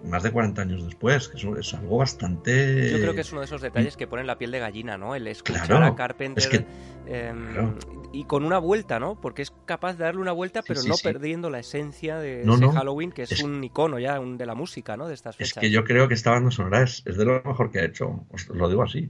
más 0.04 0.22
de 0.22 0.30
40 0.30 0.62
años 0.62 0.84
después, 0.84 1.28
que 1.28 1.38
eso 1.38 1.56
es 1.56 1.74
algo 1.74 1.98
bastante... 1.98 2.90
Yo 2.90 2.98
creo 2.98 3.14
que 3.14 3.22
es 3.22 3.32
uno 3.32 3.40
de 3.40 3.46
esos 3.46 3.60
detalles 3.60 3.96
que 3.96 4.06
ponen 4.06 4.26
la 4.26 4.38
piel 4.38 4.50
de 4.50 4.58
gallina, 4.58 4.98
¿no? 4.98 5.14
El 5.14 5.26
escuchar 5.26 5.82
a 5.82 5.94
Carpenter 5.94 6.66
em, 7.06 7.74
y 8.12 8.24
con 8.24 8.44
una 8.44 8.58
vuelta, 8.58 9.00
¿no? 9.00 9.20
Porque 9.20 9.42
es 9.42 9.52
capaz 9.66 9.94
de 9.94 10.04
darle 10.04 10.20
una 10.20 10.32
vuelta, 10.32 10.62
pero 10.66 10.82
no 10.82 10.94
perdiendo 11.02 11.50
la 11.50 11.60
esencia 11.60 12.18
de 12.18 12.42
ese 12.42 12.68
Halloween, 12.70 13.12
que 13.12 13.22
es, 13.22 13.42
un 13.42 13.62
icono 13.64 13.98
ya 13.98 14.18
de 14.20 14.46
la 14.46 14.54
música, 14.54 14.96
¿no? 14.96 15.08
De 15.08 15.14
estas 15.14 15.36
fechas. 15.36 15.56
Es 15.56 15.60
que 15.60 15.70
yo 15.70 15.84
creo 15.84 16.08
que 16.08 16.14
esta 16.14 16.30
banda 16.30 16.50
sonora 16.50 16.82
es, 16.82 17.04
de 17.04 17.24
lo 17.24 17.42
mejor 17.42 17.70
que 17.70 17.80
ha 17.80 17.84
hecho, 17.84 18.26
os 18.30 18.48
lo 18.48 18.68
digo 18.68 18.82
así. 18.82 19.08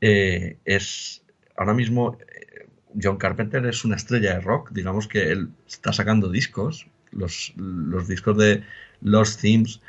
Eh, 0.00 0.56
es 0.64 1.22
ahora 1.56 1.74
mismo 1.74 2.16
eh, 2.20 2.68
John 3.00 3.16
Carpenter 3.16 3.66
es 3.66 3.84
una 3.84 3.96
estrella 3.96 4.34
de 4.34 4.40
rock, 4.40 4.70
digamos 4.70 5.08
que 5.08 5.30
él 5.30 5.48
está 5.66 5.92
sacando 5.92 6.30
discos, 6.30 6.86
los, 7.10 7.52
los 7.56 8.06
discos 8.06 8.36
de 8.38 8.62
Los 9.00 9.38
Themes 9.38 9.80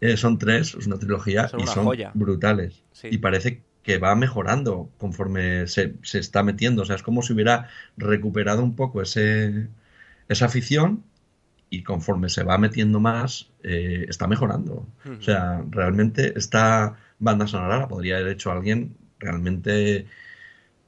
eh, 0.00 0.16
son 0.16 0.38
tres, 0.38 0.74
es 0.78 0.86
una 0.86 0.98
trilogía 0.98 1.50
y 1.58 1.66
son 1.66 1.88
brutales. 2.14 2.82
Y 3.04 3.18
parece 3.18 3.62
que 3.82 3.98
va 3.98 4.14
mejorando 4.16 4.90
conforme 4.98 5.66
se, 5.68 5.94
está 6.02 6.42
metiendo. 6.42 6.82
O 6.82 6.84
sea, 6.84 6.96
es 6.96 7.02
como 7.02 7.22
si 7.22 7.32
hubiera 7.34 7.68
recuperado 7.96 8.62
un 8.62 8.74
poco 8.74 9.02
ese, 9.02 9.68
esa 10.28 10.46
afición 10.46 11.04
y 11.70 11.82
conforme 11.82 12.28
se 12.28 12.42
va 12.44 12.58
metiendo 12.58 12.98
más, 12.98 13.50
eh, 13.62 14.06
está 14.08 14.26
mejorando. 14.26 14.86
O 15.18 15.22
sea, 15.22 15.62
realmente 15.70 16.32
esta 16.36 16.96
banda 17.18 17.46
sonora 17.46 17.78
la 17.78 17.88
podría 17.88 18.16
haber 18.16 18.32
hecho 18.32 18.50
alguien 18.50 18.96
realmente 19.18 20.06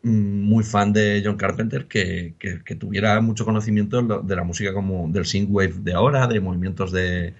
mm, 0.02 0.08
muy 0.42 0.64
fan 0.64 0.92
de 0.92 1.22
John 1.24 1.36
Carpenter 1.36 1.86
que, 1.86 2.34
que, 2.38 2.74
tuviera 2.76 3.20
mucho 3.20 3.44
conocimiento 3.44 4.02
de 4.02 4.36
la 4.36 4.44
música 4.44 4.72
como 4.72 5.08
del 5.08 5.26
synthwave 5.26 5.74
de 5.80 5.92
ahora, 5.94 6.26
de 6.26 6.40
movimientos 6.40 6.92
de, 6.92 7.34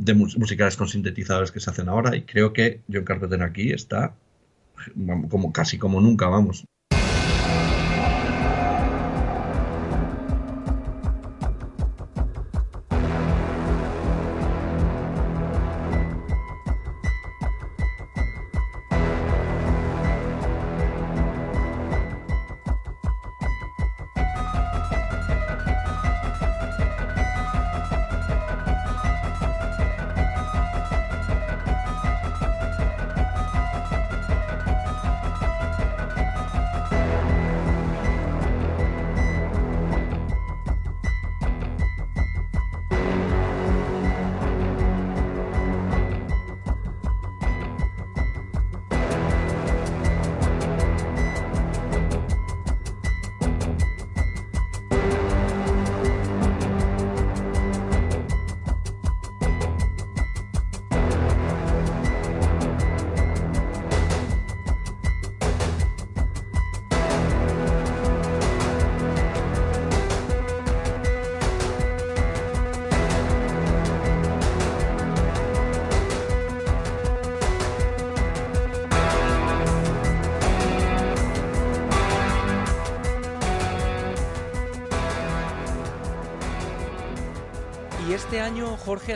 de 0.00 0.14
musicales 0.14 0.76
con 0.76 0.88
sintetizadores 0.88 1.52
que 1.52 1.60
se 1.60 1.68
hacen 1.68 1.90
ahora 1.90 2.16
y 2.16 2.22
creo 2.22 2.54
que 2.54 2.80
John 2.90 3.04
Carpenter 3.04 3.42
aquí 3.42 3.70
está 3.70 4.14
como 5.28 5.52
casi 5.52 5.76
como 5.76 6.00
nunca, 6.00 6.26
vamos. 6.28 6.64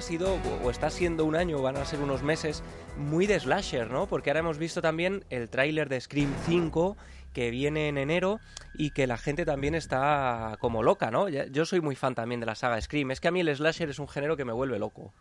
Sido, 0.04 0.38
o 0.62 0.70
está 0.70 0.90
siendo 0.90 1.24
un 1.24 1.34
año, 1.34 1.60
van 1.62 1.76
a 1.76 1.84
ser 1.84 2.00
unos 2.00 2.22
meses, 2.22 2.62
muy 2.96 3.26
de 3.26 3.40
slasher, 3.40 3.90
¿no? 3.90 4.06
Porque 4.06 4.30
ahora 4.30 4.40
hemos 4.40 4.58
visto 4.58 4.82
también 4.82 5.24
el 5.30 5.48
tráiler 5.48 5.88
de 5.88 6.00
Scream 6.00 6.32
5 6.46 6.96
que 7.32 7.50
viene 7.50 7.88
en 7.88 7.98
enero 7.98 8.38
y 8.74 8.90
que 8.90 9.06
la 9.06 9.16
gente 9.16 9.44
también 9.44 9.74
está 9.74 10.56
como 10.60 10.82
loca, 10.82 11.10
¿no? 11.10 11.28
Yo 11.28 11.64
soy 11.64 11.80
muy 11.80 11.96
fan 11.96 12.14
también 12.14 12.40
de 12.40 12.46
la 12.46 12.54
saga 12.54 12.80
Scream. 12.80 13.10
Es 13.10 13.20
que 13.20 13.28
a 13.28 13.30
mí 13.32 13.40
el 13.40 13.54
slasher 13.56 13.88
es 13.88 13.98
un 13.98 14.08
género 14.08 14.36
que 14.36 14.44
me 14.44 14.52
vuelve 14.52 14.78
loco. 14.78 15.12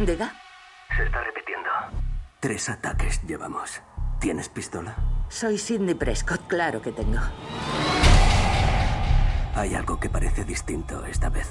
Diga. 0.00 0.32
Se 0.96 1.04
está 1.04 1.22
repitiendo. 1.22 1.70
Tres 2.40 2.68
ataques 2.68 3.22
llevamos. 3.26 3.82
¿Tienes 4.20 4.48
pistola? 4.48 4.96
Soy 5.28 5.58
Sidney 5.58 5.94
Prescott, 5.94 6.46
claro 6.48 6.82
que 6.82 6.92
tengo. 6.92 7.20
Hay 9.58 9.74
algo 9.74 9.98
que 9.98 10.08
parece 10.08 10.44
distinto 10.44 11.04
esta 11.04 11.30
vez. 11.30 11.48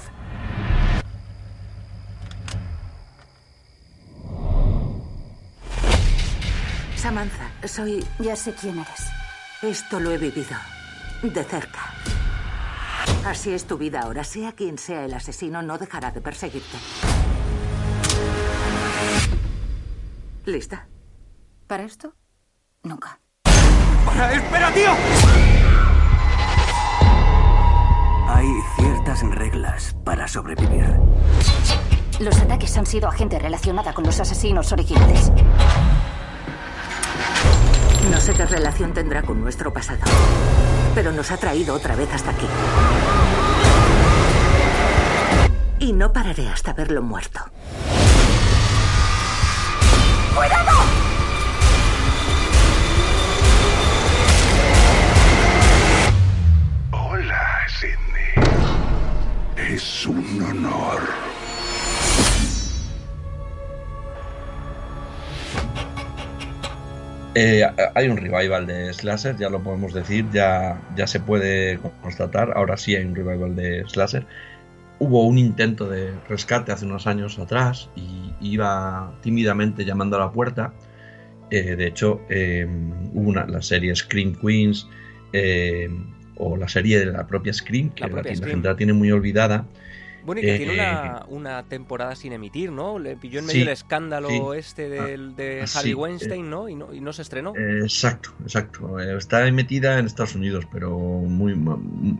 Samantha, 6.96 7.50
soy... 7.66 8.02
Ya 8.18 8.34
sé 8.34 8.54
quién 8.54 8.78
eres. 8.78 9.10
Esto 9.60 10.00
lo 10.00 10.10
he 10.10 10.16
vivido. 10.16 10.56
De 11.22 11.44
cerca. 11.44 11.92
Así 13.26 13.52
es 13.52 13.66
tu 13.66 13.76
vida 13.76 14.00
ahora. 14.00 14.24
Sea 14.24 14.52
quien 14.52 14.78
sea 14.78 15.04
el 15.04 15.12
asesino, 15.12 15.60
no 15.60 15.76
dejará 15.76 16.10
de 16.10 16.22
perseguirte. 16.22 16.78
¿Lista? 20.46 20.88
¿Para 21.66 21.82
esto? 21.82 22.14
Nunca. 22.84 23.20
¡Para! 24.06 24.32
¡Espera, 24.32 24.72
tío! 24.72 25.57
Hay 28.28 28.46
ciertas 28.76 29.22
reglas 29.22 29.96
para 30.04 30.28
sobrevivir. 30.28 30.84
Los 32.20 32.38
ataques 32.38 32.76
han 32.76 32.84
sido 32.84 33.08
a 33.08 33.12
gente 33.12 33.38
relacionada 33.38 33.94
con 33.94 34.04
los 34.04 34.20
asesinos 34.20 34.70
originales. 34.70 35.32
No 38.10 38.20
sé 38.20 38.34
qué 38.34 38.44
relación 38.44 38.92
tendrá 38.92 39.22
con 39.22 39.40
nuestro 39.40 39.72
pasado, 39.72 40.00
pero 40.94 41.10
nos 41.10 41.30
ha 41.30 41.38
traído 41.38 41.74
otra 41.74 41.96
vez 41.96 42.12
hasta 42.12 42.30
aquí. 42.30 42.46
Y 45.78 45.92
no 45.94 46.12
pararé 46.12 46.48
hasta 46.48 46.74
verlo 46.74 47.02
muerto. 47.02 47.40
¡Cuidado! 50.34 50.67
Es 59.78 60.06
un 60.08 60.42
honor. 60.42 61.00
Eh, 67.36 67.62
hay 67.94 68.08
un 68.08 68.16
revival 68.16 68.66
de 68.66 68.92
Slasher, 68.92 69.36
ya 69.36 69.48
lo 69.48 69.62
podemos 69.62 69.94
decir, 69.94 70.28
ya, 70.32 70.82
ya 70.96 71.06
se 71.06 71.20
puede 71.20 71.78
constatar. 72.02 72.54
Ahora 72.56 72.76
sí 72.76 72.96
hay 72.96 73.04
un 73.04 73.14
revival 73.14 73.54
de 73.54 73.84
Slasher. 73.86 74.26
Hubo 74.98 75.24
un 75.24 75.38
intento 75.38 75.88
de 75.88 76.12
rescate 76.28 76.72
hace 76.72 76.84
unos 76.84 77.06
años 77.06 77.38
atrás 77.38 77.88
y 77.94 78.32
iba 78.40 79.14
tímidamente 79.22 79.84
llamando 79.84 80.16
a 80.16 80.18
la 80.18 80.32
puerta. 80.32 80.72
Eh, 81.52 81.76
de 81.76 81.86
hecho, 81.86 82.22
eh, 82.28 82.66
hubo 83.14 83.28
una, 83.28 83.46
la 83.46 83.62
serie 83.62 83.94
Scream 83.94 84.34
Queens 84.34 84.88
o 86.38 86.56
la 86.56 86.68
serie 86.68 86.98
de 87.00 87.06
la 87.06 87.26
propia 87.26 87.52
Scream, 87.52 87.90
que 87.90 88.04
La 88.04 88.08
la, 88.08 88.24
gente 88.24 88.68
la 88.68 88.76
tiene 88.76 88.92
muy 88.94 89.10
olvidada. 89.12 89.66
Bueno, 90.20 90.40
y 90.40 90.44
que 90.44 90.52
Eh, 90.54 90.56
tiene 90.56 90.72
una, 90.72 91.24
una 91.28 91.68
temporada 91.68 92.14
sin 92.16 92.32
emitir, 92.32 92.72
¿no? 92.72 92.98
Le 92.98 93.16
pilló 93.16 93.38
en 93.40 93.46
Sí, 93.46 93.46
medio 93.46 93.62
el 93.62 93.68
escándalo 93.68 94.28
sí. 94.28 94.42
este 94.54 94.88
del, 94.88 95.34
de 95.36 95.62
Ah, 95.62 95.68
Harvey 95.72 95.92
sí, 95.92 95.94
Weinstein, 95.94 96.50
¿no? 96.50 96.68
Y, 96.68 96.74
¿no? 96.76 96.92
y 96.92 97.00
no 97.00 97.12
se 97.12 97.22
estrenó. 97.22 97.54
Eh, 97.54 97.80
exacto, 97.82 98.30
exacto. 98.42 99.00
Eh, 99.00 99.16
Está 99.16 99.50
metida 99.52 99.98
en 99.98 100.06
Estados 100.06 100.34
Unidos, 100.34 100.66
pero 100.70 100.96
muy, 100.98 101.54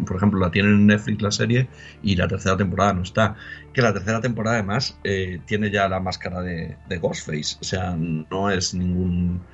por 0.06 0.16
ejemplo, 0.16 0.40
la 0.40 0.50
tienen 0.50 0.72
en 0.74 0.86
Netflix 0.86 1.22
la 1.22 1.30
serie 1.30 1.68
y 2.02 2.16
la 2.16 2.26
tercera 2.28 2.56
temporada 2.56 2.94
no 2.94 3.02
está. 3.02 3.36
Que 3.72 3.82
la 3.82 3.92
tercera 3.92 4.20
temporada 4.20 4.56
además 4.56 4.98
eh, 5.04 5.40
tiene 5.46 5.70
ya 5.70 5.88
la 5.88 6.00
máscara 6.00 6.40
de, 6.42 6.78
de 6.88 6.98
Ghostface, 6.98 7.58
o 7.60 7.64
sea, 7.64 7.94
no 7.96 8.50
es 8.50 8.74
ningún 8.74 9.46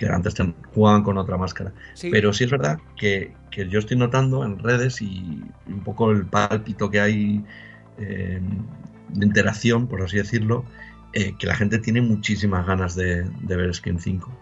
que 0.00 0.08
antes 0.08 0.34
ten- 0.34 0.54
jugaban 0.74 1.02
con 1.02 1.18
otra 1.18 1.36
máscara. 1.36 1.74
Sí. 1.92 2.08
Pero 2.10 2.32
sí 2.32 2.44
es 2.44 2.50
verdad 2.50 2.78
que, 2.96 3.34
que 3.50 3.68
yo 3.68 3.78
estoy 3.78 3.98
notando 3.98 4.42
en 4.46 4.58
redes 4.58 5.02
y 5.02 5.44
un 5.66 5.84
poco 5.84 6.10
el 6.10 6.24
pálpito 6.24 6.90
que 6.90 7.00
hay 7.02 7.44
eh, 7.98 8.40
de 9.10 9.26
interacción, 9.26 9.86
por 9.88 10.00
así 10.00 10.16
decirlo, 10.16 10.64
eh, 11.12 11.34
que 11.38 11.46
la 11.46 11.54
gente 11.54 11.78
tiene 11.78 12.00
muchísimas 12.00 12.66
ganas 12.66 12.94
de, 12.96 13.24
de 13.42 13.56
ver 13.56 13.74
Scream 13.74 13.98
5. 13.98 14.32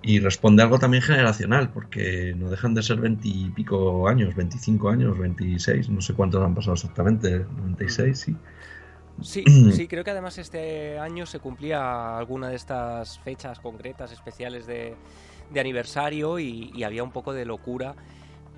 Y 0.00 0.20
responde 0.20 0.62
algo 0.62 0.78
también 0.78 1.02
generacional, 1.02 1.70
porque 1.70 2.34
no 2.36 2.48
dejan 2.48 2.72
de 2.72 2.82
ser 2.82 2.98
veintipico 2.98 4.08
años, 4.08 4.34
25 4.34 4.88
años, 4.88 5.18
26, 5.18 5.90
no 5.90 6.00
sé 6.00 6.14
cuántos 6.14 6.42
han 6.42 6.54
pasado 6.54 6.74
exactamente, 6.74 7.44
96, 7.58 8.18
sí. 8.18 8.36
Sí, 9.20 9.44
sí, 9.72 9.86
creo 9.86 10.02
que 10.04 10.10
además 10.10 10.38
este 10.38 10.98
año 10.98 11.26
se 11.26 11.38
cumplía 11.38 12.16
alguna 12.16 12.48
de 12.48 12.56
estas 12.56 13.18
fechas 13.20 13.60
concretas, 13.60 14.10
especiales 14.12 14.66
de, 14.66 14.94
de 15.50 15.60
aniversario 15.60 16.38
y, 16.38 16.72
y 16.74 16.82
había 16.84 17.04
un 17.04 17.12
poco 17.12 17.32
de 17.32 17.44
locura. 17.44 17.94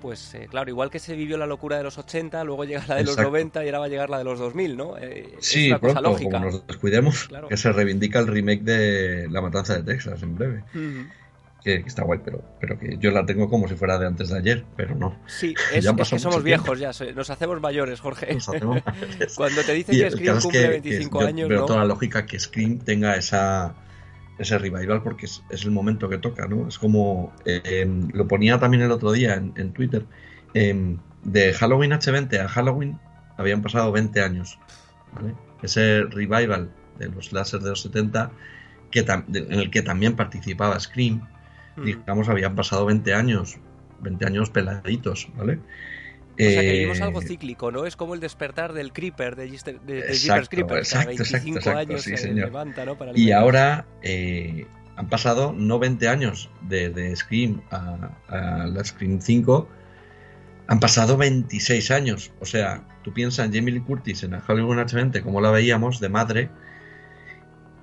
Pues 0.01 0.33
eh, 0.35 0.47
claro, 0.49 0.69
igual 0.69 0.89
que 0.89 0.99
se 0.99 1.15
vivió 1.15 1.37
la 1.37 1.45
locura 1.47 1.77
de 1.77 1.83
los 1.83 1.97
80, 1.97 2.43
luego 2.43 2.63
llega 2.65 2.83
la 2.87 2.95
de 2.95 3.01
los 3.03 3.11
Exacto. 3.13 3.31
90 3.31 3.63
y 3.63 3.67
ahora 3.67 3.79
va 3.79 3.85
a 3.85 3.87
llegar 3.89 4.09
la 4.09 4.17
de 4.19 4.23
los 4.23 4.37
2000, 4.39 4.77
¿no? 4.77 4.97
Eh, 4.97 5.35
es 5.39 5.45
Sí, 5.45 5.67
una 5.69 5.79
cosa 5.79 5.93
pronto, 5.93 6.09
lógica. 6.11 6.31
como 6.39 6.45
nos 6.51 6.67
descuidemos, 6.67 7.27
Claro. 7.27 7.47
que 7.47 7.57
se 7.57 7.71
reivindica 7.71 8.19
el 8.19 8.27
remake 8.27 8.61
de 8.63 9.27
La 9.31 9.41
Matanza 9.41 9.75
de 9.77 9.83
Texas 9.83 10.21
en 10.21 10.35
breve. 10.35 10.63
Ujú. 10.73 11.07
Que, 11.65 11.81
que 11.81 11.87
está 11.89 12.03
guay, 12.03 12.19
pero, 12.23 12.43
pero 12.61 12.77
que 12.77 12.95
yo 12.99 13.09
la 13.09 13.25
tengo 13.25 13.49
como 13.49 13.67
si 13.67 13.73
fuera 13.75 13.97
de 13.97 14.05
antes 14.05 14.29
de 14.29 14.37
ayer, 14.37 14.63
pero 14.77 14.93
no. 14.93 15.17
Sí, 15.25 15.55
Ya 15.73 15.77
es, 15.79 15.87
han 15.87 15.99
es 15.99 16.09
que 16.09 16.19
somos 16.19 16.35
mucho 16.35 16.43
tiempo. 16.45 16.73
viejos 16.75 16.79
ya, 16.79 17.13
nos 17.15 17.29
hhacemos 17.31 17.59
mayores, 17.59 17.99
Jorge. 17.99 18.33
Nos 18.35 18.47
hacemos 18.47 18.81
mayores. 18.85 19.33
Cuando 19.35 19.61
te 19.63 19.73
dicen 19.73 19.95
Y 19.95 19.99
que 19.99 20.11
Scream 20.11 20.39
cumple 20.41 20.61
que- 20.61 20.67
25 20.69 21.17
que 21.19 21.23
yo 21.23 21.27
años, 21.29 21.49
veo 21.49 21.59
¿no? 21.61 21.65
toda 21.65 21.79
la 21.79 21.85
lógica 21.85 22.25
que 22.27 22.39
Scream 22.39 22.77
tenga 22.79 23.15
esa 23.15 23.73
ese 24.37 24.57
revival 24.59 25.01
porque 25.01 25.25
es, 25.25 25.41
es 25.49 25.63
el 25.63 25.71
momento 25.71 26.07
que 26.07 26.17
toca, 26.19 26.45
¿no? 26.47 26.67
Es 26.67 26.77
como 26.77 27.33
eh, 27.45 27.61
em, 27.65 28.09
lo 28.13 28.27
ponía 28.27 28.59
también 28.59 28.83
el 28.83 28.91
otro 28.91 29.11
día 29.11 29.33
en, 29.33 29.53
en 29.55 29.73
Twitter. 29.73 30.05
em, 30.53 30.99
de 31.23 31.51
Halloween 31.53 31.91
H20 31.93 32.39
a 32.41 32.47
Halloween 32.47 32.99
habían 33.37 33.63
pasado 33.63 33.91
20 33.91 34.21
años. 34.21 34.59
¿vale? 35.13 35.33
Ese 35.63 36.03
revival 36.03 36.69
de 36.99 37.07
los 37.09 37.33
láser 37.33 37.61
de 37.61 37.69
los 37.71 37.81
70 37.81 38.29
que 38.91 38.99
en 38.99 39.51
el 39.53 39.71
que 39.71 39.81
también 39.81 40.15
participaba 40.15 40.79
Scream, 40.79 41.27
Mm. 41.77 41.83
digamos, 41.85 42.29
habían 42.29 42.55
pasado 42.55 42.85
20 42.85 43.13
años, 43.13 43.57
20 44.01 44.25
años 44.25 44.49
peladitos, 44.49 45.27
¿vale? 45.35 45.59
O 46.43 46.49
sea 46.49 46.61
que 46.61 46.71
Eh, 46.71 46.73
vivimos 46.73 47.01
algo 47.01 47.21
cíclico, 47.21 47.71
¿no? 47.71 47.85
Es 47.85 47.95
como 47.95 48.13
el 48.13 48.19
despertar 48.19 48.73
del 48.73 48.93
Creeper, 48.93 49.35
de, 49.35 49.49
Gister- 49.49 49.79
de, 49.81 49.95
de 49.95 50.01
Exacto, 50.13 50.61
a 50.61 50.75
exacto, 50.77 50.77
exacto, 50.77 51.07
25 51.07 51.57
exacto, 51.57 51.77
años 51.79 52.01
sí, 52.03 52.17
se 52.17 52.33
levanta, 52.33 52.85
¿no? 52.85 52.97
Para 52.97 53.11
Y 53.15 53.31
ahora 53.31 53.85
eh, 54.01 54.67
han 54.95 55.09
pasado 55.09 55.53
no 55.53 55.79
20 55.79 56.07
años 56.07 56.49
de, 56.61 56.89
de 56.89 57.15
Scream 57.15 57.61
a, 57.71 58.17
a 58.27 58.67
la 58.67 58.83
Scream 58.83 59.21
5, 59.21 59.69
han 60.67 60.79
pasado 60.79 61.17
26 61.17 61.91
años. 61.91 62.31
O 62.39 62.45
sea, 62.45 62.83
tú 63.03 63.13
piensas 63.13 63.45
en 63.47 63.53
Jamie 63.53 63.73
Lee 63.73 63.81
Curtis 63.81 64.23
en 64.23 64.33
el 64.33 64.41
Hollywood 64.47 64.79
H20, 64.79 65.21
como 65.23 65.41
la 65.41 65.51
veíamos 65.51 65.99
de 65.99 66.09
madre, 66.09 66.49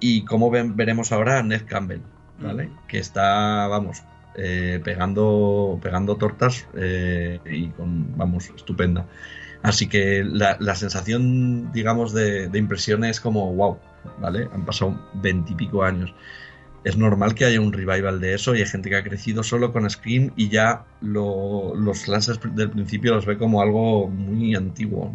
y 0.00 0.24
cómo 0.24 0.50
ven- 0.50 0.76
veremos 0.76 1.12
ahora 1.12 1.38
a 1.38 1.42
Ned 1.42 1.62
Campbell, 1.66 2.00
¿vale? 2.42 2.70
Que 2.88 2.98
está, 2.98 3.66
vamos, 3.68 4.02
eh, 4.36 4.80
pegando, 4.84 5.78
pegando 5.82 6.16
tortas 6.16 6.66
eh, 6.76 7.40
y 7.44 7.68
con, 7.68 8.16
vamos, 8.16 8.50
estupenda. 8.54 9.06
Así 9.62 9.88
que 9.88 10.24
la, 10.24 10.56
la 10.58 10.74
sensación, 10.74 11.72
digamos, 11.72 12.12
de, 12.12 12.48
de 12.48 12.58
impresión 12.58 13.04
es 13.04 13.20
como, 13.20 13.52
wow, 13.54 13.78
¿vale? 14.20 14.48
Han 14.52 14.64
pasado 14.64 14.98
veintipico 15.14 15.84
años. 15.84 16.12
Es 16.82 16.96
normal 16.96 17.36
que 17.36 17.44
haya 17.44 17.60
un 17.60 17.72
revival 17.72 18.18
de 18.18 18.34
eso 18.34 18.56
y 18.56 18.58
hay 18.58 18.66
gente 18.66 18.90
que 18.90 18.96
ha 18.96 19.04
crecido 19.04 19.44
solo 19.44 19.72
con 19.72 19.88
Scream 19.88 20.32
y 20.34 20.48
ya 20.48 20.84
lo- 21.00 21.76
los 21.76 21.98
slashers 22.00 22.40
del 22.56 22.70
principio 22.70 23.14
los 23.14 23.24
ve 23.24 23.38
como 23.38 23.62
algo 23.62 24.08
muy 24.08 24.56
antiguo. 24.56 25.14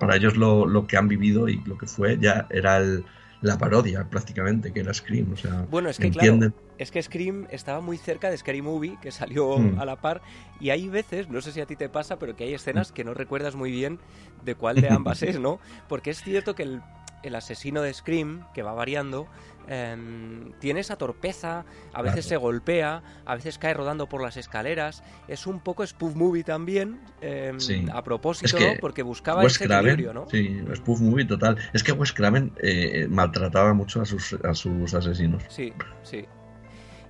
Para 0.00 0.16
ellos 0.16 0.36
lo, 0.36 0.66
lo 0.66 0.88
que 0.88 0.96
han 0.96 1.06
vivido 1.06 1.48
y 1.48 1.62
lo 1.66 1.78
que 1.78 1.86
fue 1.86 2.18
ya 2.18 2.48
era 2.50 2.78
el- 2.78 3.04
la 3.42 3.58
parodia 3.58 4.08
prácticamente, 4.08 4.72
que 4.72 4.80
era 4.80 4.92
Scream. 4.94 5.32
O 5.32 5.36
sea, 5.36 5.66
Bueno, 5.70 5.88
es 5.90 5.98
que 5.98 6.06
entienden. 6.06 6.52
claro, 6.52 6.66
es 6.78 6.90
que 6.90 7.02
Scream 7.02 7.46
estaba 7.50 7.80
muy 7.80 7.96
cerca 7.98 8.30
de 8.30 8.36
Scary 8.38 8.62
Movie, 8.62 8.98
que 9.00 9.10
salió 9.12 9.58
Mm. 9.58 9.78
a 9.78 9.84
la 9.84 9.96
par, 9.96 10.22
y 10.60 10.70
hay 10.70 10.88
veces, 10.88 11.28
no 11.28 11.40
sé 11.40 11.52
si 11.52 11.60
a 11.60 11.66
ti 11.66 11.76
te 11.76 11.88
pasa, 11.88 12.18
pero 12.18 12.34
que 12.36 12.44
hay 12.44 12.54
escenas 12.54 12.92
que 12.92 13.04
no 13.04 13.14
recuerdas 13.14 13.54
muy 13.54 13.70
bien 13.70 13.98
de 14.44 14.54
cuál 14.54 14.80
de 14.80 14.88
ambas 14.90 15.22
es, 15.22 15.38
¿no? 15.40 15.60
Porque 15.88 16.10
es 16.10 16.22
cierto 16.22 16.54
que 16.54 16.62
el, 16.64 16.80
el 17.28 17.34
asesino 17.34 17.82
de 17.82 17.92
Scream, 17.92 18.46
que 18.52 18.62
va 18.62 18.72
variando, 18.72 19.26
em, 19.68 20.52
tiene 20.60 20.80
esa 20.80 20.96
torpeza, 20.96 21.64
a 21.92 22.02
veces 22.02 22.26
se 22.26 22.36
golpea, 22.36 23.02
a 23.24 23.34
veces 23.34 23.58
cae 23.58 23.74
rodando 23.74 24.08
por 24.08 24.22
las 24.22 24.36
escaleras. 24.36 25.02
Es 25.28 25.46
un 25.46 25.60
poco 25.60 25.86
spoof 25.86 26.14
movie 26.14 26.44
también, 26.44 27.00
em, 27.20 27.58
a 27.92 28.02
propósito, 28.02 28.58
¿no? 28.58 28.74
Porque 28.80 29.02
buscaba 29.02 29.44
ese 29.44 29.64
equilibrio, 29.64 30.12
¿no? 30.12 30.28
Sí, 30.30 30.60
spoof 30.74 31.00
movie 31.00 31.24
total. 31.24 31.56
Es 31.72 31.82
que 31.82 31.92
Wes 31.92 32.12
Craven 32.12 32.52
eh, 32.62 33.06
maltrataba 33.08 33.74
mucho 33.74 34.00
a 34.00 34.04
sus, 34.04 34.34
a 34.44 34.54
sus 34.54 34.94
asesinos. 34.94 35.42
Sí, 35.48 35.72
sí. 36.02 36.26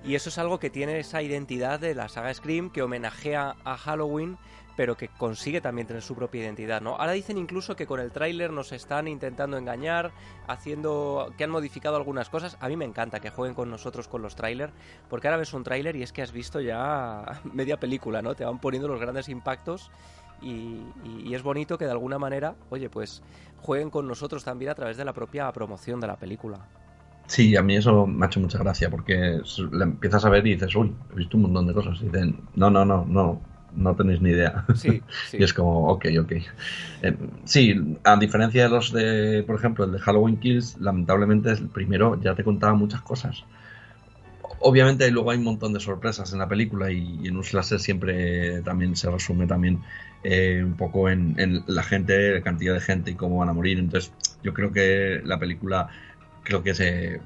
Y 0.07 0.15
eso 0.15 0.29
es 0.29 0.37
algo 0.37 0.57
que 0.57 0.69
tiene 0.69 0.99
esa 0.99 1.21
identidad 1.21 1.81
de 1.81 1.93
la 1.93 2.07
saga 2.07 2.33
Scream, 2.33 2.69
que 2.69 2.81
homenajea 2.81 3.57
a 3.65 3.77
Halloween 3.77 4.37
pero 4.77 4.95
que 4.95 5.09
consigue 5.09 5.59
también 5.59 5.87
tener 5.87 6.03
su 6.03 6.15
propia 6.15 6.43
identidad, 6.43 6.81
¿no? 6.81 6.91
Ahora 6.91 7.11
dicen 7.13 7.37
incluso 7.39 7.75
que 7.75 7.87
con 7.87 7.99
el 7.99 8.11
tráiler 8.11 8.53
nos 8.53 8.71
están 8.71 9.07
intentando 9.07 9.57
engañar, 9.57 10.11
haciendo 10.47 11.33
que 11.35 11.43
han 11.43 11.49
modificado 11.49 11.97
algunas 11.97 12.29
cosas. 12.29 12.57
A 12.61 12.69
mí 12.69 12.77
me 12.77 12.85
encanta 12.85 13.19
que 13.19 13.31
jueguen 13.31 13.55
con 13.55 13.71
nosotros 13.71 14.07
con 14.07 14.21
los 14.21 14.35
trailers, 14.35 14.71
porque 15.09 15.27
ahora 15.27 15.39
ves 15.39 15.51
un 15.53 15.63
tráiler 15.63 15.95
y 15.95 16.03
es 16.03 16.13
que 16.13 16.21
has 16.21 16.31
visto 16.31 16.61
ya 16.61 17.41
media 17.43 17.77
película, 17.79 18.21
¿no? 18.21 18.35
Te 18.35 18.45
van 18.45 18.59
poniendo 18.59 18.87
los 18.87 19.01
grandes 19.01 19.29
impactos 19.29 19.89
y, 20.43 21.33
es 21.33 21.41
bonito 21.41 21.77
que 21.77 21.85
de 21.85 21.91
alguna 21.91 22.19
manera, 22.19 22.55
oye, 22.69 22.89
pues 22.89 23.23
jueguen 23.61 23.89
con 23.89 24.07
nosotros 24.07 24.43
también 24.43 24.69
a 24.69 24.75
través 24.75 24.95
de 24.95 25.05
la 25.05 25.13
propia 25.13 25.51
promoción 25.51 25.99
de 25.99 26.07
la 26.07 26.17
película. 26.17 26.59
Sí, 27.25 27.55
a 27.57 27.63
mí 27.63 27.75
eso 27.75 28.05
me 28.05 28.25
ha 28.25 28.27
hecho 28.27 28.39
mucha 28.39 28.59
gracia 28.59 28.89
porque 28.89 29.41
la 29.71 29.83
empiezas 29.83 30.23
a 30.23 30.29
ver 30.29 30.45
y 30.45 30.53
dices, 30.53 30.75
uy, 30.75 30.95
he 31.11 31.15
visto 31.15 31.35
un 31.35 31.43
montón 31.43 31.67
de 31.67 31.73
cosas. 31.73 31.99
Y 32.01 32.05
dicen, 32.05 32.41
no, 32.55 32.69
no, 32.69 32.85
no, 32.85 33.05
no, 33.05 33.41
no 33.77 33.95
tenéis 33.95 34.21
ni 34.21 34.31
idea. 34.31 34.65
Sí, 34.75 35.01
y 35.33 35.43
es 35.43 35.53
como, 35.53 35.87
ok, 35.89 36.05
ok. 36.19 36.31
Eh, 37.03 37.15
sí, 37.45 37.97
a 38.03 38.17
diferencia 38.17 38.63
de 38.63 38.69
los 38.69 38.91
de, 38.91 39.43
por 39.45 39.55
ejemplo, 39.55 39.85
el 39.85 39.91
de 39.91 39.99
Halloween 39.99 40.37
Kills, 40.37 40.77
lamentablemente 40.79 41.51
el 41.51 41.69
primero 41.69 42.19
ya 42.21 42.35
te 42.35 42.43
contaba 42.43 42.73
muchas 42.73 43.01
cosas. 43.01 43.43
Obviamente 44.59 45.09
luego 45.11 45.31
hay 45.31 45.37
un 45.37 45.43
montón 45.43 45.73
de 45.73 45.79
sorpresas 45.79 46.33
en 46.33 46.39
la 46.39 46.47
película 46.47 46.91
y, 46.91 47.27
en 47.27 47.37
un 47.37 47.43
slasher 47.43 47.79
siempre 47.79 48.61
también 48.63 48.95
se 48.95 49.09
resume 49.09 49.45
también 49.45 49.81
eh, 50.23 50.63
un 50.63 50.73
poco 50.75 51.09
en, 51.09 51.63
la 51.67 51.83
gente, 51.83 52.33
la 52.33 52.41
cantidad 52.41 52.73
de 52.73 52.81
gente 52.81 53.11
y 53.11 53.13
cómo 53.13 53.37
van 53.37 53.49
a 53.49 53.53
morir. 53.53 53.77
Entonces 53.77 54.11
yo 54.43 54.53
creo 54.53 54.71
que 54.71 55.21
la 55.23 55.37
película 55.37 55.89
creo 56.43 56.63
que 56.63 56.73
se, 56.73 57.21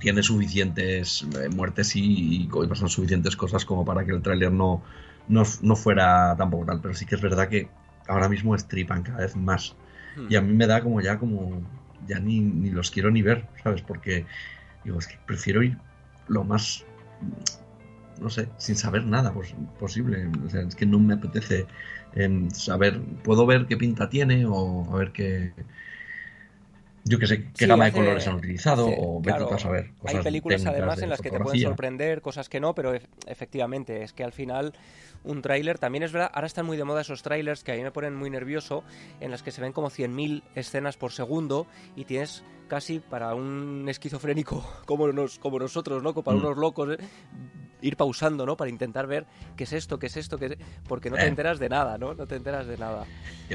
tiene 0.00 0.22
suficientes 0.24 1.24
eh, 1.40 1.48
muertes 1.48 1.94
y, 1.94 2.42
y, 2.42 2.48
pasan 2.68 2.88
suficientes 2.88 3.36
cosas 3.36 3.64
como 3.64 3.84
para 3.84 4.04
que 4.04 4.10
el 4.10 4.22
tráiler 4.22 4.50
no, 4.50 4.82
no, 5.28 5.44
fuera 5.76 6.34
tampoco 6.36 6.66
tal, 6.66 6.80
pero 6.80 6.94
sí 6.94 7.06
que 7.06 7.14
es 7.14 7.20
verdad 7.20 7.48
que 7.48 7.68
ahora 8.08 8.28
mismo 8.28 8.54
estripan 8.54 9.02
cada 9.02 9.18
vez 9.18 9.36
más. 9.36 9.74
Hmm. 10.16 10.26
Y 10.28 10.36
a 10.36 10.40
mí 10.40 10.52
me 10.52 10.66
da 10.66 10.82
como 10.82 11.00
ya 11.00 11.18
como, 11.18 11.62
ya 12.06 12.18
ni, 12.18 12.40
ni 12.40 12.70
los 12.70 12.90
quiero 12.90 13.10
ni 13.10 13.22
ver, 13.22 13.46
¿sabes? 13.62 13.82
Porque 13.82 14.26
digo, 14.84 14.98
es 14.98 15.06
que 15.06 15.18
prefiero 15.26 15.62
ir 15.62 15.78
lo 16.28 16.44
más, 16.44 16.84
no 18.20 18.30
sé, 18.30 18.48
sin 18.56 18.76
saber 18.76 19.04
nada 19.04 19.32
posible. 19.78 20.28
O 20.44 20.50
sea, 20.50 20.62
es 20.62 20.74
que 20.74 20.86
no 20.86 20.98
me 20.98 21.14
apetece 21.14 21.66
em, 22.14 22.50
saber, 22.50 23.00
puedo 23.22 23.46
ver 23.46 23.66
qué 23.66 23.76
pinta 23.76 24.08
tiene 24.08 24.44
o 24.46 24.92
a 24.92 24.96
ver 24.96 25.12
qué, 25.12 25.52
yo 27.04 27.18
que 27.18 27.26
sé 27.26 27.50
qué 27.56 27.66
gama 27.66 27.86
de 27.86 27.92
colores 27.92 28.26
han 28.26 28.36
utilizado 28.36 28.86
o 28.86 29.20
claro, 29.20 29.52
a 29.52 29.58
saber. 29.58 29.90
Hay 30.04 30.18
películas 30.18 30.64
además 30.66 31.00
en 31.02 31.08
las 31.08 31.20
que 31.20 31.30
te 31.30 31.40
pueden 31.40 31.60
sorprender, 31.60 32.20
cosas 32.20 32.48
que 32.48 32.60
no, 32.60 32.74
pero 32.74 32.92
efectivamente 33.26 34.02
es 34.02 34.12
que 34.12 34.24
al 34.24 34.32
final 34.32 34.72
un 35.24 35.42
tráiler 35.42 35.78
también 35.78 36.02
es 36.02 36.12
verdad, 36.12 36.30
ahora 36.32 36.46
están 36.46 36.66
muy 36.66 36.76
de 36.76 36.84
moda 36.84 37.00
esos 37.00 37.22
trailers 37.22 37.64
que 37.64 37.72
a 37.72 37.76
mí 37.76 37.82
me 37.82 37.90
ponen 37.90 38.14
muy 38.14 38.30
nervioso, 38.30 38.84
en 39.20 39.30
las 39.30 39.42
que 39.42 39.50
se 39.50 39.60
ven 39.60 39.72
como 39.72 39.90
100.000 39.90 40.42
escenas 40.54 40.96
por 40.96 41.12
segundo 41.12 41.66
y 41.96 42.04
tienes 42.04 42.44
casi 42.68 43.00
para 43.00 43.34
un 43.34 43.86
esquizofrénico 43.88 44.64
como, 44.86 45.08
nos, 45.12 45.38
como 45.38 45.58
nosotros, 45.58 46.02
¿no? 46.02 46.14
Como 46.14 46.24
para 46.24 46.36
mm. 46.36 46.40
unos 46.40 46.56
locos, 46.56 46.88
¿eh? 46.92 46.98
Ir 47.82 47.96
pausando, 47.96 48.46
¿no? 48.46 48.56
Para 48.56 48.70
intentar 48.70 49.06
ver 49.06 49.26
qué 49.56 49.64
es 49.64 49.72
esto, 49.72 49.98
qué 49.98 50.06
es 50.06 50.16
esto, 50.16 50.38
qué 50.38 50.46
es... 50.46 50.56
porque 50.88 51.10
no 51.10 51.16
te 51.16 51.24
eh. 51.24 51.28
enteras 51.28 51.58
de 51.58 51.68
nada, 51.68 51.98
¿no? 51.98 52.14
No 52.14 52.26
te 52.26 52.36
enteras 52.36 52.66
de 52.66 52.78
nada. 52.78 53.04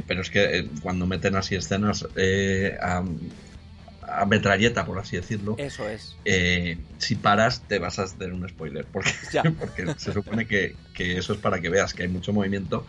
Pero 0.06 0.22
es 0.22 0.30
que 0.30 0.60
eh, 0.60 0.70
cuando 0.82 1.08
meten 1.08 1.36
así 1.36 1.56
escenas 1.56 2.08
eh, 2.16 2.78
a, 2.82 3.04
metralleta, 4.26 4.86
por 4.86 5.00
así 5.00 5.18
decirlo. 5.18 5.56
Eso 5.58 5.88
es. 5.90 6.16
si 6.98 7.16
paras, 7.16 7.62
te 7.68 7.80
vas 7.80 8.00
a 8.00 8.04
hacer 8.04 8.32
un 8.32 8.48
spoiler. 8.48 8.86
Porque, 8.86 9.12
porque 9.60 9.94
se 9.98 10.14
supone 10.14 10.48
que, 10.48 10.76
que, 10.94 11.18
eso 11.18 11.34
es 11.34 11.40
para 11.40 11.60
que 11.60 11.70
veas 11.70 11.94
que 11.94 12.04
hay 12.04 12.10
mucho 12.10 12.32
movimiento 12.32 12.86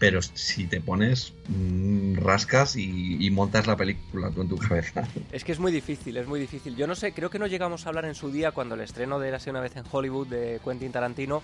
pero 0.00 0.22
si 0.22 0.66
te 0.66 0.80
pones, 0.80 1.34
mm, 1.48 2.14
rascas 2.14 2.74
y, 2.74 3.30
montas 3.30 3.66
la 3.66 3.76
película 3.76 4.30
tú 4.30 4.40
en 4.40 4.48
tu 4.48 4.56
cabeza. 4.56 5.06
Es 5.30 5.44
que 5.44 5.52
es 5.52 5.58
muy 5.60 5.70
difícil, 5.70 6.16
es 6.16 6.26
muy 6.26 6.40
difícil. 6.40 6.74
Yo 6.74 6.86
no 6.86 6.94
sé, 6.94 7.12
creo 7.12 7.28
que 7.28 7.38
no 7.38 7.46
llegamos 7.46 7.84
a 7.84 7.90
hablar 7.90 8.06
en 8.06 8.14
su 8.14 8.32
día 8.32 8.50
cuando 8.50 8.74
el 8.74 8.80
estreno 8.80 9.20
de 9.20 9.28
Érase 9.28 9.50
una 9.50 9.60
vez 9.60 9.76
en 9.76 9.84
Hollywood 9.88 10.26
de 10.28 10.58
Quentin 10.64 10.90
Tarantino, 10.90 11.42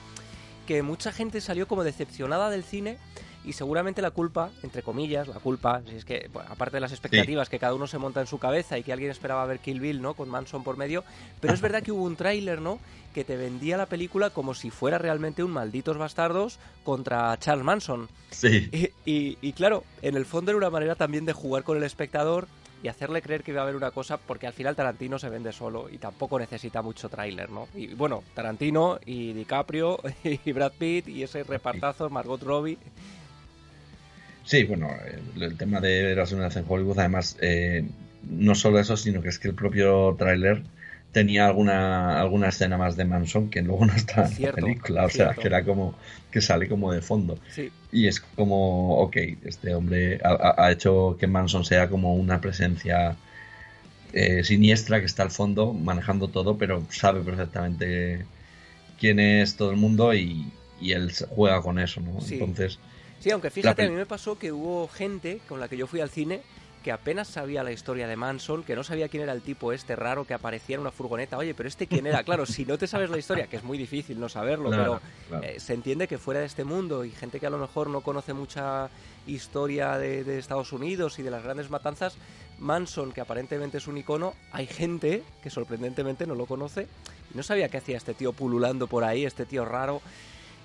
que 0.66 0.82
mucha 0.82 1.12
gente 1.12 1.42
salió 1.42 1.68
como 1.68 1.84
decepcionada 1.84 2.48
del 2.48 2.64
cine 2.64 2.96
y 3.44 3.52
seguramente 3.52 4.02
la 4.02 4.10
culpa, 4.10 4.50
entre 4.62 4.82
comillas, 4.82 5.28
la 5.28 5.38
culpa, 5.38 5.82
si 5.88 5.94
es 5.94 6.04
que, 6.06 6.28
aparte 6.48 6.78
de 6.78 6.80
las 6.80 6.92
expectativas 6.92 7.48
que 7.50 7.58
cada 7.58 7.74
uno 7.74 7.86
se 7.86 7.98
monta 7.98 8.20
en 8.20 8.26
su 8.26 8.38
cabeza 8.38 8.78
y 8.78 8.82
que 8.82 8.92
alguien 8.92 9.10
esperaba 9.10 9.44
ver 9.46 9.60
Kill 9.60 9.80
Bill, 9.80 10.02
¿no? 10.02 10.14
Con 10.14 10.30
Manson 10.30 10.64
por 10.64 10.78
medio, 10.78 11.04
pero 11.40 11.52
es 11.52 11.60
verdad 11.60 11.82
que 11.82 11.92
hubo 11.92 12.04
un 12.04 12.16
tráiler, 12.16 12.60
¿no? 12.60 12.80
Que 13.16 13.24
te 13.24 13.38
vendía 13.38 13.78
la 13.78 13.86
película 13.86 14.28
como 14.28 14.52
si 14.52 14.68
fuera 14.68 14.98
realmente 14.98 15.42
un 15.42 15.50
Malditos 15.50 15.96
Bastardos 15.96 16.58
contra 16.84 17.34
Charles 17.38 17.64
Manson. 17.64 18.10
Sí. 18.28 18.68
Y, 19.06 19.38
y 19.40 19.52
claro, 19.54 19.84
en 20.02 20.16
el 20.16 20.26
fondo 20.26 20.50
era 20.50 20.58
una 20.58 20.68
manera 20.68 20.96
también 20.96 21.24
de 21.24 21.32
jugar 21.32 21.62
con 21.62 21.78
el 21.78 21.82
espectador 21.84 22.46
y 22.82 22.88
hacerle 22.88 23.22
creer 23.22 23.42
que 23.42 23.52
iba 23.52 23.60
a 23.60 23.62
haber 23.62 23.74
una 23.74 23.90
cosa, 23.90 24.18
porque 24.18 24.46
al 24.46 24.52
final 24.52 24.76
Tarantino 24.76 25.18
se 25.18 25.30
vende 25.30 25.50
solo 25.50 25.88
y 25.90 25.96
tampoco 25.96 26.38
necesita 26.38 26.82
mucho 26.82 27.08
tráiler, 27.08 27.48
¿no? 27.48 27.68
Y 27.74 27.94
bueno, 27.94 28.22
Tarantino 28.34 29.00
y 29.06 29.32
DiCaprio 29.32 29.98
y 30.44 30.52
Brad 30.52 30.72
Pitt 30.78 31.08
y 31.08 31.22
ese 31.22 31.42
repartazo, 31.42 32.10
Margot 32.10 32.42
Robbie. 32.42 32.76
Sí, 34.44 34.64
bueno, 34.64 34.90
el, 35.40 35.56
tema 35.56 35.80
de 35.80 36.14
las 36.14 36.32
unidades 36.32 36.56
en 36.56 36.66
Hollywood, 36.68 36.98
además, 36.98 37.38
eh, 37.40 37.82
no 38.28 38.54
solo 38.54 38.78
eso, 38.78 38.94
sino 38.98 39.22
que 39.22 39.30
es 39.30 39.38
que 39.38 39.48
el 39.48 39.54
propio 39.54 40.14
tráiler 40.18 40.64
tenía 41.16 41.46
alguna 41.46 42.20
alguna 42.20 42.50
escena 42.50 42.76
más 42.76 42.94
de 42.94 43.06
Manson 43.06 43.48
que 43.48 43.62
luego 43.62 43.86
no 43.86 43.94
está 43.94 44.28
en 44.28 44.42
la 44.42 44.52
película, 44.52 45.06
o 45.06 45.08
sea, 45.08 45.32
que 45.32 45.46
era 45.46 45.64
como 45.64 45.94
que 46.30 46.42
sale 46.42 46.68
como 46.68 46.92
de 46.92 47.00
fondo. 47.00 47.38
Y 47.90 48.06
es 48.06 48.20
como, 48.20 48.98
ok, 48.98 49.16
este 49.44 49.74
hombre 49.74 50.20
ha, 50.22 50.70
hecho 50.70 51.16
que 51.18 51.26
Manson 51.26 51.64
sea 51.64 51.88
como 51.88 52.14
una 52.14 52.42
presencia 52.42 53.16
eh, 54.12 54.44
siniestra 54.44 55.00
que 55.00 55.06
está 55.06 55.22
al 55.22 55.30
fondo 55.30 55.72
manejando 55.72 56.28
todo, 56.28 56.58
pero 56.58 56.84
sabe 56.90 57.22
perfectamente 57.22 58.26
quién 59.00 59.18
es 59.18 59.56
todo 59.56 59.70
el 59.70 59.78
mundo 59.78 60.12
y, 60.12 60.52
y 60.82 60.92
él 60.92 61.10
juega 61.30 61.62
con 61.62 61.78
eso, 61.78 62.02
¿no? 62.02 62.18
Entonces 62.28 62.78
Sí, 63.20 63.30
aunque 63.30 63.50
fíjate, 63.50 63.84
a 63.84 63.88
mí 63.88 63.94
me 63.94 64.04
pasó 64.04 64.38
que 64.38 64.52
hubo 64.52 64.86
gente 64.88 65.40
con 65.48 65.60
la 65.60 65.68
que 65.68 65.78
yo 65.78 65.86
fui 65.86 66.00
al 66.00 66.10
cine 66.10 66.42
que 66.86 66.92
apenas 66.92 67.26
sabía 67.26 67.64
la 67.64 67.72
historia 67.72 68.06
de 68.06 68.14
Manson, 68.14 68.62
que 68.62 68.76
no 68.76 68.84
sabía 68.84 69.08
quién 69.08 69.24
era 69.24 69.32
el 69.32 69.42
tipo 69.42 69.72
este 69.72 69.96
raro 69.96 70.24
que 70.24 70.34
aparecía 70.34 70.76
en 70.76 70.82
una 70.82 70.92
furgoneta. 70.92 71.36
Oye, 71.36 71.52
pero 71.52 71.68
este 71.68 71.88
quién 71.88 72.06
era. 72.06 72.22
Claro, 72.22 72.46
si 72.46 72.64
no 72.64 72.78
te 72.78 72.86
sabes 72.86 73.10
la 73.10 73.18
historia, 73.18 73.48
que 73.48 73.56
es 73.56 73.64
muy 73.64 73.76
difícil 73.76 74.20
no 74.20 74.28
saberlo, 74.28 74.70
pero 74.70 75.00
eh, 75.42 75.58
se 75.58 75.74
entiende 75.74 76.06
que 76.06 76.16
fuera 76.16 76.38
de 76.38 76.46
este 76.46 76.62
mundo 76.62 77.04
y 77.04 77.10
gente 77.10 77.40
que 77.40 77.46
a 77.48 77.50
lo 77.50 77.58
mejor 77.58 77.90
no 77.90 78.02
conoce 78.02 78.34
mucha 78.34 78.88
historia 79.26 79.98
de, 79.98 80.22
de, 80.22 80.38
Estados 80.38 80.72
Unidos 80.72 81.18
y 81.18 81.24
de 81.24 81.30
las 81.32 81.42
grandes 81.42 81.70
matanzas, 81.70 82.18
Manson, 82.60 83.10
que 83.10 83.20
aparentemente 83.20 83.78
es 83.78 83.88
un 83.88 83.98
icono, 83.98 84.34
hay 84.52 84.68
gente 84.68 85.24
que 85.42 85.50
sorprendentemente 85.50 86.24
no 86.24 86.36
lo 86.36 86.46
conoce 86.46 86.86
y 87.34 87.36
no 87.36 87.42
sabía 87.42 87.68
qué 87.68 87.78
hacía 87.78 87.96
este 87.96 88.14
tío 88.14 88.32
pululando 88.32 88.86
por 88.86 89.02
ahí, 89.02 89.24
este 89.24 89.44
tío 89.44 89.64
raro. 89.64 90.00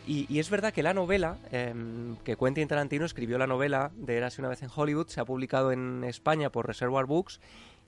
Y, 0.08 0.40
es 0.40 0.50
verdad 0.50 0.74
que 0.74 0.82
la 0.82 0.94
novela, 0.94 1.38
em, 1.52 2.16
que 2.24 2.36
Quentin 2.36 2.68
Tarantino 2.68 3.06
escribió 3.06 3.38
la 3.38 3.48
novela 3.48 3.92
de 3.96 4.18
Érase 4.18 4.42
una 4.42 4.50
vez 4.50 4.64
en 4.64 4.70
Hollywood, 4.76 5.08
se 5.08 5.22
ha 5.22 5.26
publicado 5.26 5.72
en 5.72 6.04
España 6.04 6.52
por 6.52 6.68
Reservoir 6.68 7.06
Books 7.06 7.40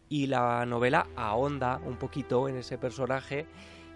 y 0.10 0.28
la 0.28 0.66
novela 0.66 1.08
ahonda 1.16 1.82
un 1.86 1.98
poquito 1.98 2.48
en 2.48 2.58
ese 2.58 2.78
personaje 2.78 3.48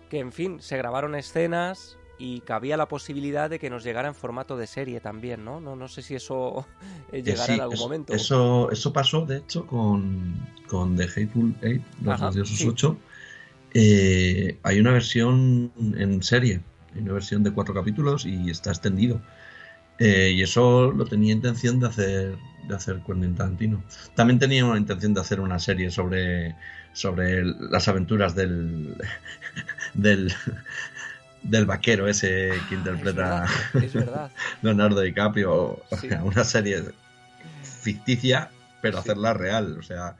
que, 0.10 0.20
en 0.20 0.32
fin, 0.32 0.60
se 0.62 0.78
grabaron 0.78 1.14
escenas 1.14 1.98
y 2.18 2.40
cabía 2.42 2.76
la 2.76 2.88
posibilidad 2.88 3.52
de 3.52 3.60
que 3.60 3.70
nos 3.70 3.84
llegara 3.84 4.08
en 4.08 4.16
formato 4.16 4.58
de 4.58 4.66
serie 4.66 5.00
también, 5.00 5.46
¿no? 5.46 5.62
No, 5.62 5.76
no 5.76 5.88
sé 5.88 6.02
si 6.02 6.16
eso 6.16 6.66
eh, 7.12 7.22
llegará 7.22 7.54
en 7.54 7.62
algún 7.62 7.80
momento. 7.80 8.14
Eso, 8.14 8.72
eso 8.72 8.92
pasó, 8.92 9.26
de 9.28 9.38
hecho, 9.38 9.68
con, 9.68 10.36
con 10.68 10.96
The 10.98 11.04
Hateful 11.04 11.56
Eight, 11.62 11.84
Los 12.02 12.20
Odiosos 12.20 12.66
8. 12.66 12.98
Eh, 13.76 14.58
hay 14.64 14.80
una 14.80 14.92
versión 14.92 15.72
en 15.78 16.24
serie 16.24 16.62
una 16.96 17.14
versión 17.14 17.44
de 17.44 17.52
cuatro 17.52 17.74
capítulos 17.74 18.26
y 18.26 18.50
está 18.50 18.72
extendido. 18.72 19.22
Eh, 20.00 20.32
y 20.36 20.44
eso 20.44 20.92
lo 20.92 21.06
tenía 21.06 21.34
intención 21.34 21.80
de 21.80 21.88
hacer 21.88 22.38
de 22.68 22.76
hacer 22.76 23.00
Quentin 23.06 23.36
Tarantino. 23.36 23.84
También 24.16 24.40
tenía 24.40 24.66
una 24.66 24.78
intención 24.78 25.14
de 25.14 25.22
hacer 25.22 25.40
una 25.40 25.60
serie 25.60 25.90
sobre, 25.90 26.56
sobre 26.94 27.44
las 27.46 27.88
aventuras 27.88 28.36
del, 28.36 28.96
del, 29.94 30.34
del 31.44 31.66
vaquero 31.66 32.08
ese 32.08 32.52
que 32.70 32.76
ah, 32.76 32.78
interpreta 32.78 33.46
Leonardo 34.62 35.02
DiCaprio. 35.02 35.82
una 36.24 36.44
serie 36.44 36.84
ficticia, 37.64 38.52
pero 38.82 39.00
hacerla 39.00 39.34
real. 39.34 39.78
O 39.80 39.84
sea, 39.84 40.18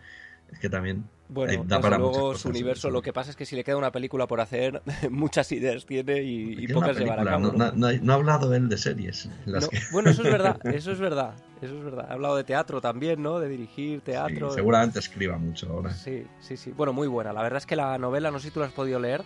Es 0.52 0.60
que 0.60 0.70
también 0.70 1.04
bueno, 1.30 1.52
eh, 1.54 1.58
da 1.58 1.64
desde 1.78 1.82
para 1.82 1.98
luego 1.98 2.36
su 2.36 2.50
universo, 2.50 2.90
lo 2.90 3.02
que 3.02 3.12
pasa 3.12 3.32
es 3.32 3.36
que 3.36 3.46
si 3.46 3.56
le 3.56 3.64
queda 3.64 3.76
una 3.78 3.92
película 3.92 4.28
por 4.28 4.40
hacer, 4.42 4.82
muchas 5.12 5.52
ideas 5.52 5.86
tiene 5.86 6.22
y, 6.24 6.68
pocas 6.70 6.98
a 6.98 7.06
cabo. 7.24 7.52
no, 7.54 8.14
ha 8.14 8.16
hablado 8.16 8.54
él 8.54 8.70
de 8.70 8.78
series. 8.78 9.30
las 9.46 9.64
No, 9.66 9.70
que- 9.70 9.80
Bueno, 9.92 10.10
eso 10.12 10.24
es 10.24 10.32
verdad, 10.32 10.58
eso 10.74 10.92
es 10.92 11.00
verdad, 11.00 11.34
eso 11.62 11.78
es 11.78 11.84
verdad. 11.84 12.08
Ha 12.10 12.14
hablado 12.14 12.36
de 12.38 12.44
teatro 12.44 12.80
también, 12.82 13.22
¿no? 13.22 13.40
De 13.40 13.50
dirigir 13.50 14.02
teatro. 14.02 14.50
Sí, 14.52 14.56
seguramente 14.56 15.00
escriba 15.00 15.38
mucho 15.38 15.70
ahora. 15.70 15.92
Sí, 15.94 16.26
sí, 16.40 16.56
sí. 16.58 16.72
Bueno, 16.72 16.94
muy 16.94 17.08
buena. 17.08 17.34
La 17.34 17.42
verdad 17.44 17.58
es 17.58 17.66
que 17.66 17.76
la 17.76 17.98
novela, 17.98 18.32
no 18.32 18.40
sé 18.40 18.48
si 18.48 18.54
tú 18.54 18.60
la 18.62 18.68
has 18.68 18.72
podido 18.74 19.00
leer, 19.00 19.24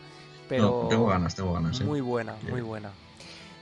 pero... 0.49 0.87
Tengo 0.89 1.07
ganas, 1.07 1.35
tengo 1.35 1.53
ganas. 1.53 1.79
¿eh? 1.81 1.83
Muy 1.83 2.01
buena, 2.01 2.35
Sí. 2.41 2.47
muy 2.49 2.61
buena. 2.61 2.89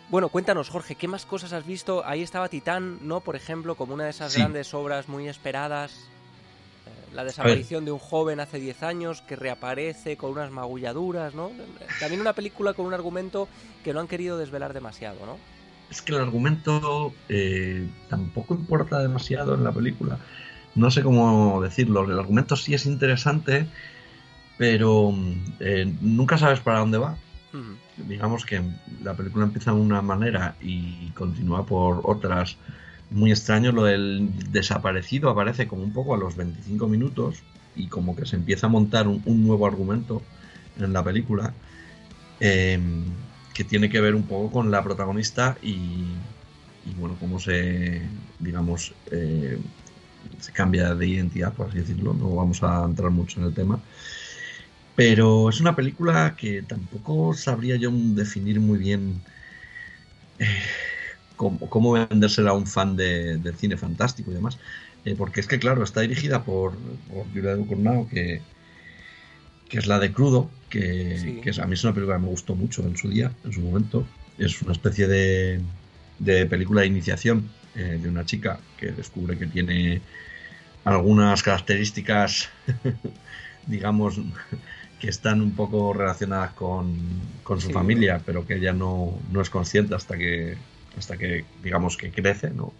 Bueno, 0.09 0.29
cuéntanos, 0.29 0.69
Jorge, 0.69 0.95
¿qué 0.95 1.07
más 1.07 1.25
cosas 1.27 1.53
has 1.53 1.65
visto? 1.67 2.03
Ahí 2.03 2.23
estaba 2.23 2.49
Titán, 2.49 2.97
¿no? 3.07 3.19
Por 3.19 3.35
ejemplo, 3.35 3.75
como 3.75 3.93
una 3.93 4.05
de 4.05 4.09
esas 4.09 4.31
Sí. 4.33 4.39
grandes 4.39 4.73
obras 4.73 5.07
muy 5.07 5.27
esperadas. 5.27 6.09
La 7.13 7.23
desaparición 7.23 7.85
de 7.85 7.91
un 7.91 7.99
joven 7.99 8.39
hace 8.39 8.59
10 8.59 8.83
años 8.83 9.21
que 9.21 9.35
reaparece 9.35 10.17
con 10.17 10.31
unas 10.31 10.51
magulladuras, 10.51 11.33
¿no? 11.33 11.51
También 11.99 12.21
una 12.21 12.33
película 12.33 12.73
con 12.73 12.85
un 12.85 12.93
argumento 12.93 13.47
que 13.83 13.93
no 13.93 13.99
han 13.99 14.07
querido 14.07 14.37
desvelar 14.37 14.73
demasiado, 14.73 15.25
¿no? 15.25 15.37
Es 15.89 16.01
que 16.01 16.13
el 16.13 16.19
argumento 16.19 17.13
eh, 17.29 17.87
tampoco 18.09 18.53
importa 18.53 18.99
demasiado 18.99 19.55
en 19.55 19.63
la 19.63 19.71
película. 19.71 20.19
No 20.75 20.91
sé 20.91 21.01
cómo 21.01 21.61
decirlo. 21.61 22.03
El 22.03 22.19
argumento 22.19 22.55
sí 22.55 22.75
es 22.75 22.85
interesante, 22.85 23.65
pero 24.57 25.13
eh, 25.59 25.91
nunca 26.01 26.37
sabes 26.37 26.59
para 26.59 26.79
dónde 26.79 26.99
va. 26.99 27.17
Digamos 27.97 28.45
que 28.45 28.61
la 29.03 29.15
película 29.15 29.45
empieza 29.45 29.71
de 29.71 29.79
una 29.79 30.03
manera 30.03 30.55
y 30.61 31.09
continúa 31.15 31.65
por 31.65 32.01
otras 32.03 32.57
muy 33.09 33.31
extraño. 33.31 33.71
Lo 33.71 33.85
del 33.85 34.29
desaparecido 34.51 35.29
aparece 35.29 35.67
como 35.67 35.83
un 35.83 35.93
poco 35.93 36.13
a 36.13 36.17
los 36.17 36.35
25 36.35 36.87
minutos 36.87 37.41
y 37.75 37.87
como 37.87 38.15
que 38.15 38.25
se 38.25 38.35
empieza 38.35 38.67
a 38.67 38.69
montar 38.69 39.07
un, 39.07 39.21
nuevo 39.25 39.65
argumento 39.65 40.21
en 40.77 40.93
la 40.93 41.03
película 41.03 41.53
eh, 42.39 42.79
que 43.53 43.63
tiene 43.63 43.89
que 43.89 44.01
ver 44.01 44.15
un 44.15 44.23
poco 44.23 44.51
con 44.51 44.71
la 44.71 44.83
protagonista 44.83 45.57
y, 45.61 46.05
y 46.85 46.93
bueno, 46.97 47.15
cómo 47.19 47.39
se, 47.39 48.01
digamos, 48.39 48.93
eh, 49.11 49.59
se 50.39 50.51
cambia 50.51 50.95
de 50.95 51.07
identidad, 51.07 51.53
por 51.53 51.69
así 51.69 51.79
decirlo. 51.79 52.13
No 52.13 52.35
vamos 52.35 52.63
a 52.63 52.83
entrar 52.85 53.11
mucho 53.11 53.39
en 53.39 53.47
el 53.47 53.53
tema. 53.53 53.79
Pero 54.95 55.49
es 55.49 55.61
una 55.61 55.75
película 55.75 56.35
que 56.37 56.61
tampoco 56.61 57.33
sabría 57.33 57.77
yo 57.77 57.89
definir 57.91 58.59
muy 58.59 58.77
bien 58.77 59.21
eh, 60.39 60.45
cómo, 61.39 61.59
cómo 61.73 61.93
vendérsela 61.93 62.51
a 62.51 62.53
un 62.61 62.67
fan 62.75 62.95
de- 63.01 63.37
del 63.39 63.55
cine 63.61 63.77
fantástico 63.77 64.31
y 64.31 64.35
demás. 64.39 64.55
Eh, 65.05 65.15
porque 65.19 65.39
es 65.41 65.47
que, 65.47 65.59
claro, 65.59 65.83
está 65.83 66.01
dirigida 66.01 66.43
por, 66.43 66.69
por 67.09 67.23
Julia 67.33 67.55
Ducournau, 67.55 68.07
que, 68.11 68.23
que 69.67 69.77
es 69.77 69.87
la 69.87 69.99
de 69.99 70.11
Crudo, 70.11 70.49
que, 70.69 70.81
Sí. 71.21 71.39
que 71.41 71.49
es- 71.51 71.59
a 71.59 71.67
mí 71.67 71.73
es 71.73 71.83
una 71.83 71.93
película 71.93 72.17
que 72.17 72.23
me 72.23 72.27
gustó 72.29 72.55
mucho 72.55 72.83
en 72.87 72.97
su 72.97 73.09
día, 73.09 73.31
en 73.43 73.51
su 73.53 73.61
momento. 73.61 74.05
Es 74.37 74.61
una 74.61 74.71
especie 74.71 75.07
de, 75.07 75.61
de 76.17 76.45
película 76.45 76.81
de 76.81 76.87
iniciación 76.87 77.49
eh, 77.75 77.99
de 78.01 78.09
una 78.09 78.25
chica 78.25 78.59
que 78.77 78.91
descubre 78.91 79.37
que 79.37 79.47
tiene 79.47 80.01
algunas 80.85 81.43
características, 81.43 82.49
digamos, 83.67 84.19
que 84.99 85.09
están 85.09 85.41
un 85.41 85.55
poco 85.55 85.93
relacionadas 85.93 86.53
con, 86.53 87.41
con 87.43 87.61
su 87.61 87.67
Sí. 87.67 87.73
familia, 87.73 88.23
pero 88.25 88.45
que 88.45 88.55
ella 88.57 88.73
no, 88.73 89.23
no 89.31 89.41
es 89.41 89.49
consciente 89.49 89.95
hasta 89.95 90.17
que, 90.17 90.57
hasta 90.97 91.17
que, 91.17 91.45
digamos, 91.63 91.97
que 91.97 92.11
crece, 92.11 92.49
¿no? 92.49 92.73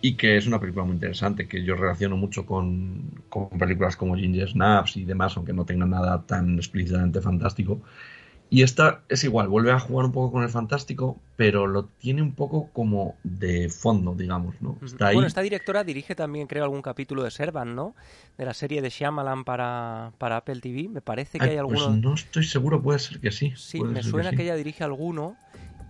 Y 0.00 0.14
que 0.14 0.36
es 0.36 0.46
una 0.46 0.60
película 0.60 0.84
muy 0.84 0.94
interesante, 0.94 1.48
que 1.48 1.64
yo 1.64 1.74
relaciono 1.74 2.16
mucho 2.16 2.46
con, 2.46 3.10
con 3.28 3.48
películas 3.50 3.96
como 3.96 4.16
Ginger 4.16 4.48
Snaps 4.48 4.96
y 4.96 5.04
demás, 5.04 5.36
aunque 5.36 5.52
no 5.52 5.64
tenga 5.64 5.86
nada 5.86 6.22
tan 6.26 6.56
explícitamente 6.56 7.20
fantástico. 7.20 7.80
Y 8.48 8.62
esta 8.62 9.02
es 9.08 9.24
igual, 9.24 9.48
vuelve 9.48 9.72
a 9.72 9.80
jugar 9.80 10.06
un 10.06 10.12
poco 10.12 10.30
con 10.30 10.44
el 10.44 10.48
fantástico, 10.48 11.18
pero 11.34 11.66
lo 11.66 11.86
tiene 11.86 12.22
un 12.22 12.32
poco 12.32 12.70
como 12.72 13.16
de 13.24 13.68
fondo, 13.68 14.14
digamos, 14.14 14.54
¿no? 14.62 14.78
Está 14.84 15.08
ahí. 15.08 15.14
Bueno, 15.16 15.26
esta 15.26 15.40
directora 15.40 15.82
dirige 15.82 16.14
también, 16.14 16.46
creo, 16.46 16.62
algún 16.62 16.80
capítulo 16.80 17.24
de 17.24 17.32
Servan, 17.32 17.74
¿no? 17.74 17.96
De 18.38 18.44
la 18.44 18.54
serie 18.54 18.82
de 18.82 18.88
Shyamalan 18.88 19.44
para, 19.44 20.12
para 20.18 20.36
Apple 20.36 20.60
TV. 20.60 20.88
Me 20.88 21.00
parece 21.00 21.38
que 21.38 21.44
Ay, 21.44 21.56
hay 21.56 21.64
pues 21.64 21.80
alguno... 21.80 22.10
no 22.10 22.14
estoy 22.14 22.44
seguro, 22.44 22.80
puede 22.80 23.00
ser 23.00 23.18
que 23.18 23.32
sí. 23.32 23.52
Sí, 23.56 23.82
me 23.82 24.04
suena 24.04 24.30
que, 24.30 24.36
sí. 24.36 24.42
ella 24.44 24.54
dirige 24.54 24.84
alguno 24.84 25.36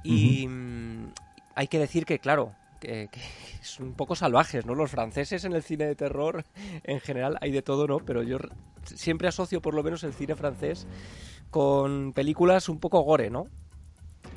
y 0.07 0.48
mm, 0.48 1.12
hay 1.54 1.68
que 1.68 1.78
decir 1.78 2.04
que, 2.04 2.18
claro, 2.18 2.54
que, 2.80 3.09
que 3.11 3.20
es 3.61 3.80
un 3.80 3.92
poco 3.94 4.16
salvajes, 4.16 4.66
¿no? 4.66 4.74
Los 4.74 4.90
franceses 4.90 5.44
en 5.44 5.52
el 5.52 5.62
cine 5.62 5.86
de 5.86 5.94
terror, 5.94 6.44
en 6.84 7.00
general, 7.00 7.38
hay 7.40 7.50
de 7.52 7.62
todo, 7.62 7.86
¿no? 7.86 7.98
Pero 7.98 8.22
yo 8.22 8.38
siempre 8.84 9.28
asocio 9.28 9.61
por 9.61 9.74
lo 9.74 9.82
menos 9.82 10.04
el 10.04 10.12
cine 10.12 10.36
francés 10.36 10.86
con 11.50 12.12
películas 12.12 12.68
un 12.68 12.78
poco 12.78 13.00
gore, 13.00 13.30
¿no? 13.30 13.46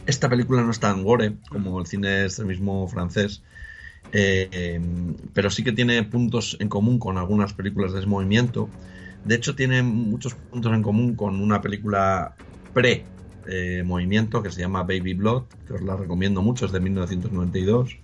Esta 0.06 0.30
película 0.30 0.62
no 0.62 0.72
es 0.72 0.80
tan 0.80 1.04
gore 1.04 1.34
como 1.50 1.80
el 1.80 1.88
cine 1.88 2.24
extremismo 2.24 2.88
francés, 2.88 3.44
eh, 4.12 4.50
eh, 4.52 4.82
pero 5.34 5.50
sí 5.50 5.64
que 5.64 5.72
tiene 5.72 6.02
puntos 6.04 6.58
en 6.60 6.70
común 6.70 7.00
con 7.00 7.18
algunas 7.18 7.54
películas 7.54 7.94
de 7.94 8.00
ese 8.00 8.08
movimiento. 8.08 8.70
De 9.26 9.36
hecho, 9.36 9.56
tiene 9.56 9.84
muchos 9.84 10.34
puntos 10.36 10.74
en 10.74 10.82
común 10.82 11.16
con 11.16 11.42
una 11.42 11.62
película 11.62 12.36
pre 12.74 13.04
eh, 13.48 13.84
movimiento 13.86 14.44
que 14.44 14.52
se 14.52 14.62
llama 14.62 14.84
Baby 14.84 15.14
Blood, 15.16 15.48
que 15.66 15.74
os 15.74 15.82
la 15.82 15.96
recomiendo 15.96 16.42
mucho, 16.42 16.66
es 16.66 16.72
de 16.72 16.80
1992, 16.80 18.02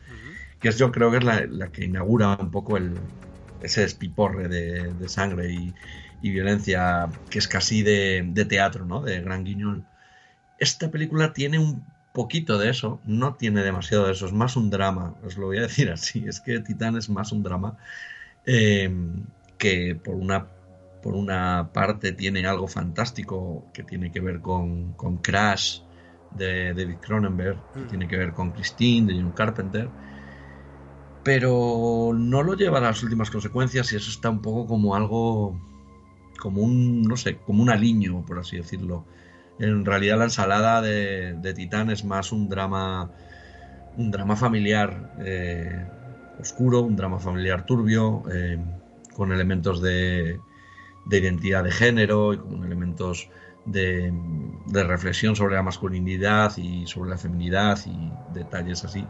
que 0.59 0.69
es 0.69 0.77
yo 0.77 0.91
creo 0.91 1.11
que 1.11 1.17
es 1.17 1.23
la, 1.23 1.45
la 1.47 1.71
que 1.71 1.86
inaugura 1.86 2.38
un 2.39 2.51
poco 2.51 2.77
el, 2.77 3.13
ese 3.59 3.81
despiporre 3.81 4.47
de, 4.49 4.93
de 4.93 5.09
sangre 5.09 5.51
y, 5.53 5.75
y 6.21 6.29
violencia 6.31 7.09
que 7.29 7.39
es 7.39 7.47
casi 7.47 7.83
de, 7.83 8.23
de 8.27 8.45
teatro, 8.45 8.86
¿no? 8.86 9.01
De 9.01 9.21
Gran 9.21 9.43
Guiñol. 9.43 9.86
Esta 10.57 10.91
película 10.91 11.33
tiene 11.33 11.59
un 11.59 11.86
poquito 12.11 12.57
de 12.57 12.69
eso, 12.69 13.01
no 13.05 13.36
tiene 13.36 13.63
demasiado 13.63 14.05
de 14.05 14.13
eso, 14.13 14.25
es 14.25 14.33
más 14.33 14.55
un 14.55 14.69
drama, 14.69 15.15
os 15.23 15.38
lo 15.38 15.47
voy 15.47 15.57
a 15.57 15.63
decir 15.63 15.91
así, 15.91 16.25
es 16.27 16.39
que 16.41 16.59
Titán 16.61 16.95
es 16.97 17.09
más 17.09 17.31
un 17.31 17.43
drama 17.43 17.77
eh, 18.45 18.89
que 19.57 19.95
por 19.95 20.15
una, 20.15 20.55
por 21.06 21.14
una 21.14 21.70
parte 21.72 22.14
tiene 22.14 22.47
algo 22.47 22.68
fantástico 22.68 23.64
que 23.74 23.84
tiene 23.84 24.12
que 24.12 24.20
ver 24.22 24.41
con, 24.41 24.93
con 24.93 25.18
Crash 25.18 25.82
de 26.32 26.74
David 26.74 26.97
Cronenberg, 26.99 27.60
que 27.74 27.82
Mm. 27.82 27.88
tiene 27.89 28.08
que 28.08 28.18
ver 28.18 28.34
con 28.34 28.51
Christine 28.51 29.14
de 29.14 29.22
John 29.22 29.32
Carpenter, 29.32 29.88
pero 31.22 32.10
no 32.16 32.41
lo 32.41 32.56
lleva 32.56 32.80
a 32.80 32.82
las 32.82 33.03
últimas 33.03 33.30
consecuencias 33.30 33.93
y 33.93 33.97
eso 33.97 34.10
está 34.10 34.32
un 34.32 34.41
poco 34.41 34.66
como 34.66 34.95
algo, 34.95 35.56
como 36.39 36.64
un, 36.64 37.03
no 37.03 37.18
sé, 37.18 37.38
como 37.45 37.62
un 37.62 37.70
aliño, 37.70 38.26
por 38.26 38.39
así 38.39 38.58
decirlo. 38.58 39.06
En 39.60 39.86
realidad 39.86 40.18
la 40.18 40.24
ensalada 40.24 40.82
de, 40.82 41.36
de 41.39 41.53
Titán 41.53 41.91
es 41.91 42.03
más 42.03 42.32
un 42.32 42.49
drama, 42.49 43.12
un 43.95 44.10
drama 44.10 44.36
familiar 44.36 45.12
eh, 45.20 45.86
oscuro, 46.39 46.82
un 46.82 46.95
drama 46.95 47.20
familiar 47.20 47.64
turbio, 47.64 48.24
eh, 48.34 48.58
con 49.16 49.32
elementos 49.32 49.84
de, 49.84 50.39
de 51.06 51.20
identidad 51.20 51.64
de 51.64 51.72
género 51.72 52.34
y 52.34 52.38
con 52.38 52.64
elementos 52.64 53.30
de, 53.66 54.14
de 54.68 54.84
reflexión 54.84 55.36
sobre 55.36 55.56
la 55.56 55.64
masculinidad 55.64 56.56
y 56.58 56.86
sobre 56.88 57.10
la 57.10 57.18
feminidad 57.18 57.80
y 57.86 58.12
detalles 58.34 58.84
así. 58.84 59.08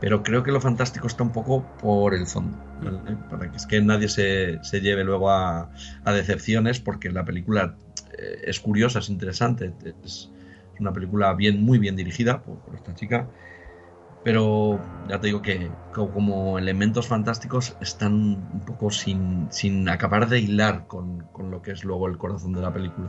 Pero 0.00 0.22
creo 0.22 0.42
que 0.42 0.52
lo 0.52 0.60
fantástico 0.60 1.06
está 1.06 1.22
un 1.22 1.32
poco 1.32 1.64
por 1.78 2.14
el 2.14 2.26
fondo, 2.26 2.58
¿vale? 2.82 3.16
para 3.30 3.50
que 3.50 3.56
es 3.56 3.66
que 3.66 3.80
nadie 3.80 4.08
se, 4.08 4.58
se 4.62 4.80
lleve 4.80 5.04
luego 5.04 5.30
a, 5.30 5.70
a 6.04 6.12
decepciones, 6.12 6.80
porque 6.80 7.10
la 7.10 7.24
película 7.24 7.76
eh, 8.18 8.42
es 8.44 8.60
curiosa, 8.60 8.98
es 8.98 9.08
interesante, 9.08 9.72
es 10.04 10.30
una 10.78 10.92
película 10.92 11.32
bien, 11.32 11.62
muy 11.62 11.78
bien 11.78 11.96
dirigida 11.96 12.42
por, 12.42 12.58
por 12.58 12.74
esta 12.74 12.94
chica, 12.94 13.30
pero 14.26 14.80
ya 15.08 15.20
te 15.20 15.28
digo 15.28 15.40
que 15.40 15.70
co- 15.94 16.10
como 16.10 16.58
elementos 16.58 17.06
fantásticos 17.06 17.76
están 17.80 18.12
un 18.12 18.64
poco 18.66 18.90
sin, 18.90 19.46
sin 19.52 19.88
acabar 19.88 20.28
de 20.28 20.40
hilar 20.40 20.88
con, 20.88 21.20
con 21.30 21.52
lo 21.52 21.62
que 21.62 21.70
es 21.70 21.84
luego 21.84 22.08
el 22.08 22.18
corazón 22.18 22.52
de 22.52 22.60
la 22.60 22.72
película. 22.72 23.08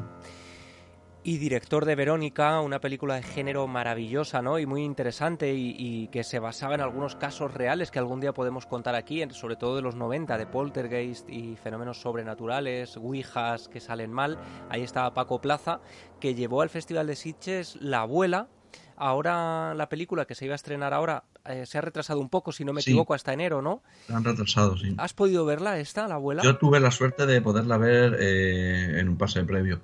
Y 1.23 1.39
director 1.39 1.85
de 1.85 1.95
Verónica, 1.95 2.61
una 2.61 2.79
película 2.79 3.15
de 3.15 3.23
género 3.23 3.65
maravillosa, 3.65 4.43
¿no? 4.43 4.59
Y 4.59 4.67
muy 4.67 4.83
interesante 4.83 5.55
y, 5.55 6.07
que 6.09 6.23
se 6.23 6.37
basaba 6.37 6.75
en 6.75 6.81
algunos 6.81 7.15
casos 7.15 7.51
reales 7.51 7.89
que 7.89 7.97
algún 7.97 8.19
día 8.19 8.31
podemos 8.31 8.67
contar 8.67 8.93
aquí, 8.93 9.23
sobre 9.31 9.55
todo 9.55 9.75
de 9.75 9.81
los 9.81 9.95
90, 9.95 10.37
de 10.37 10.45
poltergeist 10.45 11.27
y 11.31 11.55
fenómenos 11.55 11.99
sobrenaturales, 11.99 12.95
ouijas 12.95 13.69
que 13.69 13.79
salen 13.79 14.13
mal. 14.13 14.37
Ahí 14.69 14.83
estaba 14.83 15.15
Paco 15.15 15.41
Plaza, 15.41 15.81
que 16.19 16.35
llevó 16.35 16.61
al 16.61 16.69
Festival 16.69 17.07
de 17.07 17.15
Sitges 17.15 17.75
La 17.81 18.01
Abuela. 18.01 18.49
Ahora 18.97 19.73
la 19.75 19.89
película 19.89 20.25
que 20.25 20.35
se 20.35 20.45
iba 20.45 20.53
a 20.53 20.55
estrenar 20.55 20.93
ahora 20.93 21.23
eh, 21.45 21.65
se 21.65 21.77
ha 21.77 21.81
retrasado 21.81 22.19
un 22.19 22.29
poco, 22.29 22.51
si 22.51 22.65
no 22.65 22.73
me 22.73 22.81
Sí. 22.81 22.89
equivoco, 22.91 23.13
hasta 23.13 23.31
enero, 23.31 23.61
¿no? 23.61 23.83
La 24.09 24.17
han 24.17 24.23
retrasado, 24.23 24.75
sí. 24.77 24.95
¿Has 24.97 25.13
podido 25.13 25.45
verla 25.45 25.79
esta, 25.79 26.07
La 26.07 26.15
Abuela? 26.15 26.41
Yo 26.43 26.57
tuve 26.57 26.79
la 26.79 26.91
suerte 26.91 27.25
de 27.25 27.41
poderla 27.41 27.77
ver 27.77 28.17
eh, 28.19 28.99
en 28.99 29.07
un 29.09 29.17
pase 29.17 29.43
previo 29.43 29.81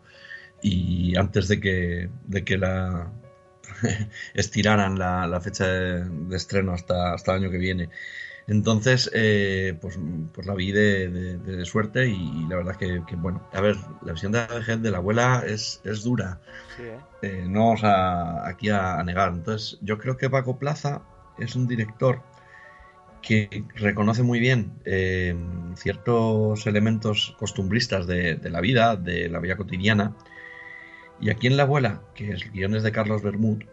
y 0.62 1.16
antes 1.18 1.48
de 1.48 1.60
que, 1.60 2.10
de 2.26 2.44
que 2.44 2.58
la 2.58 3.12
estiraran 4.34 4.98
la, 4.98 5.28
la 5.28 5.42
fecha 5.42 5.68
de, 5.68 6.06
de 6.10 6.36
estreno 6.36 6.74
hasta, 6.74 7.14
hasta 7.14 7.36
el 7.36 7.44
año 7.44 7.52
que 7.52 7.58
viene. 7.58 7.90
Entonces, 8.48 9.10
eh, 9.14 9.78
pues, 9.80 9.98
pues 10.34 10.46
la 10.46 10.54
vi 10.54 10.72
de, 10.72 11.64
suerte 11.66 12.08
y, 12.08 12.46
la 12.50 12.58
verdad 12.58 12.76
que, 12.76 13.02
que, 13.08 13.16
bueno, 13.16 13.48
a 13.54 13.62
ver, 13.62 13.78
la 14.02 14.14
visión 14.14 14.32
de 14.34 14.40
la 14.40 14.48
vejez 14.48 14.82
de 14.82 14.92
la 14.92 14.98
abuela 14.98 15.44
es, 15.48 15.82
es 15.86 16.04
dura. 16.04 16.42
¿eh? 16.80 16.98
Eh, 17.22 17.46
no 17.48 17.68
vamos 17.68 17.84
a, 17.84 18.48
aquí 18.48 18.70
a, 18.70 19.02
negar. 19.04 19.30
Entonces, 19.34 19.80
yo 19.82 19.98
creo 19.98 20.18
que 20.18 20.30
Paco 20.30 20.60
Plaza 20.60 21.04
es 21.38 21.56
un 21.56 21.68
director 21.68 22.22
que 23.22 23.64
reconoce 23.76 24.22
muy 24.22 24.40
bien 24.42 24.74
ciertos 25.76 26.68
elementos 26.68 27.34
costumbristas 27.40 28.06
de, 28.06 28.36
de, 28.36 28.50
la 28.50 28.60
vida, 28.60 28.98
de 28.98 29.30
la 29.30 29.40
vida 29.40 29.56
cotidiana. 29.56 30.14
Y 31.22 31.30
aquí 31.30 31.48
en 31.48 31.56
La 31.56 31.64
Abuela, 31.64 32.02
que 32.16 32.34
es 32.34 32.52
guiones 32.52 32.84
de 32.84 32.92
Carlos 32.92 33.24
Bermud, 33.24 33.64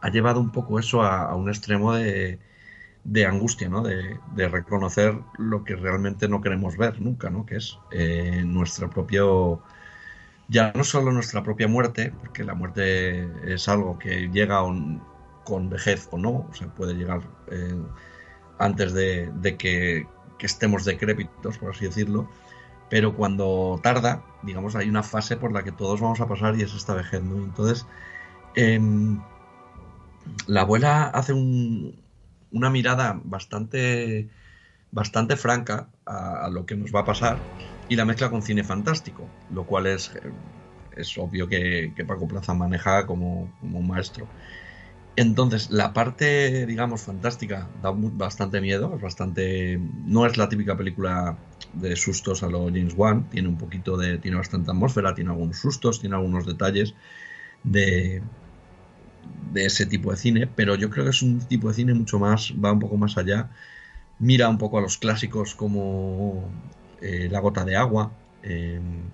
ha 0.00 0.10
llevado 0.10 0.38
un 0.38 0.52
poco 0.52 0.78
eso 0.78 1.02
a 1.02 1.34
un 1.34 1.48
extremo 1.48 1.92
de, 1.92 2.38
de 3.08 3.24
angustia, 3.24 3.68
¿no? 3.70 3.82
De, 3.82 4.48
reconocer 4.48 5.18
lo 5.38 5.64
que 5.64 5.76
realmente 5.76 6.28
no 6.28 6.42
queremos 6.42 6.76
ver 6.76 7.00
nunca, 7.00 7.30
¿no? 7.30 7.46
Que 7.46 7.56
es 7.56 7.78
eh, 7.90 8.42
nuestro 8.44 8.90
propio, 8.90 9.62
ya 10.48 10.72
no 10.74 10.84
solo 10.84 11.10
nuestra 11.10 11.42
propia 11.42 11.68
muerte, 11.68 12.12
porque 12.20 12.44
la 12.44 12.54
muerte 12.54 13.30
es 13.54 13.66
algo 13.68 13.98
que 13.98 14.28
llega 14.28 14.60
con 15.44 15.70
vejez 15.70 16.08
o 16.10 16.18
no, 16.18 16.46
o 16.50 16.54
sea, 16.54 16.68
puede 16.68 16.94
llegar 16.94 17.22
eh, 17.50 17.80
antes 18.58 18.92
de, 18.92 19.56
que, 19.58 20.06
estemos 20.40 20.84
decrépitos, 20.84 21.56
por 21.58 21.70
así 21.70 21.86
decirlo, 21.86 22.28
pero 22.90 23.14
cuando 23.16 23.80
tarda, 23.82 24.22
digamos, 24.42 24.76
hay 24.76 24.88
una 24.88 25.02
fase 25.02 25.36
por 25.36 25.52
la 25.52 25.62
que 25.62 25.72
todos 25.72 26.00
vamos 26.00 26.20
a 26.20 26.28
pasar 26.28 26.56
y 26.56 26.62
es 26.62 26.74
esta 26.74 26.94
vejez, 26.94 27.22
¿no? 27.22 27.36
Entonces, 27.36 27.86
em, 28.54 29.20
la 30.46 30.62
abuela 30.62 31.04
hace 31.08 31.32
un, 31.32 31.94
una 32.52 32.70
mirada 32.70 33.20
bastante, 33.24 34.28
bastante 34.90 35.36
franca 35.36 35.88
a, 36.06 36.48
lo 36.50 36.66
que 36.66 36.76
nos 36.76 36.94
va 36.94 37.00
a 37.00 37.04
pasar 37.04 37.38
y 37.88 37.96
la 37.96 38.04
mezcla 38.04 38.30
con 38.30 38.42
cine 38.42 38.64
fantástico, 38.64 39.28
lo 39.52 39.64
cual 39.64 39.86
es, 39.86 40.10
es 40.96 41.18
obvio 41.18 41.48
que, 41.48 41.92
Paco 42.06 42.28
Plaza 42.28 42.54
maneja 42.54 43.06
como, 43.06 43.50
un 43.62 43.86
maestro. 43.86 44.26
Entonces, 45.16 45.70
la 45.70 45.92
parte, 45.92 46.64
digamos, 46.64 47.02
fantástica 47.02 47.68
da 47.82 47.90
bastante 47.92 48.60
miedo, 48.60 48.94
es 48.94 49.02
bastante. 49.02 49.80
No 50.06 50.26
es 50.26 50.36
la 50.36 50.48
típica 50.48 50.76
película 50.76 51.36
de 51.72 51.96
sustos 51.96 52.44
a 52.44 52.48
lo 52.48 52.66
James 52.66 52.94
Wan, 52.96 53.28
tiene 53.28 53.48
un 53.48 53.58
poquito 53.58 53.96
de. 53.96 54.18
tiene 54.18 54.36
bastante 54.36 54.70
atmósfera, 54.70 55.16
tiene 55.16 55.30
algunos 55.30 55.58
sustos, 55.58 55.98
tiene 55.98 56.14
algunos 56.14 56.46
detalles 56.46 56.94
de, 57.64 58.22
de 59.52 59.66
ese 59.66 59.86
tipo 59.86 60.10
de 60.10 60.16
cine, 60.16 60.46
pero 60.46 60.74
yo 60.74 60.90
creo 60.90 61.04
que 61.04 61.10
es 61.10 61.22
un 61.22 61.40
tipo 61.46 61.68
de 61.68 61.74
cine 61.74 61.94
mucho 61.94 62.18
más, 62.18 62.52
va 62.62 62.72
un 62.72 62.78
poco 62.78 62.96
más 62.96 63.16
allá, 63.18 63.50
mira 64.18 64.48
un 64.48 64.58
poco 64.58 64.78
a 64.78 64.80
los 64.80 64.98
clásicos 64.98 65.54
como 65.54 66.50
eh, 67.00 67.28
La 67.30 67.40
gota 67.40 67.64
de 67.64 67.76
agua, 67.76 68.12
em, 68.42 69.10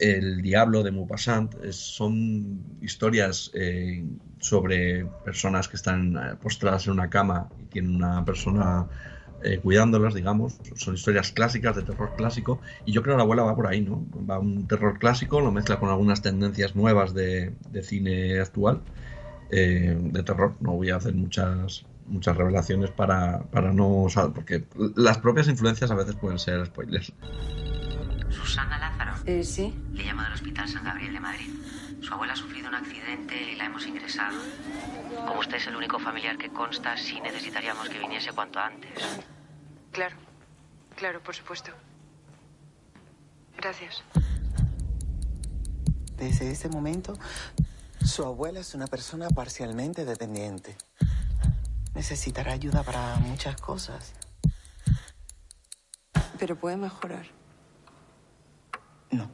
El 0.00 0.42
diablo 0.42 0.82
de 0.82 0.90
Maupassant, 0.90 1.54
son 1.70 2.60
historias 2.82 3.50
eh, 3.54 4.04
sobre 4.38 5.06
personas 5.24 5.68
que 5.68 5.76
están 5.76 6.16
eh, 6.16 6.36
postradas 6.42 6.86
en 6.86 6.94
una 6.94 7.08
cama 7.08 7.48
y 7.60 7.66
tienen 7.66 7.94
una 7.94 8.24
persona 8.24 8.88
cuidándolas, 9.62 10.14
digamos. 10.14 10.58
Son 10.74 10.94
historias 10.94 11.32
clásicas, 11.32 11.76
de 11.76 11.82
terror 11.82 12.12
clásico. 12.16 12.60
Y 12.84 12.92
yo 12.92 13.02
creo 13.02 13.14
que 13.14 13.18
la 13.18 13.22
abuela 13.24 13.42
va 13.42 13.54
por 13.54 13.66
ahí, 13.66 13.80
¿no? 13.80 14.04
Va 14.28 14.38
un 14.38 14.66
terror 14.66 14.98
clásico, 14.98 15.40
lo 15.40 15.52
mezcla 15.52 15.78
con 15.78 15.88
algunas 15.88 16.22
tendencias 16.22 16.74
nuevas 16.74 17.14
de, 17.14 17.52
de 17.70 17.82
cine 17.82 18.40
actual. 18.40 18.82
Eh, 19.50 19.96
de 19.98 20.22
terror. 20.22 20.54
No 20.60 20.72
voy 20.72 20.90
a 20.90 20.96
hacer 20.96 21.14
muchas 21.14 21.84
muchas 22.08 22.36
revelaciones 22.36 22.90
para, 22.90 23.42
para 23.50 23.72
no... 23.72 24.06
porque 24.32 24.64
las 24.94 25.18
propias 25.18 25.48
influencias 25.48 25.90
a 25.90 25.94
veces 25.94 26.14
pueden 26.14 26.38
ser 26.38 26.64
spoilers. 26.66 27.12
Susana 28.28 28.78
Lázaro. 28.78 29.12
Eh, 29.24 29.42
sí. 29.42 29.74
Le 29.92 30.04
llamo 30.04 30.22
del 30.22 30.32
Hospital 30.32 30.68
San 30.68 30.84
Gabriel 30.84 31.12
de 31.14 31.20
Madrid. 31.20 31.48
Su 32.00 32.14
abuela 32.14 32.34
ha 32.34 32.36
sufrido 32.36 32.68
un 32.68 32.74
accidente 32.74 33.52
y 33.52 33.56
la 33.56 33.66
hemos 33.66 33.86
ingresado. 33.86 34.38
Como 35.26 35.40
usted 35.40 35.56
es 35.56 35.66
el 35.66 35.76
único 35.76 35.98
familiar 35.98 36.36
que 36.36 36.50
consta, 36.50 36.96
sí 36.96 37.20
necesitaríamos 37.20 37.88
que 37.88 37.98
viniese 37.98 38.32
cuanto 38.32 38.58
antes. 38.58 38.90
Claro, 39.92 40.16
claro, 40.94 41.22
por 41.22 41.34
supuesto. 41.34 41.72
Gracias. 43.56 44.02
Desde 46.16 46.50
ese 46.50 46.68
momento, 46.68 47.14
su 48.04 48.24
abuela 48.24 48.60
es 48.60 48.74
una 48.74 48.86
persona 48.86 49.28
parcialmente 49.28 50.04
dependiente. 50.04 50.76
Necesitará 51.94 52.52
ayuda 52.52 52.82
para 52.82 53.16
muchas 53.16 53.60
cosas. 53.60 54.12
Pero 56.38 56.56
puede 56.56 56.76
mejorar. 56.76 57.26
No. 59.10 59.30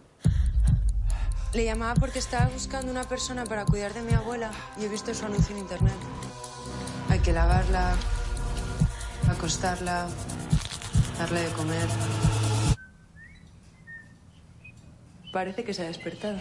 Le 1.55 1.67
llamaba 1.67 1.95
porque 1.95 2.19
estaba 2.19 2.47
buscando 2.47 2.91
una 2.91 3.05
persona 3.05 3.45
para 3.45 3.67
cuidar 3.67 3.93
de 3.93 4.01
mi 4.01 4.15
abuela 4.15 4.51
y 4.79 4.85
he 4.87 4.89
visto 4.89 5.13
su 5.13 5.27
anuncio 5.27 5.55
en 5.55 5.61
internet. 5.61 5.95
Hay 7.11 7.19
que 7.19 7.31
lavarla, 7.31 7.95
acostarla, 9.29 10.09
darle 11.19 11.43
de 11.43 11.53
comer. 11.53 11.89
Parece 15.31 15.63
que 15.63 15.75
se 15.75 15.83
ha 15.83 15.89
despertado. 15.89 16.39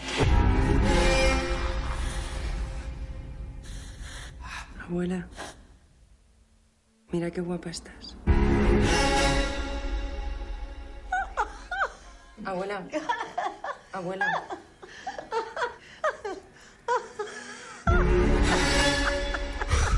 Abuela, 4.82 5.28
mira 7.12 7.32
qué 7.32 7.42
guapa 7.42 7.70
estás. 7.70 8.16
Abuela, 12.46 12.84
abuela. 13.92 14.26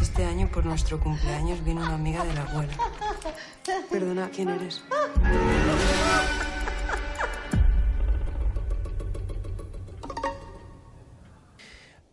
Este 0.01 0.25
año, 0.25 0.49
por 0.51 0.65
nuestro 0.65 0.99
cumpleaños, 0.99 1.63
viene 1.63 1.81
una 1.81 1.95
amiga 1.95 2.23
de 2.23 2.33
la 2.33 2.41
abuela. 2.43 2.73
Perdona, 3.89 4.29
¿quién 4.29 4.49
eres? 4.49 4.83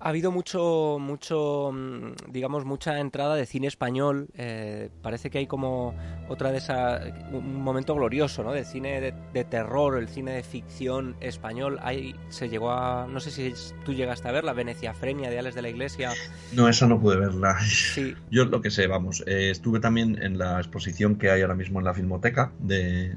Ha 0.02 0.08
habido 0.08 0.32
mucho, 0.32 0.96
mucho, 0.98 1.72
mm, 1.72 2.32
digamos, 2.32 2.64
mucha 2.64 3.00
entrada 3.00 3.34
de 3.34 3.44
cine 3.44 3.66
español. 3.66 4.28
Eh, 4.34 4.88
parece 5.02 5.28
que 5.28 5.38
hay 5.38 5.46
como 5.46 5.94
otra 6.30 6.50
de 6.50 6.56
esas, 6.56 7.02
un 7.30 7.62
momento 7.62 7.94
glorioso, 7.94 8.42
¿no? 8.42 8.52
De 8.52 8.64
cine 8.64 9.12
de, 9.32 9.44
terror, 9.44 9.98
el 9.98 10.08
cine 10.08 10.32
de 10.32 10.42
ficción 10.42 11.16
español. 11.20 11.78
Ahí 11.82 12.14
se 12.30 12.48
llegó 12.48 12.72
a, 12.72 13.06
no 13.10 13.20
sé 13.20 13.30
si 13.30 13.52
tú 13.84 13.92
llegaste 13.92 14.26
a 14.26 14.32
ver 14.32 14.44
la 14.44 14.54
Venecia 14.54 14.94
Frenia 14.94 15.28
de 15.28 15.38
Ales 15.38 15.54
de 15.54 15.60
la 15.60 15.68
Iglesia. 15.68 16.12
No, 16.54 16.66
esa 16.66 16.86
no 16.86 16.98
pude 16.98 17.18
verla. 17.18 17.60
Sí. 17.60 18.14
Yo 18.30 18.46
lo 18.46 18.62
que 18.62 18.70
sé, 18.70 18.86
vamos, 18.86 19.22
eh, 19.26 19.50
estuve 19.50 19.80
también 19.80 20.22
en 20.22 20.38
la 20.38 20.58
exposición 20.58 21.16
que 21.16 21.30
hay 21.30 21.42
ahora 21.42 21.54
mismo 21.54 21.78
en 21.78 21.84
la 21.84 21.92
Filmoteca 21.92 22.52
de, 22.58 23.16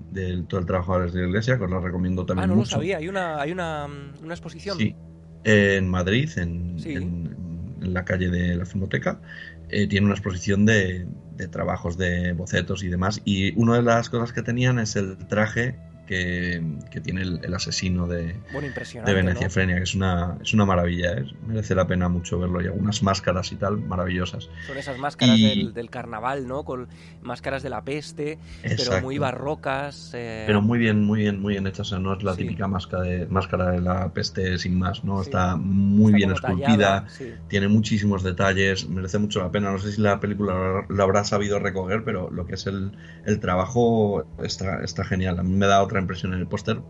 todo 0.49 0.59
el 0.59 0.65
trabajo 0.65 0.97
de 0.97 1.03
Ales 1.03 1.13
de 1.13 1.21
la 1.21 1.27
Iglesia, 1.27 1.57
que 1.57 1.63
os 1.63 1.71
la 1.71 1.79
recomiendo 1.79 2.25
también. 2.25 2.43
Ah, 2.43 2.53
no 2.53 2.59
lo 2.59 2.65
sabía. 2.65 2.97
Hay 2.97 3.07
una, 3.07 3.39
hay 3.39 3.53
una, 3.53 3.87
una 4.21 4.33
exposición. 4.33 4.77
Sí 4.77 4.93
en 5.43 5.87
Madrid, 5.87 6.29
en, 6.37 7.35
la 7.81 8.05
calle 8.05 8.29
de 8.29 8.55
la 8.55 8.65
Filmoteca, 8.65 9.19
eh, 9.69 9.87
tiene 9.87 10.05
una 10.05 10.15
exposición 10.15 10.65
de, 10.65 11.05
de, 11.35 11.47
trabajos 11.47 11.97
de 11.97 12.31
bocetos 12.33 12.83
y 12.83 12.87
demás. 12.87 13.21
Y 13.25 13.53
una 13.59 13.75
de 13.75 13.83
las 13.83 14.09
cosas 14.09 14.31
que 14.31 14.41
tenían 14.41 14.79
es 14.79 14.95
el 14.95 15.17
traje 15.27 15.75
que, 16.07 16.61
tiene 17.03 17.21
el, 17.21 17.53
asesino 17.53 18.07
de, 18.07 18.35
de 19.05 19.13
Venecia 19.13 19.49
Frenia, 19.49 19.77
que 19.77 19.83
es 19.83 19.95
una, 19.95 20.37
es 20.41 20.53
una 20.53 20.65
maravilla, 20.65 21.13
¿eh? 21.13 21.25
merece 21.47 21.75
la 21.75 21.87
pena 21.87 22.09
mucho 22.09 22.39
verlo. 22.39 22.61
Y 22.61 22.65
algunas 22.65 23.03
máscaras 23.03 23.51
y 23.51 23.55
tal, 23.55 23.77
maravillosas. 23.77 24.49
Son 24.67 24.77
esas 24.77 24.97
máscaras 24.97 25.39
del, 25.39 25.89
carnaval, 25.89 26.47
¿no? 26.47 26.63
Con 26.63 26.87
máscaras 27.21 27.63
de 27.63 27.69
la 27.69 27.83
peste, 27.83 28.37
pero 28.61 29.01
muy 29.01 29.17
barrocas. 29.17 30.11
Eh, 30.13 30.43
pero 30.45 30.61
muy 30.61 30.79
bien, 30.79 31.03
muy 31.03 31.21
bien, 31.21 31.41
muy 31.41 31.53
bien 31.53 31.67
hechas. 31.67 31.91
no 31.93 32.13
es 32.13 32.23
la 32.23 32.35
típica 32.35 32.67
máscara 32.67 33.03
de, 33.03 33.27
máscara 33.27 33.71
de 33.71 33.81
la 33.81 34.11
peste 34.13 34.57
sin 34.57 34.77
más, 34.77 35.03
¿no? 35.03 35.21
Está 35.21 35.55
muy 35.55 36.13
bien 36.13 36.31
esculpida, 36.31 37.05
tiene 37.47 37.67
muchísimos 37.67 38.23
detalles, 38.23 38.87
merece 38.89 39.19
mucho 39.19 39.41
la 39.41 39.51
pena. 39.51 39.71
No 39.71 39.79
sé 39.79 39.91
si 39.91 40.01
la 40.01 40.19
película 40.19 40.85
lo 40.87 41.03
habrá 41.03 41.23
sabido 41.23 41.59
recoger, 41.59 42.03
pero 42.03 42.29
lo 42.29 42.45
que 42.45 42.55
es 42.55 42.67
el, 42.67 42.91
el 43.25 43.39
trabajo 43.39 44.25
está, 44.43 44.83
está 44.83 45.03
genial. 45.03 45.39
A 45.39 45.43
mí 45.43 45.53
me 45.53 45.67
da 45.67 45.81
otra 45.93 46.01
impresión 46.01 46.33
en 46.33 46.39
el 46.39 46.47
póster 46.47 46.81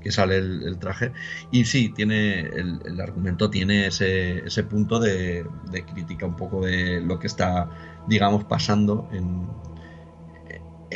que 0.00 0.10
sale 0.10 0.36
el, 0.38 0.78
traje. 0.78 1.12
Y 1.52 1.64
sí, 1.64 1.92
tiene 1.94 2.40
el, 2.40 3.00
argumento 3.00 3.50
tiene 3.50 3.86
ese, 3.86 4.38
ese 4.46 4.64
punto 4.64 4.98
de, 4.98 5.46
crítica 5.92 6.26
un 6.26 6.36
poco 6.36 6.64
de 6.64 7.00
lo 7.00 7.18
que 7.20 7.28
está, 7.28 7.70
digamos, 8.08 8.44
pasando 8.44 9.08
en, 9.12 9.46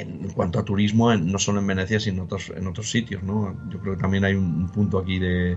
en 0.00 0.30
cuanto 0.30 0.58
a 0.58 0.64
turismo, 0.64 1.14
no 1.14 1.38
solo 1.38 1.60
en 1.60 1.66
Venecia, 1.66 2.00
sino 2.00 2.18
en 2.18 2.24
otros, 2.24 2.52
en 2.54 2.66
otros 2.66 2.90
sitios. 2.90 3.22
¿no? 3.22 3.56
Yo 3.70 3.80
creo 3.80 3.96
que 3.96 4.00
también 4.00 4.24
hay 4.24 4.34
un, 4.34 4.68
punto 4.68 4.98
aquí 4.98 5.18
de, 5.18 5.56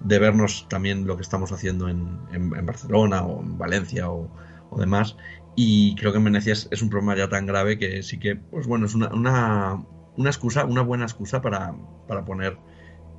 de, 0.00 0.18
vernos 0.18 0.66
también 0.68 1.06
lo 1.06 1.16
que 1.16 1.22
estamos 1.22 1.52
haciendo 1.52 1.88
en, 1.88 2.18
en, 2.32 2.66
Barcelona 2.66 3.22
o 3.22 3.42
en 3.42 3.58
Valencia 3.58 4.10
o, 4.10 4.30
o 4.70 4.78
demás 4.78 5.16
Y 5.56 5.94
creo 5.96 6.12
que 6.12 6.18
en 6.18 6.24
Venecia 6.24 6.52
es, 6.52 6.82
un 6.82 6.90
problema 6.90 7.16
ya 7.16 7.28
tan 7.28 7.46
grave 7.46 7.78
que 7.78 8.02
sí 8.02 8.18
que, 8.18 8.36
pues 8.36 8.66
bueno, 8.66 8.86
es 8.86 8.94
una, 8.94 9.08
una, 9.08 9.84
una 10.16 10.30
excusa, 10.30 10.64
una 10.64 10.82
buena 10.82 11.04
excusa 11.04 11.42
para, 11.42 11.74
para 12.06 12.24
poner 12.24 12.56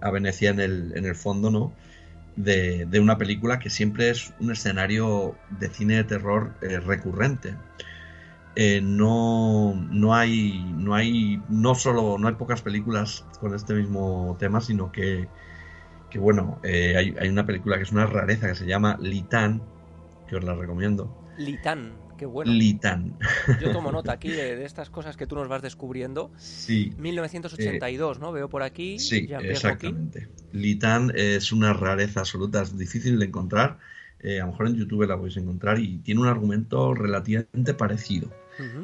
a 0.01 0.11
Venecia 0.11 0.49
en 0.49 0.59
el, 0.59 0.93
en 0.95 1.05
el 1.05 1.15
fondo, 1.15 1.49
¿no? 1.49 1.73
De, 2.35 2.85
de, 2.85 2.99
una 2.99 3.17
película 3.17 3.59
que 3.59 3.69
siempre 3.69 4.09
es 4.09 4.33
un 4.39 4.51
escenario 4.51 5.35
de 5.57 5.69
cine 5.69 5.95
de 5.95 6.03
terror 6.03 6.53
eh, 6.61 6.79
recurrente. 6.79 7.55
Eh, 8.57 8.81
no, 8.81 9.73
no 9.91 10.15
hay 10.15 10.63
no 10.77 10.95
hay 10.95 11.41
no 11.49 11.75
solo 11.75 12.17
no 12.17 12.29
hay 12.29 12.35
pocas 12.35 12.61
películas 12.61 13.25
con 13.41 13.53
este 13.53 13.73
mismo 13.73 14.37
tema 14.39 14.61
sino 14.61 14.93
que, 14.93 15.27
que 16.09 16.19
bueno 16.19 16.59
eh, 16.63 16.95
hay, 16.97 17.15
hay, 17.19 17.27
una 17.27 17.45
película 17.45 17.75
que 17.75 17.83
es 17.83 17.91
una 17.91 18.05
rareza 18.05 18.47
que 18.47 18.55
se 18.55 18.65
llama 18.65 18.97
Litán 19.01 19.61
que 20.29 20.37
os 20.37 20.43
la 20.45 20.55
recomiendo 20.55 21.13
Litán 21.37 22.04
Qué 22.17 22.25
bueno. 22.25 22.51
Litán. 22.51 23.17
Yo 23.61 23.71
tomo 23.71 23.91
nota 23.91 24.13
aquí 24.13 24.29
de, 24.29 24.63
estas 24.63 24.89
cosas 24.89 25.17
que 25.17 25.27
tú 25.27 25.35
nos 25.35 25.47
vas 25.47 25.61
descubriendo. 25.61 26.31
Sí. 26.37 26.93
1982, 26.97 28.19
¿no? 28.19 28.31
Veo 28.31 28.49
por 28.49 28.63
aquí. 28.63 28.99
Sí, 28.99 29.27
exactamente. 29.41 30.29
Litán 30.51 31.11
es 31.15 31.51
una 31.51 31.73
rareza 31.73 32.21
absoluta, 32.21 32.61
es 32.61 32.77
difícil 32.77 33.19
de 33.19 33.25
encontrar. 33.25 33.77
Eh, 34.19 34.39
a 34.39 34.45
lo 34.45 34.51
mejor 34.51 34.67
en 34.67 34.75
YouTube 34.75 35.07
la 35.07 35.17
podéis 35.17 35.37
encontrar 35.37 35.79
y 35.79 35.97
tiene 35.99 36.21
un 36.21 36.27
argumento 36.27 36.93
relativamente 36.93 37.73
parecido. 37.73 38.31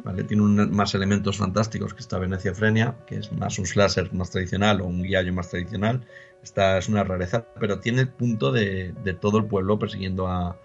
¿vale? 0.04 0.24
Tiene 0.26 0.44
más 0.68 0.94
elementos 0.96 1.38
fantásticos 1.38 1.94
que 1.94 2.02
esta 2.02 2.20
Venecia 2.20 2.54
Frenia, 2.54 2.98
que 3.08 3.18
es 3.18 3.32
más 3.32 3.58
un 3.58 3.66
slasher 3.66 4.14
más 4.14 4.30
tradicional 4.30 4.82
o 4.82 4.86
un 4.86 5.02
guiallo 5.02 5.32
más 5.34 5.50
tradicional. 5.50 6.06
Esta 6.44 6.78
es 6.78 6.90
una 6.90 7.04
rareza, 7.04 7.46
pero 7.60 7.80
tiene 7.80 8.02
el 8.02 8.10
punto 8.10 8.52
de, 8.52 8.94
todo 9.22 9.38
el 9.38 9.46
pueblo 9.46 9.80
persiguiendo 9.80 10.28
a, 10.28 10.60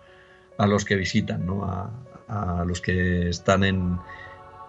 a 0.59 0.67
los 0.67 0.85
que 0.85 0.97
visitan, 0.97 1.47
¿no? 1.47 1.65
A, 1.65 1.91
a 2.29 2.65
los 2.65 2.81
que 2.81 3.29
están 3.29 3.65
en, 3.65 3.99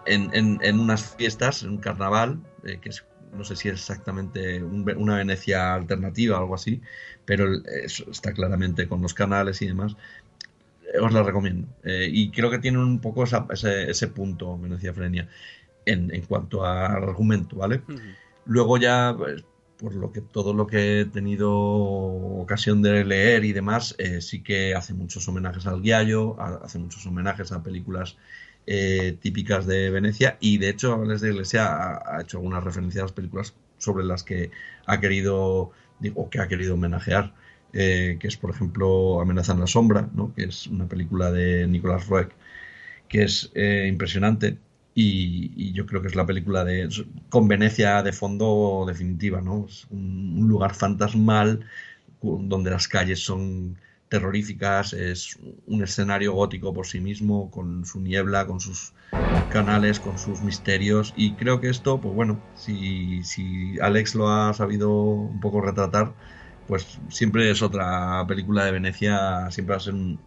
en, 0.06 0.60
en, 0.62 0.80
unas 0.80 1.16
fiestas, 1.16 1.64
en 1.64 1.72
un 1.72 1.78
carnaval, 1.78 2.40
eh, 2.64 2.80
que 2.82 2.90
es, 2.90 3.06
no 3.34 3.44
sé 3.44 3.56
si 3.56 3.68
es 3.70 3.76
exactamente 3.76 4.64
una 4.64 5.18
Venecia 5.18 5.74
alternativa 5.74 6.38
o 6.38 6.42
algo 6.42 6.56
así, 6.56 6.82
pero 7.26 7.48
está 7.66 8.32
claramente 8.34 8.88
con 8.88 9.02
los 9.02 9.14
canales 9.14 9.62
y 9.62 9.68
demás. 9.68 9.96
Eh, 10.94 11.00
os 11.00 11.12
la 11.12 11.24
recomiendo. 11.24 11.68
Eh, 11.84 12.10
y 12.12 12.32
creo 12.32 12.50
que 12.50 12.60
tiene 12.60 12.80
un 12.80 13.00
poco 13.00 13.24
ese, 13.24 13.90
ese, 13.90 14.08
punto, 14.08 14.58
Venecia 14.58 14.94
Frenia, 14.94 15.28
en, 15.86 16.14
en 16.14 16.22
cuanto 16.24 16.66
al 16.66 17.04
argumento, 17.04 17.58
¿vale? 17.58 17.82
Luego 18.46 18.78
ya, 18.78 19.14
pues, 19.18 19.44
por 19.78 19.96
lo 19.96 20.12
que 20.12 20.22
todo 20.22 20.54
lo 20.54 20.68
que 20.68 21.02
he 21.02 21.06
tenido 21.06 21.52
ocasión 21.52 22.82
de 22.82 23.06
leer 23.06 23.46
y 23.46 23.54
demás, 23.54 23.96
eh, 23.98 24.22
sí 24.22 24.42
que 24.42 24.76
hace 24.76 24.94
muchos 24.94 25.28
homenajes 25.28 25.68
al 25.68 25.82
Giallo, 25.82 26.40
hace 26.64 26.80
muchos 26.80 27.06
homenajes 27.06 27.52
a 27.52 27.64
películas 27.64 28.18
eh, 28.66 29.18
típicas 29.22 29.66
de 29.66 29.90
Venecia 29.90 30.38
y 30.42 30.58
de 30.58 30.70
hecho 30.70 30.96
Alex 30.96 31.22
de 31.22 31.30
Iglesia 31.30 31.98
ha, 31.98 32.22
hecho 32.22 32.38
algunas 32.38 32.64
referencias 32.64 33.02
a 33.02 33.06
las 33.06 33.14
películas 33.14 33.54
sobre 33.78 34.04
las 34.04 34.24
que 34.24 34.52
ha 34.86 35.00
querido 35.00 35.72
o 36.16 36.30
que 36.30 36.40
ha 36.40 36.48
querido 36.48 36.74
homenajear, 36.74 37.34
eh, 37.74 38.18
que 38.20 38.28
es 38.28 38.38
por 38.38 38.50
ejemplo 38.50 39.22
Amenaza 39.22 39.54
en 39.54 39.60
la 39.62 39.68
sombra, 39.68 40.10
¿no? 40.14 40.34
que 40.34 40.46
es 40.46 40.68
una 40.68 40.88
película 40.88 41.32
de 41.32 41.68
Nicolas 41.68 42.08
Roeg 42.08 42.30
que 43.08 43.24
es 43.24 43.52
impresionante 43.56 44.58
y, 45.00 45.74
yo 45.74 45.86
creo 45.86 46.02
que 46.02 46.08
es 46.08 46.16
la 46.16 46.26
película 46.26 46.66
de 46.66 46.90
con 47.30 47.48
Venecia 47.48 48.02
de 48.02 48.12
fondo 48.14 48.84
definitiva, 48.88 49.42
¿no? 49.42 49.68
Es 49.70 49.86
un, 49.92 50.48
lugar 50.48 50.74
fantasmal 50.74 51.66
donde 52.22 52.72
las 52.72 52.88
calles 52.88 53.20
son 53.24 53.78
terroríficas, 54.10 54.94
es 54.94 55.38
un 55.68 55.84
escenario 55.84 56.34
gótico 56.34 56.74
por 56.74 56.88
sí 56.88 57.00
mismo, 57.00 57.52
con 57.52 57.86
su 57.86 58.02
niebla, 58.02 58.48
con 58.48 58.60
sus 58.60 58.94
canales, 59.52 60.00
con 60.00 60.18
sus 60.18 60.42
misterios. 60.42 61.14
Y 61.16 61.36
creo 61.36 61.62
que 61.62 61.70
esto, 61.70 62.02
pues 62.02 62.16
bueno, 62.16 62.42
si, 62.56 63.24
si 63.24 63.80
Alex 63.80 64.16
lo 64.16 64.30
ha 64.30 64.54
sabido 64.56 64.92
un 64.92 65.40
poco 65.40 65.62
retratar, 65.62 66.14
pues 66.66 67.00
siempre 67.10 67.52
es 67.52 67.62
otra 67.62 68.26
película 68.28 68.66
de 68.66 68.72
Venecia, 68.72 69.52
siempre 69.52 69.74
va 69.74 69.78
a 69.78 69.82
ser 69.82 69.94
un, 69.94 70.20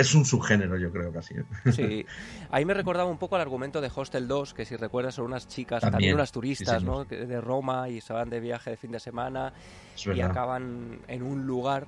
es 0.00 0.14
un 0.14 0.24
subgénero, 0.24 0.78
yo 0.78 0.90
creo 0.90 1.12
casi. 1.12 1.34
¿eh? 1.34 1.44
Sí, 1.72 2.06
ahí 2.50 2.64
me 2.64 2.74
recordaba 2.74 3.10
un 3.10 3.18
poco 3.18 3.36
el 3.36 3.42
argumento 3.42 3.80
de 3.80 3.90
Hostel 3.94 4.26
2, 4.28 4.54
que 4.54 4.64
si 4.64 4.76
recuerdas 4.76 5.14
son 5.14 5.26
unas 5.26 5.46
chicas, 5.48 5.82
también, 5.82 6.14
unas 6.14 6.32
turistas, 6.32 6.82
¿no? 6.82 7.04
De 7.04 7.40
Roma 7.40 7.88
y 7.88 8.00
se 8.00 8.12
van 8.12 8.30
de 8.30 8.40
viaje 8.40 8.70
de 8.70 8.76
fin 8.76 8.92
de 8.92 9.00
semana 9.00 9.52
y 10.06 10.20
acaban 10.20 11.00
en 11.08 11.22
un 11.22 11.46
lugar 11.46 11.86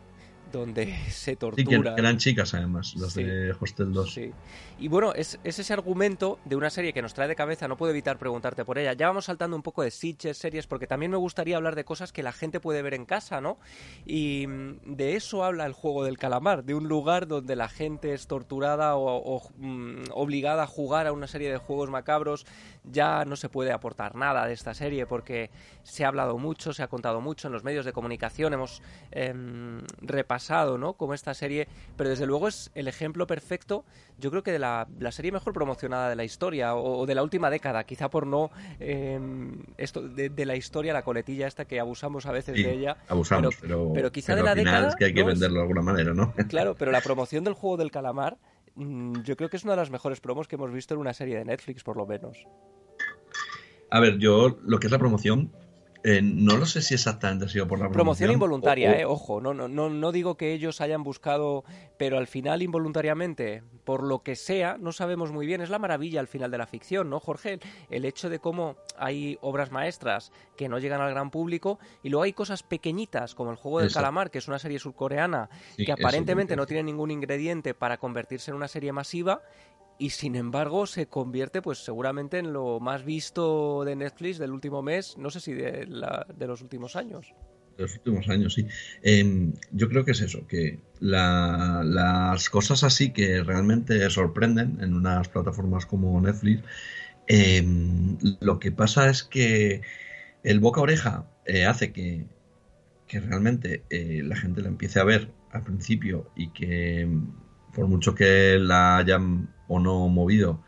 donde 0.53 0.95
se 1.11 1.37
tortura. 1.37 1.65
Sí, 1.65 1.83
que 1.83 2.01
eran 2.01 2.19
chicas 2.19 2.55
además, 2.55 2.95
las 2.97 3.15
de 3.15 3.55
Hostel 3.59 3.93
2. 3.93 4.15
Sí. 4.15 4.31
Y 4.79 4.89
bueno, 4.89 5.13
es, 5.15 5.39
ese 5.45 5.73
argumento 5.73 6.39
de 6.45 6.57
una 6.57 6.69
serie 6.69 6.93
que 6.93 7.03
nos 7.03 7.15
trae 7.15 7.29
de 7.29 7.37
cabeza, 7.37 7.69
no 7.69 7.77
puedo 7.77 7.91
evitar 7.93 8.19
preguntarte 8.19 8.65
por 8.65 8.79
ella. 8.79 8.93
Ya 8.95 9.07
vamos 9.07 9.27
saltando 9.27 9.57
un 9.57 9.63
poco 9.63 9.83
de 9.83 9.91
sitches, 9.91 10.37
series, 10.37 10.67
porque 10.67 10.87
también 10.87 11.11
me 11.11 11.17
gustaría 11.17 11.57
hablar 11.57 11.77
de 11.77 11.85
cosas 11.85 12.13
que 12.13 12.23
la 12.23 12.33
gente 12.33 12.61
puede 12.61 12.83
ver 12.83 12.95
en 12.95 13.05
casa, 13.05 13.41
¿no? 13.41 13.59
Y 14.07 14.47
mm, 14.47 14.97
de 14.97 15.17
eso 15.17 15.45
habla 15.45 15.67
el 15.67 15.73
juego 15.73 16.05
del 16.05 16.19
calamar, 16.19 16.65
de 16.65 16.75
un 16.75 16.89
lugar 16.89 17.27
donde 17.29 17.57
la 17.57 17.69
gente 17.69 18.13
es 18.13 18.27
torturada 18.27 18.97
o, 18.97 19.43
mm, 19.59 20.05
obligada 20.13 20.65
a 20.65 20.67
jugar 20.67 21.07
a 21.07 21.13
una 21.13 21.27
serie 21.29 21.51
de 21.51 21.59
juegos 21.59 21.91
macabros. 21.91 22.45
Ya 22.85 23.24
no 23.24 23.37
se 23.37 23.49
puede 23.49 23.72
aportar 23.72 24.16
nada 24.16 24.47
de 24.47 24.53
esta 24.53 24.74
serie 24.74 25.07
porque 25.07 25.51
se 25.85 26.05
ha 26.05 26.09
hablado 26.09 26.39
mucho, 26.39 26.72
se 26.72 26.83
ha 26.83 26.89
contado 26.89 27.20
mucho 27.20 27.47
en 27.47 27.53
los 27.53 27.62
medios 27.62 27.85
de 27.85 27.93
comunicación, 27.93 28.53
hemos 28.53 28.83
em, 29.12 29.83
repasado, 30.01 30.78
¿no? 30.78 30.95
Como 30.95 31.14
esta 31.14 31.35
serie, 31.35 31.68
pero 31.97 32.11
desde 32.11 32.26
luego 32.26 32.49
es 32.49 32.70
el 32.74 32.89
ejemplo 32.89 33.26
perfecto, 33.26 33.85
yo 34.18 34.30
creo 34.30 34.43
que 34.43 34.53
de 34.53 34.59
la 34.59 34.72
la, 34.99 35.12
serie 35.12 35.33
mejor 35.33 35.53
promocionada 35.53 36.09
de 36.09 36.16
la 36.16 36.24
historia 36.24 36.74
o, 36.74 37.07
de 37.07 37.14
la 37.14 37.22
última 37.22 37.51
década, 37.51 37.85
quizá 37.85 38.11
por 38.11 38.26
no 38.26 38.51
em, 38.80 39.62
esto 39.76 40.03
de, 40.03 40.47
la 40.47 40.57
historia, 40.57 40.93
la 40.93 41.03
coletilla 41.03 41.47
esta 41.47 41.64
que 41.64 41.80
abusamos 41.80 42.26
a 42.26 42.33
veces 42.33 42.55
de 42.55 42.72
ella. 42.72 42.97
Abusamos, 43.09 43.57
pero, 43.61 43.93
pero, 43.95 44.11
quizá 44.12 44.35
de 44.35 44.43
la 44.43 44.55
década. 44.55 44.89
Es 44.89 44.97
que 44.97 45.07
hay 45.07 45.14
que 45.14 45.22
venderlo 45.22 45.57
de 45.57 45.62
alguna 45.62 45.83
manera, 45.83 46.14
¿no? 46.14 46.33
Claro, 46.49 46.74
pero 46.74 46.91
la 46.91 47.01
promoción 47.01 47.45
del 47.45 47.55
juego 47.55 47.76
del 47.76 47.91
calamar, 47.91 48.37
mm, 48.75 49.23
yo 49.23 49.37
creo 49.37 49.49
que 49.49 49.57
es 49.57 49.64
una 49.64 49.73
de 49.73 49.79
las 49.79 49.91
mejores 49.91 50.20
promos 50.20 50.49
que 50.49 50.57
hemos 50.57 50.73
visto 50.73 50.95
en 50.95 51.01
una 51.01 51.12
serie 51.12 51.39
de 51.39 51.45
Netflix, 51.45 51.83
por 51.83 51.97
lo 51.97 52.07
menos. 52.07 52.47
A 53.91 54.01
ver, 54.01 54.18
yo 54.18 54.59
lo 54.62 54.79
que 54.79 54.87
es 54.87 54.91
la 54.91 54.99
promoción, 54.99 55.53
eh, 56.05 56.21
no 56.23 56.57
lo 56.57 56.67
sé 56.67 56.83
si 56.83 56.95
exactamente 56.95 57.45
ha 57.45 57.49
sido 57.49 57.69
por 57.69 57.79
la 57.79 57.85
promoción. 57.85 57.97
Promoción 58.03 58.31
involuntaria, 58.33 59.01
Eh, 59.01 59.05
ojo, 59.05 59.41
no, 59.41 59.55
no, 59.55 59.69
no, 59.69 59.89
no 59.89 60.13
digo 60.13 60.37
que 60.37 60.53
ellos 60.53 60.81
hayan 60.81 61.05
buscado, 61.05 61.65
pero 61.97 62.19
al 62.19 62.27
final 62.27 62.63
involuntariamente, 62.63 63.63
por 63.85 64.03
lo 64.03 64.23
que 64.23 64.35
sea, 64.35 64.77
no 64.79 64.91
sabemos 64.93 65.31
muy 65.31 65.47
bien. 65.47 65.61
Es 65.61 65.71
la 65.71 65.79
maravilla 65.79 66.21
al 66.21 66.27
final 66.27 66.51
de 66.51 66.59
la 66.59 66.67
ficción, 66.67 67.09
¿no, 67.09 67.21
Jorge? 67.21 67.61
El 67.89 68.05
hecho 68.05 68.29
de 68.31 68.41
cómo 68.41 68.77
hay 68.99 69.39
obras 69.41 69.71
maestras 69.71 70.33
que 70.57 70.69
no 70.69 70.79
llegan 70.79 71.01
al 71.01 71.11
gran 71.11 71.31
público 71.31 71.79
y 72.03 72.09
luego 72.09 72.25
hay 72.25 72.33
cosas 72.33 72.63
pequeñitas 72.63 73.35
como 73.35 73.51
El 73.51 73.57
Juego 73.57 73.81
del 73.81 73.93
Calamar, 73.93 74.31
que 74.31 74.39
es 74.39 74.49
una 74.49 74.59
serie 74.59 74.79
surcoreana 74.79 75.51
que 75.77 75.93
aparentemente 75.93 76.57
no 76.57 76.67
tiene 76.67 76.83
ningún 76.83 77.11
ingrediente 77.11 77.75
para 77.75 77.99
convertirse 77.99 78.51
en 78.51 78.57
una 78.57 78.69
serie 78.69 78.93
masiva 78.93 79.43
y 79.99 80.11
sin 80.11 80.36
embargo 80.36 80.86
se 80.86 81.07
convierte 81.07 81.62
pues 81.62 81.78
seguramente 81.78 82.38
en 82.38 82.53
lo 82.53 82.80
más 82.80 83.05
visto 83.05 83.84
de 83.84 83.97
Netflix 83.97 84.38
del 84.38 84.53
último 84.53 84.82
mes, 84.82 85.16
no 85.18 85.30
sé 85.30 85.40
si 85.40 85.53
de, 85.53 85.86
de 86.36 86.47
los 86.47 86.62
últimos 86.62 86.97
años. 86.97 87.34
De 87.76 87.84
los 87.84 87.95
últimos 87.95 88.28
años, 88.28 88.55
sí. 88.55 88.66
Em, 89.03 89.55
yo 89.70 89.88
creo 89.88 90.05
que 90.05 90.11
es 90.12 90.20
eso, 90.20 90.47
que 90.47 90.78
las 91.01 92.51
cosas 92.51 92.84
así 92.84 93.12
que 93.12 93.43
realmente 93.43 94.09
sorprenden 94.11 94.78
en 94.80 94.95
unas 94.95 95.28
plataformas 95.28 95.86
como 95.86 96.20
Netflix, 96.20 96.62
em, 97.28 98.18
lo 98.40 98.59
que 98.59 98.72
pasa 98.72 99.09
es 99.09 99.22
que 99.22 99.82
el 100.43 100.61
boca 100.61 100.80
oreja 100.80 101.26
eh, 101.47 101.64
hace 101.64 101.93
que, 101.93 102.26
que 103.07 103.20
realmente 103.20 103.84
eh, 103.90 104.22
la 104.24 104.36
gente 104.36 104.62
la 104.62 104.68
empiece 104.68 105.01
a 105.01 105.05
ver 105.05 105.30
al 105.51 105.64
principio 105.64 106.30
y 106.36 106.51
que 106.51 107.09
por 107.74 107.86
mucho 107.86 108.14
que 108.14 108.59
la 108.59 108.99
hayan 108.99 109.49
o 109.73 109.81
no 109.81 110.09
movido, 110.09 110.61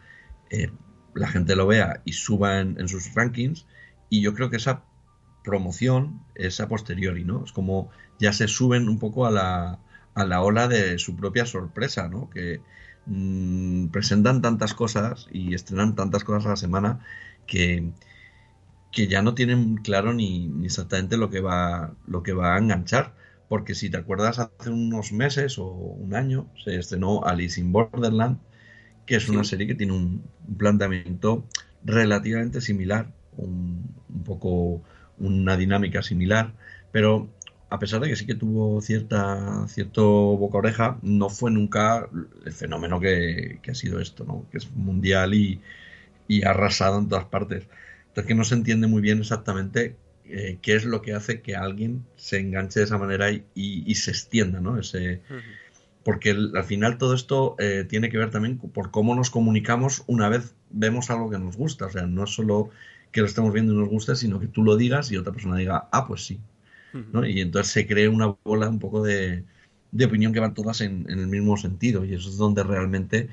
eh, 0.51 0.71
la 1.15 1.29
gente 1.29 1.57
lo 1.57 1.67
vea 1.67 2.01
y 2.05 2.13
suba 2.13 2.61
en, 2.61 2.89
sus 2.89 3.15
rankings. 3.15 3.67
Y 4.09 4.23
yo 4.23 4.35
creo 4.35 4.51
que 4.51 4.57
esa 4.57 4.85
promoción 5.45 6.23
es 6.35 6.61
a 6.61 6.69
posteriori, 6.69 7.25
¿no? 7.25 7.45
Es 7.45 7.53
como 7.53 7.91
ya 8.19 8.33
se 8.33 8.49
suben 8.49 8.89
un 8.89 8.99
poco 8.99 9.27
a 9.27 9.31
la, 9.31 9.79
a 10.15 10.25
la 10.25 10.43
ola 10.43 10.69
de 10.69 10.99
su 10.99 11.17
propia 11.17 11.45
sorpresa, 11.45 12.09
¿no? 12.09 12.31
Que 12.31 12.61
mm, 13.07 13.89
presentan 13.89 14.41
tantas 14.41 14.73
cosas 14.75 15.29
y 15.31 15.55
estrenan 15.55 15.95
tantas 15.95 16.25
cosas 16.25 16.47
a 16.47 16.51
la 16.51 16.57
semana 16.57 17.01
que, 17.47 17.93
que 18.91 19.07
ya 19.09 19.23
no 19.23 19.35
tienen 19.35 19.77
claro 19.77 20.15
ni, 20.15 20.49
ni, 20.49 20.67
exactamente 20.67 21.17
lo 21.19 21.29
que 21.31 21.41
va 21.41 21.95
lo 22.07 22.23
que 22.23 22.33
va 22.33 22.55
a 22.55 22.59
enganchar 22.59 23.15
porque 23.49 23.75
si 23.75 23.91
te 23.91 23.99
acuerdas 23.99 24.39
hace 24.39 24.71
unos 24.71 25.13
meses 25.13 25.59
o 25.59 25.67
un 25.67 26.15
año 26.15 26.49
se 26.65 26.77
estrenó 26.77 27.25
Alice 27.25 27.61
in 27.61 27.73
Borderland 27.73 28.39
que 29.07 29.17
es 29.17 29.29
una 29.29 29.45
serie 29.45 29.67
que 29.67 29.75
tiene 29.75 29.93
un, 29.93 30.23
planteamiento 30.59 31.45
relativamente 31.85 32.61
similar, 32.61 33.09
un, 33.37 33.95
poco 34.25 34.83
una 35.19 35.57
dinámica 35.57 36.03
similar, 36.03 36.53
pero 36.93 37.29
a 37.71 37.79
pesar 37.79 38.01
de 38.01 38.09
que 38.09 38.17
sí 38.17 38.27
que 38.27 38.35
tuvo 38.35 38.81
cierta 38.81 39.67
cierto 39.69 40.05
boca 40.05 40.59
oreja, 40.59 40.99
no 41.03 41.29
fue 41.29 41.51
nunca 41.51 42.09
el 42.45 42.53
fenómeno 42.53 43.01
que, 43.01 43.59
que 43.63 43.71
ha 43.71 43.75
sido 43.75 44.01
esto, 44.01 44.25
¿no? 44.25 44.47
Que 44.51 44.59
es 44.59 44.71
mundial 44.73 45.35
y, 45.35 45.61
y 46.29 46.45
arrasado 46.45 46.99
en 46.99 47.09
todas 47.09 47.25
partes. 47.25 47.67
Entonces 48.09 48.29
que 48.29 48.35
no 48.35 48.45
se 48.45 48.55
entiende 48.55 48.87
muy 48.87 49.03
bien 49.03 49.19
exactamente 49.21 49.97
eh, 50.27 50.59
qué 50.63 50.75
es 50.77 50.85
lo 50.85 51.03
que 51.03 51.13
hace 51.13 51.43
que 51.43 51.57
alguien 51.57 52.07
se 52.17 52.39
enganche 52.39 52.81
de 52.81 52.87
esa 52.87 52.97
manera 52.97 53.31
y, 53.31 53.45
y, 53.55 53.95
se 53.97 54.11
extienda, 54.11 54.61
¿no? 54.61 54.79
Ese, 54.79 55.21
Porque 56.05 56.31
al 56.31 56.65
final 56.65 56.99
todo 56.99 57.15
esto 57.15 57.57
eh, 57.59 57.87
tiene 57.89 58.11
que 58.11 58.19
ver 58.19 58.31
también 58.31 58.59
por 58.59 58.91
cómo 58.91 59.15
nos 59.15 59.31
comunicamos 59.31 60.05
una 60.07 60.29
vez 60.29 60.55
vemos 60.71 61.11
algo 61.11 61.31
que 61.31 61.39
nos 61.39 61.57
gusta. 61.57 61.87
O 61.87 61.91
sea, 61.91 62.07
no 62.07 62.25
es 62.25 62.31
solo 62.31 62.71
que 63.11 63.21
lo 63.21 63.27
estemos 63.27 63.53
viendo 63.53 63.73
y 63.73 63.77
nos 63.77 63.89
guste, 63.89 64.15
sino 64.17 64.39
que 64.39 64.49
tú 64.49 64.63
lo 64.63 64.77
digas 64.77 65.11
y 65.11 65.17
otra 65.17 65.33
persona 65.33 65.57
diga, 65.57 65.89
ah, 65.93 66.07
pues 66.07 66.27
sí. 66.27 66.41
¿no? 67.13 67.27
Y 67.27 67.41
entonces 67.41 67.73
se 67.73 67.87
crea 67.89 68.09
una 68.09 68.37
bola 68.45 68.69
un 68.69 68.79
poco 68.79 69.03
de, 69.03 69.45
de 69.91 70.05
opinión 70.05 70.33
que 70.33 70.39
van 70.41 70.55
todas 70.55 70.81
en, 70.81 71.07
en, 71.09 71.19
el 71.19 71.27
mismo 71.27 71.57
sentido. 71.57 72.05
Y 72.05 72.15
eso 72.15 72.29
es 72.29 72.37
donde 72.37 72.63
realmente 72.63 73.31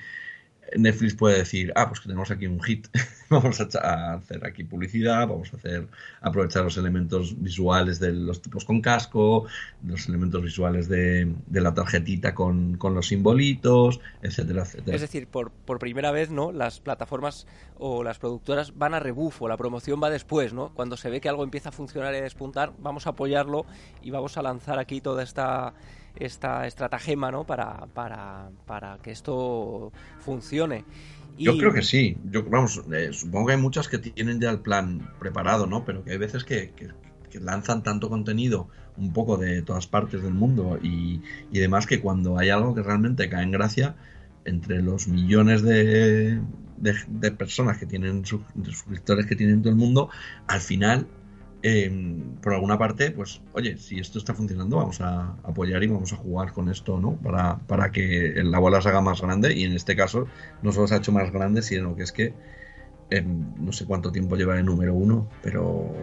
Netflix 0.77 1.15
puede 1.15 1.37
decir, 1.39 1.71
ah, 1.75 1.87
pues 1.87 1.99
que 1.99 2.07
tenemos 2.07 2.31
aquí 2.31 2.47
un 2.47 2.61
hit, 2.61 2.87
vamos 3.29 3.59
a, 3.59 4.13
hacer 4.13 4.45
aquí 4.45 4.63
publicidad, 4.63 5.27
vamos 5.27 5.53
a 5.53 5.57
hacer 5.57 5.87
aprovechar 6.21 6.63
los 6.63 6.77
elementos 6.77 7.41
visuales 7.41 7.99
de 7.99 8.13
los 8.13 8.41
tipos 8.41 8.65
con 8.65 8.81
casco, 8.81 9.45
los 9.85 10.07
elementos 10.07 10.41
visuales 10.43 10.87
de, 10.87 11.33
la 11.51 11.73
tarjetita 11.73 12.33
con, 12.33 12.77
los 12.81 13.07
simbolitos, 13.07 13.99
etcétera, 14.21 14.63
etcétera. 14.63 14.95
Es 14.95 15.01
decir, 15.01 15.27
por, 15.27 15.51
por 15.51 15.79
primera 15.79 16.11
vez, 16.11 16.29
¿no? 16.29 16.51
Las 16.51 16.79
plataformas 16.79 17.47
o 17.77 18.03
las 18.03 18.19
productoras 18.19 18.77
van 18.77 18.93
a 18.93 18.99
rebufo, 18.99 19.47
la 19.47 19.57
promoción 19.57 20.01
va 20.01 20.09
después, 20.09 20.53
¿no? 20.53 20.73
Cuando 20.73 20.97
se 20.97 21.09
ve 21.09 21.21
que 21.21 21.29
algo 21.29 21.43
empieza 21.43 21.69
a 21.69 21.71
funcionar 21.71 22.13
y 22.13 22.17
a 22.17 22.21
despuntar, 22.21 22.73
vamos 22.79 23.07
a 23.07 23.11
apoyarlo 23.11 23.65
y 24.01 24.11
vamos 24.11 24.37
a 24.37 24.41
lanzar 24.41 24.79
aquí 24.79 25.01
toda 25.01 25.23
esta 25.23 25.73
esta 26.15 26.67
estratagema 26.67 27.31
¿no? 27.31 27.43
para, 27.45 27.87
para, 27.93 28.49
para 28.65 28.97
que 29.01 29.11
esto 29.11 29.91
funcione. 30.19 30.85
Yo 31.37 31.57
creo 31.57 31.73
que 31.73 31.81
sí. 31.81 32.17
Yo, 32.25 32.43
vamos, 32.43 32.81
eh, 32.93 33.09
supongo 33.13 33.47
que 33.47 33.53
hay 33.53 33.61
muchas 33.61 33.87
que 33.87 33.97
tienen 33.97 34.39
ya 34.39 34.51
el 34.51 34.59
plan 34.59 35.09
preparado, 35.19 35.65
¿no? 35.65 35.85
Pero 35.85 36.03
que 36.03 36.11
hay 36.11 36.17
veces 36.17 36.43
que, 36.43 36.71
lanzan 37.39 37.81
tanto 37.81 38.09
contenido 38.09 38.67
un 38.97 39.13
poco 39.13 39.37
de 39.37 39.61
todas 39.61 39.87
partes 39.87 40.21
del 40.21 40.33
mundo 40.33 40.77
y, 40.83 41.21
y, 41.49 41.59
demás 41.59 41.87
que 41.87 42.01
cuando 42.01 42.37
hay 42.37 42.49
algo 42.49 42.75
que 42.75 42.83
realmente 42.83 43.29
cae 43.29 43.43
en 43.43 43.51
gracia, 43.51 43.95
entre 44.43 44.81
los 44.81 45.07
millones 45.07 45.61
de, 45.61 46.41
de, 46.81 47.31
personas 47.31 47.77
que 47.77 47.85
tienen, 47.85 48.25
suscriptores 48.25 49.25
que 49.25 49.35
tienen 49.35 49.61
todo 49.61 49.71
el 49.71 49.79
mundo, 49.79 50.09
al 50.47 50.61
final 50.61 51.07
por 52.41 52.53
alguna 52.53 52.77
parte, 52.77 53.11
pues, 53.11 53.41
oye, 53.53 53.77
si 53.77 53.99
esto 53.99 54.17
está 54.17 54.33
funcionando, 54.33 54.77
vamos 54.77 54.99
a 55.01 55.35
apoyar 55.43 55.83
y 55.83 55.87
vamos 55.87 56.11
a 56.13 56.15
jugar 56.15 56.53
con 56.53 56.69
esto, 56.69 56.99
¿no? 56.99 57.15
Para, 57.17 57.59
para 57.59 57.91
que 57.91 58.33
la 58.43 58.59
bola 58.59 58.81
se 58.81 58.89
haga 58.89 59.01
más 59.01 59.21
grande 59.21 59.53
y 59.55 59.63
en 59.63 59.73
este 59.73 59.95
caso 59.95 60.27
no 60.61 60.71
solo 60.71 60.87
se 60.87 60.95
ha 60.95 60.97
hecho 60.97 61.11
más 61.11 61.31
grande, 61.31 61.61
sino 61.61 61.95
que 61.95 62.03
es 62.03 62.11
que 62.11 62.33
no 63.19 63.73
sé 63.73 63.85
cuánto 63.85 64.11
tiempo 64.11 64.35
lleva 64.37 64.57
el 64.57 64.65
número 64.65 64.93
uno, 64.93 65.27
pero 65.43 65.93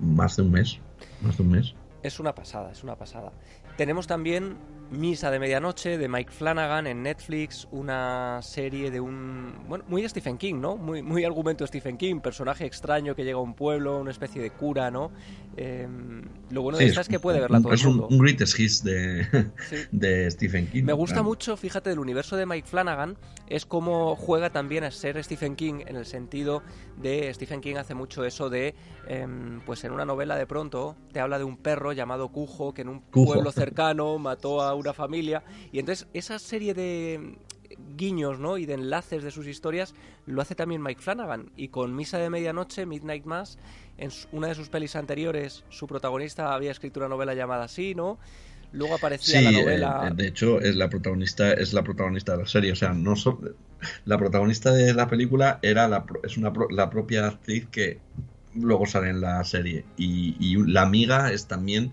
más 0.00 0.36
de 0.36 0.42
un 0.42 0.52
mes, 0.52 0.80
más 1.20 1.36
de 1.36 1.42
un 1.42 1.50
mes. 1.50 1.74
Es 2.02 2.18
una 2.18 2.34
pasada, 2.34 2.72
es 2.72 2.82
una 2.82 2.96
pasada. 2.96 3.32
Tenemos 3.76 4.06
también 4.06 4.56
Misa 4.90 5.30
de 5.30 5.38
Medianoche 5.38 5.98
de 5.98 6.08
Mike 6.08 6.32
Flanagan 6.32 6.86
en 6.88 7.02
Netflix, 7.04 7.68
una 7.70 8.40
serie 8.42 8.90
de 8.90 9.00
un. 9.00 9.54
Bueno, 9.68 9.84
muy 9.86 10.06
Stephen 10.08 10.36
King, 10.36 10.56
¿no? 10.56 10.76
Muy, 10.76 11.00
muy 11.02 11.24
argumento 11.24 11.64
Stephen 11.66 11.96
King, 11.96 12.20
personaje 12.20 12.66
extraño 12.66 13.14
que 13.14 13.24
llega 13.24 13.38
a 13.38 13.42
un 13.42 13.54
pueblo, 13.54 14.00
una 14.00 14.10
especie 14.10 14.42
de 14.42 14.50
cura, 14.50 14.90
¿no? 14.90 15.12
Em, 15.56 16.22
lo 16.50 16.62
bueno 16.62 16.78
de 16.78 16.86
esta 16.86 17.02
es, 17.02 17.08
que 17.08 17.20
puede 17.20 17.40
verla 17.40 17.60
todo 17.60 17.72
es 17.72 17.82
el 17.82 17.88
mundo. 17.88 18.08
un, 18.08 18.18
greatest 18.18 18.58
hits 18.58 18.82
de, 18.82 19.50
de 19.92 20.30
Stephen 20.30 20.66
King. 20.66 20.84
Me 20.84 20.92
gusta 20.92 21.22
mucho, 21.22 21.56
fíjate, 21.56 21.90
del 21.90 22.00
universo 22.00 22.36
de 22.36 22.46
Mike 22.46 22.66
Flanagan, 22.66 23.16
es 23.46 23.66
como 23.66 24.16
juega 24.16 24.50
también 24.50 24.84
a 24.84 24.90
ser 24.90 25.22
Stephen 25.22 25.54
King 25.54 25.82
en 25.86 25.96
el 25.96 26.06
sentido 26.06 26.62
de 26.96 27.32
Stephen 27.34 27.60
King 27.60 27.76
hace 27.76 27.94
mucho 27.94 28.24
eso 28.24 28.50
de, 28.50 28.74
em, 29.06 29.60
pues 29.64 29.84
en 29.84 29.92
una 29.92 30.04
novela 30.04 30.36
de 30.36 30.46
pronto 30.46 30.96
te 31.12 31.20
habla 31.20 31.38
de 31.38 31.44
un 31.44 31.56
perro 31.56 31.92
llamado 31.92 32.28
Cujo 32.28 32.74
que 32.74 32.82
en 32.82 32.88
un 32.88 33.00
pueblo 33.00 33.52
cercano 33.52 34.18
mató 34.18 34.62
a 34.62 34.74
una 34.80 34.92
familia 34.92 35.42
y 35.72 35.78
entonces 35.78 36.06
esa 36.12 36.38
serie 36.38 36.74
de 36.74 37.36
guiños 37.96 38.38
¿no? 38.38 38.58
y 38.58 38.66
de 38.66 38.74
enlaces 38.74 39.22
de 39.22 39.30
sus 39.30 39.46
historias 39.46 39.94
lo 40.26 40.42
hace 40.42 40.54
también 40.54 40.82
Mike 40.82 41.00
Flanagan 41.00 41.50
y 41.56 41.68
con 41.68 41.94
Misa 41.94 42.18
de 42.18 42.30
Medianoche, 42.30 42.86
Midnight 42.86 43.24
Mass, 43.24 43.58
en 43.98 44.10
una 44.32 44.48
de 44.48 44.54
sus 44.54 44.68
pelis 44.68 44.96
anteriores 44.96 45.64
su 45.68 45.86
protagonista 45.86 46.54
había 46.54 46.70
escrito 46.70 47.00
una 47.00 47.08
novela 47.08 47.34
llamada 47.34 47.64
así, 47.64 47.94
¿no? 47.94 48.18
Luego 48.72 48.94
aparecía 48.94 49.40
la 49.42 49.50
novela. 49.50 50.08
Eh, 50.08 50.14
de 50.14 50.28
hecho, 50.28 50.60
es 50.60 50.76
la 50.76 50.88
protagonista, 50.88 51.52
es 51.52 51.72
la 51.72 51.82
protagonista 51.82 52.32
de 52.32 52.42
la 52.42 52.48
serie. 52.48 52.72
O 52.72 52.76
sea, 52.76 52.92
no 52.92 53.14
la 54.04 54.18
protagonista 54.18 54.72
de 54.72 54.94
la 54.94 55.08
película 55.08 55.58
era 55.62 55.88
la, 55.88 56.04
es 56.22 56.36
una, 56.36 56.52
la 56.70 56.88
propia 56.88 57.26
actriz 57.26 57.66
que 57.70 57.98
luego 58.54 58.86
sale 58.86 59.10
en 59.10 59.20
la 59.20 59.42
serie. 59.44 59.84
Y, 59.96 60.36
y 60.38 60.56
la 60.70 60.82
amiga 60.82 61.32
es 61.32 61.46
también 61.46 61.92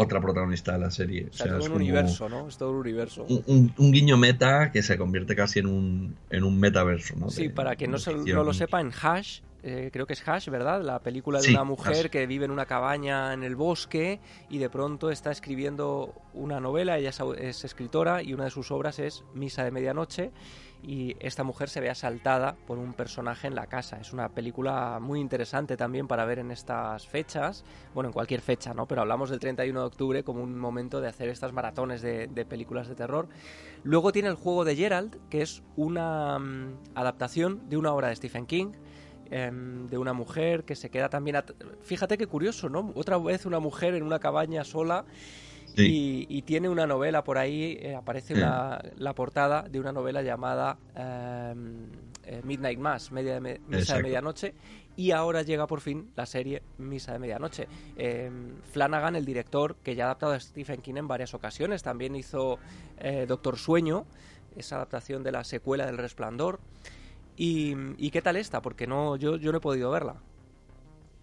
otra 0.00 0.20
protagonista 0.20 0.74
de 0.74 0.78
la 0.78 0.92
serie. 0.92 1.26
O 1.28 1.32
sea, 1.32 1.58
es 1.58 1.68
un 1.68 1.72
universo, 1.72 2.28
¿no? 2.28 2.46
Es 2.46 2.56
todo 2.56 2.70
un 2.70 2.76
universo. 2.76 3.26
Un, 3.28 3.72
guiño 3.76 4.16
meta 4.16 4.70
que 4.70 4.80
se 4.80 4.96
convierte 4.96 5.34
casi 5.34 5.58
en 5.58 5.66
un, 5.66 6.16
en 6.30 6.44
un 6.44 6.58
metaverso, 6.60 7.16
¿no? 7.16 7.30
Sí, 7.30 7.48
para 7.48 7.74
que 7.74 7.88
no, 7.88 7.96
no 8.26 8.44
lo 8.44 8.54
sepa, 8.54 8.80
en 8.80 8.92
Hash, 8.92 9.40
eh, 9.64 9.90
creo 9.92 10.06
que 10.06 10.12
es 10.12 10.26
Hash, 10.26 10.50
¿verdad? 10.50 10.82
La 10.84 11.00
película 11.00 11.40
de 11.40 11.50
una 11.50 11.64
mujer 11.64 12.10
que 12.10 12.28
vive 12.28 12.44
en 12.44 12.52
una 12.52 12.66
cabaña 12.66 13.32
en 13.32 13.42
el 13.42 13.56
bosque 13.56 14.20
y 14.48 14.58
de 14.58 14.70
pronto 14.70 15.10
está 15.10 15.32
escribiendo 15.32 16.14
una 16.32 16.60
novela, 16.60 16.96
ella 16.96 17.10
es 17.36 17.64
escritora 17.64 18.22
y 18.22 18.34
una 18.34 18.44
de 18.44 18.50
sus 18.50 18.70
obras 18.70 19.00
es 19.00 19.24
Misa 19.34 19.64
de 19.64 19.72
Medianoche 19.72 20.30
y 20.82 21.16
esta 21.20 21.42
mujer 21.42 21.68
se 21.68 21.80
ve 21.80 21.90
asaltada 21.90 22.56
por 22.66 22.78
un 22.78 22.92
personaje 22.94 23.46
en 23.46 23.54
la 23.54 23.66
casa. 23.66 23.98
Es 24.00 24.12
una 24.12 24.28
película 24.28 24.98
muy 25.00 25.20
interesante 25.20 25.76
también 25.76 26.06
para 26.06 26.24
ver 26.24 26.38
en 26.38 26.50
estas 26.50 27.06
fechas, 27.06 27.64
bueno, 27.94 28.08
en 28.08 28.12
cualquier 28.12 28.40
fecha, 28.40 28.74
¿no? 28.74 28.86
Pero 28.86 29.02
hablamos 29.02 29.30
del 29.30 29.40
31 29.40 29.80
de 29.80 29.86
octubre 29.86 30.22
como 30.22 30.42
un 30.42 30.58
momento 30.58 31.00
de 31.00 31.08
hacer 31.08 31.28
estas 31.28 31.52
maratones 31.52 32.00
de, 32.02 32.28
películas 32.48 32.88
de 32.88 32.94
terror. 32.94 33.28
Luego 33.82 34.12
tiene 34.12 34.28
el 34.28 34.36
juego 34.36 34.64
de 34.64 34.76
Gerald, 34.76 35.18
que 35.28 35.42
es 35.42 35.62
una 35.76 36.38
mm, 36.38 36.78
adaptación 36.94 37.68
de 37.68 37.76
una 37.76 37.92
obra 37.92 38.08
de 38.08 38.16
Stephen 38.16 38.46
King. 38.46 38.72
Em, 39.30 39.86
de 39.88 39.98
una 39.98 40.14
mujer 40.14 40.64
que 40.64 40.74
se 40.74 40.88
queda 40.88 41.10
también... 41.10 41.36
Fíjate 41.82 42.16
qué 42.16 42.26
curioso, 42.26 42.70
¿no? 42.70 42.92
Otra 42.94 43.18
vez 43.18 43.44
una 43.44 43.58
mujer 43.58 43.94
en 43.94 44.02
una 44.02 44.18
cabaña 44.20 44.64
sola 44.64 45.04
y, 45.76 46.42
tiene 46.42 46.68
una 46.68 46.86
novela 46.86 47.22
por 47.24 47.38
ahí, 47.38 47.78
eh, 47.80 47.94
aparece 47.94 48.34
la 48.34 49.12
portada 49.14 49.62
de 49.62 49.78
una 49.78 49.92
novela 49.92 50.22
llamada 50.22 50.78
em, 50.94 51.86
eh, 52.30 52.42
Midnight 52.44 52.78
Mass, 52.78 53.10
media 53.10 53.40
de 53.40 53.58
Misa 53.68 53.96
de 53.96 54.02
Medianoche, 54.02 54.54
y 54.96 55.12
ahora 55.12 55.40
llega 55.40 55.66
por 55.66 55.80
fin 55.80 56.10
la 56.14 56.26
serie 56.26 56.62
Misa 56.76 57.14
de 57.14 57.18
Medianoche. 57.18 57.68
Em, 57.96 58.56
Flanagan, 58.70 59.16
el 59.16 59.24
director, 59.24 59.76
que 59.76 59.94
ya 59.94 60.04
ha 60.04 60.06
adaptado 60.08 60.32
a 60.32 60.40
Stephen 60.40 60.82
King 60.82 60.96
en 60.96 61.08
varias 61.08 61.32
ocasiones, 61.32 61.82
también 61.82 62.14
hizo 62.16 62.58
eh, 62.98 63.24
Doctor 63.26 63.56
Sueño, 63.56 64.04
esa 64.56 64.76
adaptación 64.76 65.22
de 65.22 65.32
la 65.32 65.42
secuela 65.42 65.86
del 65.86 65.96
Resplandor. 65.96 66.60
¿Y, 67.38 68.10
qué 68.10 68.20
tal 68.20 68.36
está? 68.36 68.60
Porque 68.60 68.86
no, 68.86 69.16
yo, 69.16 69.36
yo 69.36 69.50
no 69.50 69.58
he 69.58 69.62
podido 69.62 69.90
verla. 69.90 70.16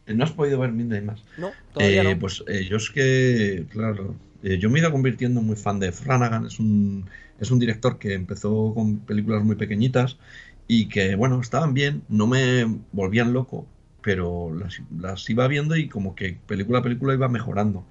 ¿No 0.07 0.23
has 0.23 0.31
podido 0.31 0.57
ver 0.59 0.71
Midnight 0.71 1.03
Mass? 1.03 1.23
No, 1.37 1.51
todavía 1.71 2.03
no. 2.03 2.17
Pues 2.17 2.43
yo 2.67 2.77
es 2.77 2.89
que, 2.89 3.65
claro, 3.69 4.15
eh, 4.45 4.59
yo 4.59 4.69
me 4.69 4.77
he 4.77 4.81
ido 4.83 4.91
convirtiendo 4.91 5.41
muy 5.41 5.55
fan 5.55 5.79
de 5.79 5.91
Flanagan, 5.91 6.45
es 6.45 6.59
un, 6.59 7.09
es 7.39 7.49
un 7.49 7.57
director 7.57 7.97
que 7.97 8.13
empezó 8.13 8.73
con 8.75 8.99
películas 8.99 9.43
muy 9.43 9.55
pequeñitas 9.55 10.19
y 10.67 10.87
que, 10.87 11.15
bueno, 11.15 11.41
estaban 11.41 11.73
bien, 11.73 12.03
no 12.09 12.27
me 12.27 12.63
volvían 12.91 13.33
loco, 13.33 13.67
pero 14.03 14.55
las, 14.99 15.27
iba 15.31 15.47
viendo 15.47 15.75
y 15.75 15.89
como 15.89 16.13
que 16.15 16.37
película 16.45 16.79
a 16.79 16.83
película 16.83 17.15
iba 17.15 17.27
mejorando. 17.27 17.87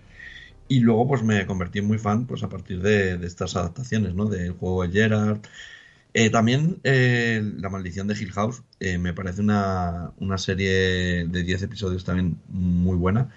Y 0.69 0.81
luego 0.81 1.09
pues 1.09 1.25
me 1.25 1.47
convertí 1.47 1.81
en 1.81 1.87
muy 1.87 1.99
fan 1.99 2.27
pues 2.27 2.45
a 2.45 2.49
partir 2.49 2.81
de, 2.83 3.15
estas 3.27 3.57
adaptaciones, 3.57 4.15
¿no? 4.15 4.27
Del 4.27 4.53
juego 4.53 4.85
de 4.87 4.93
Gerard. 4.93 5.41
Eh, 6.15 6.31
también 6.31 6.79
eh, 6.85 7.43
La 7.59 7.71
maldición 7.71 8.07
de 8.07 8.15
Hill 8.15 8.33
House 8.33 8.63
me 8.81 9.13
parece 9.15 9.41
una, 9.41 10.13
una 10.19 10.39
serie 10.39 11.27
de 11.27 11.43
10 11.43 11.63
episodios 11.63 12.05
también 12.05 12.39
muy 12.49 12.97
buena 12.97 13.31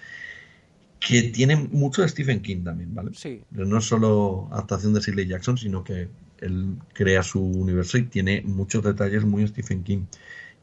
que 1.00 1.22
tiene 1.24 1.56
mucho 1.56 2.02
de 2.02 2.08
Stephen 2.08 2.40
King 2.40 2.64
también, 2.64 2.94
¿vale? 2.94 3.10
Sí. 3.14 3.42
No 3.50 3.78
es 3.78 3.84
solo 3.84 4.48
adaptación 4.50 4.94
de 4.94 5.00
Shirley 5.00 5.26
Jackson, 5.26 5.56
sino 5.56 5.84
que 5.84 6.08
él 6.40 6.76
crea 6.92 7.22
su 7.22 7.40
universo 7.40 7.98
y 7.98 8.04
tiene 8.04 8.42
muchos 8.42 8.82
detalles 8.82 9.24
muy 9.24 9.46
Stephen 9.46 9.84
King. 9.84 10.06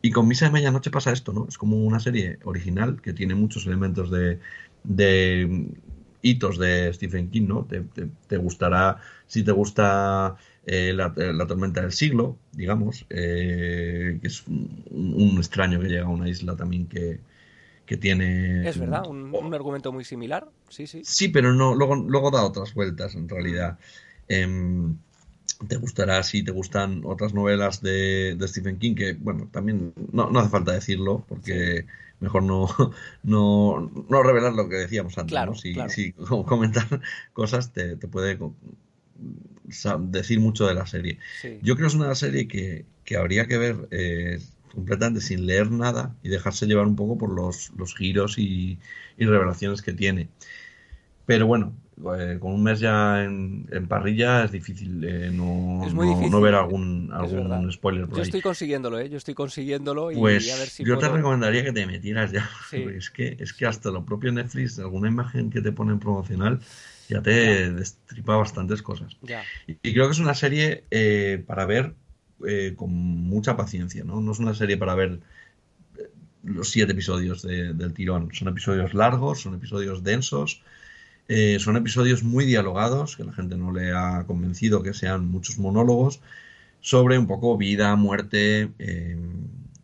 Y 0.01 0.11
con 0.11 0.27
Misa 0.27 0.45
de 0.45 0.51
Medianoche 0.51 0.91
pasa 0.91 1.11
esto, 1.11 1.33
¿no? 1.33 1.47
Es 1.47 1.57
como 1.57 1.77
una 1.77 1.99
serie 1.99 2.37
original 2.43 3.01
que 3.01 3.13
tiene 3.13 3.33
muchos 3.33 3.65
elementos 3.65 4.11
de, 4.11 4.39
de 4.83 5.67
hitos 6.21 6.59
de 6.59 6.93
Stephen 6.93 7.29
King, 7.29 7.47
¿no? 7.47 7.67
Te, 8.27 8.37
gustará, 8.37 8.99
si 9.25 9.43
te 9.43 9.51
gusta 9.51 10.35
eh, 10.65 10.93
la, 10.93 11.13
tormenta 11.47 11.81
del 11.81 11.91
siglo, 11.91 12.37
digamos, 12.51 13.05
eh, 13.09 14.19
que 14.21 14.27
es 14.27 14.45
un, 14.47 14.83
un, 14.91 15.37
extraño 15.37 15.79
que 15.79 15.87
llega 15.87 16.05
a 16.05 16.09
una 16.09 16.29
isla 16.29 16.55
también 16.55 16.87
que, 16.87 17.19
que 17.85 17.97
tiene... 17.97 18.67
Es 18.67 18.77
verdad, 18.77 19.07
un, 19.07 19.33
un 19.33 19.53
argumento 19.53 19.91
muy 19.91 20.03
similar, 20.03 20.49
sí, 20.69 20.87
sí. 20.87 21.01
Sí, 21.03 21.29
pero 21.29 21.53
no, 21.53 21.75
luego, 21.75 21.95
luego 21.95 22.31
da 22.31 22.43
otras 22.43 22.73
vueltas 22.73 23.15
en 23.15 23.29
realidad. 23.29 23.77
Em, 24.27 24.97
te 25.67 25.77
gustará 25.77 26.21
si 26.23 26.43
te 26.43 26.51
gustan 26.51 27.01
otras 27.05 27.33
novelas 27.33 27.81
de, 27.81 28.35
de 28.35 28.47
Stephen 28.47 28.77
King, 28.77 28.95
que 28.95 29.13
bueno, 29.13 29.47
también 29.51 29.93
no, 30.11 30.29
no 30.29 30.39
hace 30.39 30.49
falta 30.49 30.73
decirlo, 30.73 31.25
porque 31.27 31.85
mejor 32.19 32.43
no, 32.43 32.67
no, 33.23 33.91
no 34.09 34.23
revelar 34.23 34.53
lo 34.53 34.67
que 34.67 34.77
decíamos 34.77 35.17
antes, 35.17 35.31
Claro, 35.31 35.51
¿no? 35.51 35.57
Si, 35.57 35.73
claro. 35.73 35.89
si 35.89 36.11
comentar 36.45 37.01
cosas 37.33 37.71
te, 37.71 37.95
te 37.95 38.07
puede 38.07 38.37
decir 39.99 40.39
mucho 40.39 40.67
de 40.67 40.73
la 40.73 40.85
serie. 40.85 41.19
Sí. 41.41 41.59
Yo 41.61 41.75
creo 41.75 41.87
que 41.87 41.95
es 41.95 41.99
una 41.99 42.15
serie 42.15 42.47
que, 42.47 42.85
que 43.03 43.17
habría 43.17 43.47
que 43.47 43.57
ver 43.57 43.87
eh, 43.91 44.39
completamente 44.75 45.21
sin 45.21 45.45
leer 45.47 45.71
nada 45.71 46.15
y 46.23 46.29
dejarse 46.29 46.67
llevar 46.67 46.85
un 46.87 46.95
poco 46.97 47.17
por 47.17 47.31
los, 47.33 47.71
los 47.77 47.95
giros 47.95 48.37
y, 48.37 48.79
y 49.17 49.25
revelaciones 49.25 49.81
que 49.81 49.93
tiene. 49.93 50.29
Pero 51.25 51.47
bueno, 51.47 51.75
eh, 52.17 52.37
con 52.39 52.53
un 52.53 52.63
mes 52.63 52.79
ya 52.79 53.23
en, 53.23 53.67
en 53.71 53.87
parrilla 53.87 54.43
es 54.43 54.51
difícil, 54.51 55.03
eh, 55.03 55.31
no, 55.31 55.87
Es 55.87 55.93
muy 55.93 56.05
no- 56.05 56.09
difícil, 56.09 56.31
no 56.31 56.41
ver 56.41 56.55
algún, 56.55 57.11
algún 57.13 57.71
spoiler 57.71 58.07
por 58.07 58.17
Yo 58.17 58.21
ahí. 58.21 58.27
estoy 58.27 58.41
consiguiéndolo, 58.41 58.99
¿eh? 58.99 59.09
Yo 59.09 59.17
estoy 59.17 59.33
consiguiéndolo 59.33 60.11
y 60.11 60.17
Pues 60.19 60.51
a 60.51 60.55
ver 60.55 60.69
si 60.69 60.83
yo 60.85 60.97
te 60.97 61.09
recomendaría 61.09 61.63
que 61.63 61.73
te 61.73 61.85
metieras 61.85 62.31
ya. 62.31 62.49
Sí. 62.59 62.77
Es 62.97 63.09
que, 63.09 63.35
es 63.39 63.53
que 63.53 63.65
hasta 63.65 63.91
lo 63.91 64.05
propio 64.05 64.31
Netflix, 64.31 64.79
alguna 64.79 65.09
imagen 65.09 65.49
que 65.49 65.61
te 65.61 65.71
ponen 65.71 65.99
promocional, 65.99 66.59
ya 67.09 67.21
te 67.21 67.71
destripa 67.71 68.37
bastantes 68.37 68.81
cosas. 68.81 69.17
Ya. 69.21 69.49
Y, 69.67 69.73
y 69.83 69.93
creo 69.93 70.05
que 70.07 70.11
es 70.13 70.19
una 70.19 70.33
serie 70.35 70.85
eh, 70.91 71.43
para 71.47 71.65
ver 71.65 71.95
eh, 72.47 72.73
con 72.75 72.91
mucha 72.93 73.55
paciencia, 73.57 74.03
¿no? 74.03 74.21
No 74.21 74.31
es 74.31 74.39
una 74.39 74.53
serie 74.55 74.77
para 74.77 74.95
ver 74.95 75.19
eh, 75.97 76.09
los 76.43 76.69
siete 76.69 76.93
episodios 76.93 77.41
de- 77.43 77.73
del 77.73 77.93
tirón. 77.93 78.29
Son 78.33 78.47
episodios 78.49 78.93
largos, 78.93 79.41
son 79.41 79.55
episodios 79.55 80.03
densos, 80.03 80.61
eh, 81.27 81.57
son 81.59 81.77
episodios 81.77 82.23
muy 82.23 82.45
dialogados, 82.45 83.15
que 83.17 83.23
la 83.23 83.33
gente 83.33 83.57
no 83.57 83.71
le 83.71 83.93
ha 83.93 84.25
convencido 84.27 84.83
que 84.83 84.93
sean 84.93 85.27
muchos 85.27 85.57
monólogos, 85.59 86.21
sobre 86.81 87.17
un 87.17 87.27
poco 87.27 87.57
vida, 87.57 87.95
muerte, 87.95 88.71
eh, 88.79 89.17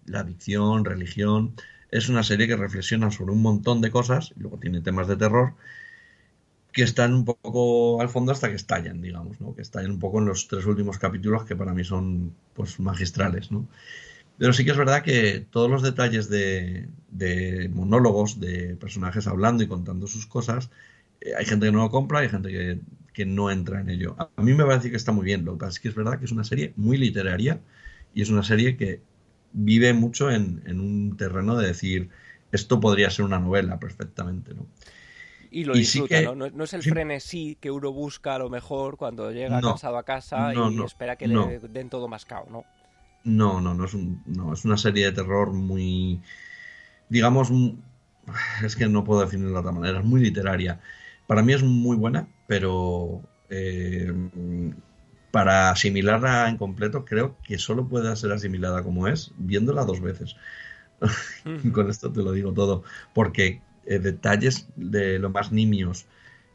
la 0.05 0.19
adicción, 0.21 0.85
religión. 0.85 1.53
Es 1.91 2.09
una 2.09 2.23
serie 2.23 2.47
que 2.47 2.55
reflexiona 2.55 3.11
sobre 3.11 3.33
un 3.33 3.41
montón 3.41 3.81
de 3.81 3.91
cosas, 3.91 4.33
y 4.37 4.41
luego 4.41 4.57
tiene 4.59 4.81
temas 4.81 5.07
de 5.07 5.17
terror, 5.17 5.53
que 6.71 6.83
están 6.83 7.13
un 7.13 7.25
poco 7.25 8.01
al 8.01 8.09
fondo 8.09 8.31
hasta 8.31 8.49
que 8.49 8.55
estallan, 8.55 9.01
digamos, 9.01 9.41
¿no? 9.41 9.55
Que 9.55 9.61
estallan 9.61 9.91
un 9.91 9.99
poco 9.99 10.19
en 10.19 10.25
los 10.25 10.47
tres 10.47 10.65
últimos 10.65 10.97
capítulos 10.97 11.45
que 11.45 11.55
para 11.55 11.73
mí 11.73 11.83
son 11.83 12.33
pues 12.53 12.79
magistrales, 12.79 13.51
¿no? 13.51 13.67
Pero 14.37 14.53
sí 14.53 14.65
que 14.65 14.71
es 14.71 14.77
verdad 14.77 15.03
que 15.03 15.45
todos 15.51 15.69
los 15.69 15.83
detalles 15.83 16.29
de, 16.29 16.89
monólogos, 17.73 18.39
de 18.39 18.75
personajes 18.75 19.27
hablando 19.27 19.63
y 19.63 19.67
contando 19.67 20.07
sus 20.07 20.25
cosas, 20.25 20.71
eh, 21.19 21.33
hay 21.37 21.45
gente 21.45 21.67
que 21.67 21.71
no 21.71 21.79
lo 21.79 21.91
compra, 21.91 22.19
hay 22.19 22.29
gente 22.29 22.49
que, 22.49 22.79
no 23.23 23.51
entra 23.51 23.81
en 23.81 23.89
ello. 23.89 24.15
A 24.17 24.31
a 24.35 24.41
mí 24.41 24.55
me 24.55 24.65
parece 24.65 24.89
que 24.89 24.97
está 24.97 25.11
muy 25.11 25.25
bien, 25.25 25.45
lo 25.45 25.53
que 25.53 25.59
pasa 25.59 25.73
es 25.73 25.79
que 25.79 25.89
es 25.89 25.95
verdad 25.95 26.17
que 26.17 26.25
es 26.25 26.31
una 26.31 26.43
serie 26.43 26.73
muy 26.75 26.97
literaria 26.97 27.61
y 28.15 28.23
es 28.23 28.31
una 28.31 28.41
serie 28.41 28.77
que 28.77 28.99
vive 29.53 29.93
mucho 29.93 30.31
en, 30.31 30.63
en 30.65 30.79
un 30.79 31.17
terreno 31.17 31.55
de 31.55 31.67
decir, 31.67 32.09
esto 32.51 32.79
podría 32.79 33.11
ser 33.11 33.25
una 33.25 33.37
novela 33.37 33.79
perfectamente, 33.79 34.55
¿no? 34.55 34.65
Y 35.51 35.65
lo 35.65 35.75
Y 35.75 35.85
sí 35.85 36.03
disfruta, 36.03 36.07
que- 36.07 36.23
¿no? 36.23 36.33
¿no? 36.35 36.49
no 36.49 36.63
es 36.63 36.73
el 36.73 36.83
sí. 36.83 36.91
frenesí 36.91 37.57
que 37.61 37.69
uno 37.71 37.91
busca 37.91 38.35
a 38.35 38.39
lo 38.39 38.49
mejor 38.49 38.97
cuando 38.97 39.31
llega 39.31 39.61
No, 39.65 39.69
cansado 39.69 39.97
a 39.97 40.03
casa 40.03 40.55
no, 40.55 40.69
y 40.71 40.81
no, 40.81 40.83
espera 40.83 41.15
que 41.17 41.27
le 41.27 41.59
den 41.59 41.89
todo 41.89 42.07
mascado, 42.07 42.45
¿no? 42.49 42.65
No, 43.23 43.61
no, 43.61 43.73
no 43.75 43.85
es, 43.85 43.93
un- 43.93 44.23
no, 44.25 44.53
es 44.53 44.65
una 44.65 44.77
serie 44.77 45.05
de 45.05 45.11
terror 45.11 45.53
muy, 45.53 46.23
digamos, 47.09 47.51
es 48.63 48.75
que 48.75 48.87
no 48.87 49.03
puedo 49.03 49.21
definirla 49.21 49.53
de 49.55 49.59
otra 49.59 49.71
manera, 49.71 49.99
es 49.99 50.05
muy 50.05 50.21
literaria. 50.21 50.81
Para 51.27 51.43
mí 51.43 51.53
es 51.53 51.63
muy 51.63 51.97
buena, 51.97 52.27
pero 52.47 53.21
eh, 53.49 54.11
para 55.31 55.69
asimilarla 55.71 56.49
en 56.49 56.57
completo 56.57 57.05
creo 57.05 57.37
que 57.43 57.57
solo 57.57 57.87
puede 57.87 58.15
ser 58.15 58.31
asimilada 58.31 58.83
como 58.83 59.07
es 59.07 59.33
viéndola 59.37 59.85
dos 59.85 60.01
veces. 60.01 60.35
Con 61.73 61.89
esto 61.89 62.11
te 62.11 62.21
lo 62.23 62.31
digo 62.31 62.53
todo, 62.53 62.83
porque 63.13 63.61
eh, 63.85 63.99
detalles 63.99 64.67
de 64.75 65.19
lo 65.19 65.29
más 65.29 65.51
nimios 65.51 66.07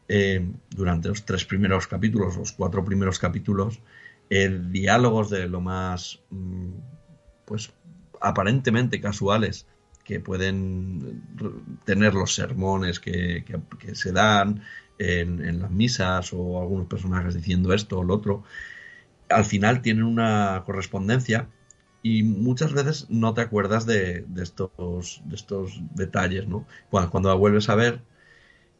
eh, 0.07 0.45
durante 0.69 1.09
los 1.09 1.25
tres 1.25 1.45
primeros 1.45 1.87
capítulos, 1.87 2.37
los 2.37 2.51
cuatro 2.53 2.83
primeros 2.85 3.19
capítulos, 3.19 3.79
eh, 4.29 4.61
diálogos 4.69 5.29
de 5.29 5.47
lo 5.47 5.61
más, 5.61 6.19
mm, 6.29 6.71
pues, 7.45 7.73
aparentemente 8.21 8.99
casuales 9.01 9.67
que 10.03 10.19
pueden 10.19 11.21
tener 11.85 12.13
los 12.13 12.33
sermones 12.33 12.99
que, 12.99 13.43
que- 13.45 13.59
que 13.79 13.95
se 13.95 14.11
dan 14.11 14.63
en, 14.97 15.43
en 15.45 15.59
las 15.61 15.71
misas 15.71 16.31
o 16.33 16.61
algunos 16.61 16.87
personajes 16.87 17.35
diciendo 17.35 17.73
esto 17.73 17.99
o 17.99 18.03
lo 18.03 18.15
otro, 18.15 18.43
al 19.29 19.45
final 19.45 19.81
tienen 19.81 20.03
una 20.03 20.63
correspondencia 20.65 21.49
y 22.03 22.23
muchas 22.23 22.73
veces 22.73 23.07
no 23.09 23.33
te 23.33 23.41
acuerdas 23.41 23.85
de, 23.85 24.25
de 24.27 24.43
estos, 24.43 25.21
de 25.25 25.35
estos 25.35 25.81
detalles, 25.95 26.47
¿no? 26.47 26.65
Cuando, 26.89 27.11
cuando 27.11 27.29
la 27.29 27.35
vuelves 27.35 27.69
a 27.69 27.75
ver, 27.75 28.01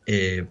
eh, 0.05 0.47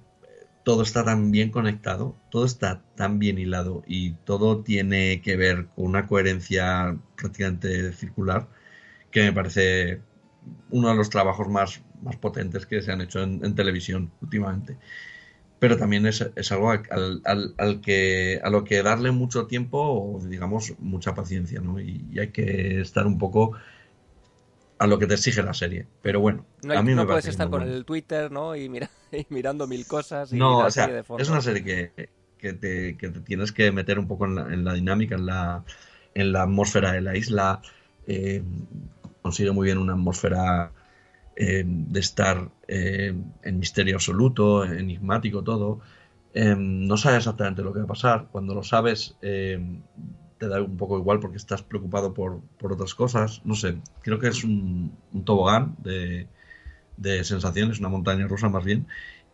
todo 0.64 0.83
está 0.83 1.05
tan 1.05 1.31
bien 1.31 1.51
conectado, 1.51 2.17
todo 2.31 2.45
está 2.47 2.83
tan 2.97 3.19
bien 3.19 3.39
hilado 3.39 3.85
y 3.87 4.12
todo 4.25 4.62
tiene 4.62 5.23
que 5.23 5.37
ver 5.37 5.69
con 5.77 5.87
una 5.87 6.07
coherencia 6.07 6.99
prácticamente 7.17 7.93
circular 7.93 8.49
que 9.11 9.23
me 9.23 9.33
parece 9.33 10.03
uno 10.71 10.91
de 10.91 10.97
los 10.97 11.11
trabajos 11.11 11.49
más, 11.49 11.83
más 12.03 12.17
potentes 12.17 12.67
que 12.67 12.83
se 12.83 12.93
han 12.93 13.01
hecho 13.03 13.23
en, 13.23 13.45
en 13.45 13.55
televisión 13.55 14.12
últimamente. 14.23 14.79
Pero 15.59 15.79
también 15.79 16.07
es, 16.07 16.21
es 16.37 16.53
algo 16.53 16.71
al, 16.71 17.23
al- 17.25 17.55
al 17.59 17.81
que, 17.81 18.41
a 18.45 18.51
lo 18.51 18.65
que 18.65 18.83
darle 18.83 19.11
mucho 19.13 19.47
tiempo 19.47 19.79
o, 19.81 20.21
digamos, 20.27 20.75
mucha 20.79 21.15
paciencia, 21.15 21.61
¿no? 21.61 21.81
Y, 21.81 22.07
y 22.13 22.19
hay 22.21 22.31
que 22.33 22.81
estar 22.81 23.07
un 23.07 23.19
poco 23.19 23.53
a 24.79 24.87
lo 24.87 24.99
que 24.99 25.07
te 25.07 25.15
exige 25.15 25.43
la 25.43 25.55
serie. 25.55 25.87
Pero 26.03 26.21
bueno, 26.21 26.47
No, 26.63 26.73
hay- 26.75 26.81
a 26.81 26.83
mí 26.83 26.95
no 26.95 27.07
me 27.07 27.07
puedes 27.07 27.27
estar 27.27 27.49
con 27.51 27.63
el 27.63 27.85
Twitter, 27.85 28.31
¿no? 28.31 28.57
Y, 28.57 28.69
mira, 28.69 28.91
y 29.13 29.27
mirando 29.31 29.67
mil 29.67 29.87
cosas 29.87 30.33
y 30.33 30.41
No, 30.41 30.65
o 30.67 30.71
sea, 30.71 30.93
de 30.93 31.03
es 31.17 31.29
una 31.29 31.41
serie 31.41 31.63
que, 31.65 32.11
que 32.39 32.53
te, 32.53 32.97
que 32.97 33.11
te 33.11 33.21
tienes 33.21 33.53
que 33.53 33.71
meter 33.73 33.99
un 33.99 34.09
poco 34.09 34.27
en 34.27 34.35
la, 34.35 34.43
en 34.53 34.65
la 34.65 34.75
dinámica, 34.75 35.15
en 35.15 35.27
la, 35.27 35.65
en 36.15 36.33
la 36.33 36.43
atmósfera 36.43 36.93
de 36.93 37.01
la 37.01 37.17
isla. 37.17 37.63
eh, 38.07 38.43
consigue 39.23 39.53
muy 39.53 39.67
bien 39.67 39.79
una 39.79 39.93
atmósfera 39.95 40.73
eh, 41.37 41.65
de 41.67 42.01
estar 42.01 42.51
eh, 42.69 43.14
en 43.43 43.59
misterio 43.59 43.97
absoluto, 43.97 44.64
enigmático 44.64 45.43
todo. 45.43 45.81
Eh, 46.35 46.55
no 46.57 46.97
sabes 46.97 47.19
exactamente 47.19 47.62
lo 47.62 47.73
que 47.73 47.81
va 47.81 47.85
a 47.87 47.89
pasar. 47.89 48.29
Cuando 48.31 48.55
lo 48.55 48.62
sabes, 48.62 49.17
eh, 49.23 49.59
te 50.39 50.49
da 50.49 50.62
un 50.62 50.77
poco 50.77 50.99
igual 50.99 51.21
porque 51.21 51.39
estás 51.39 51.62
preocupado 51.62 52.12
por, 52.14 52.41
por 52.59 52.73
otras 52.73 52.95
cosas. 52.95 53.41
No 53.45 53.55
sé, 53.55 53.79
creo 54.03 54.19
que 54.19 54.29
es 54.29 54.45
un, 54.45 54.93
un 55.12 55.25
tobogán 55.25 55.77
de, 55.83 56.29
de 56.97 57.25
sensaciones, 57.25 57.81
una 57.81 57.89
montaña 57.89 58.27
rusa 58.29 58.49
más 58.49 58.64
bien. 58.64 58.87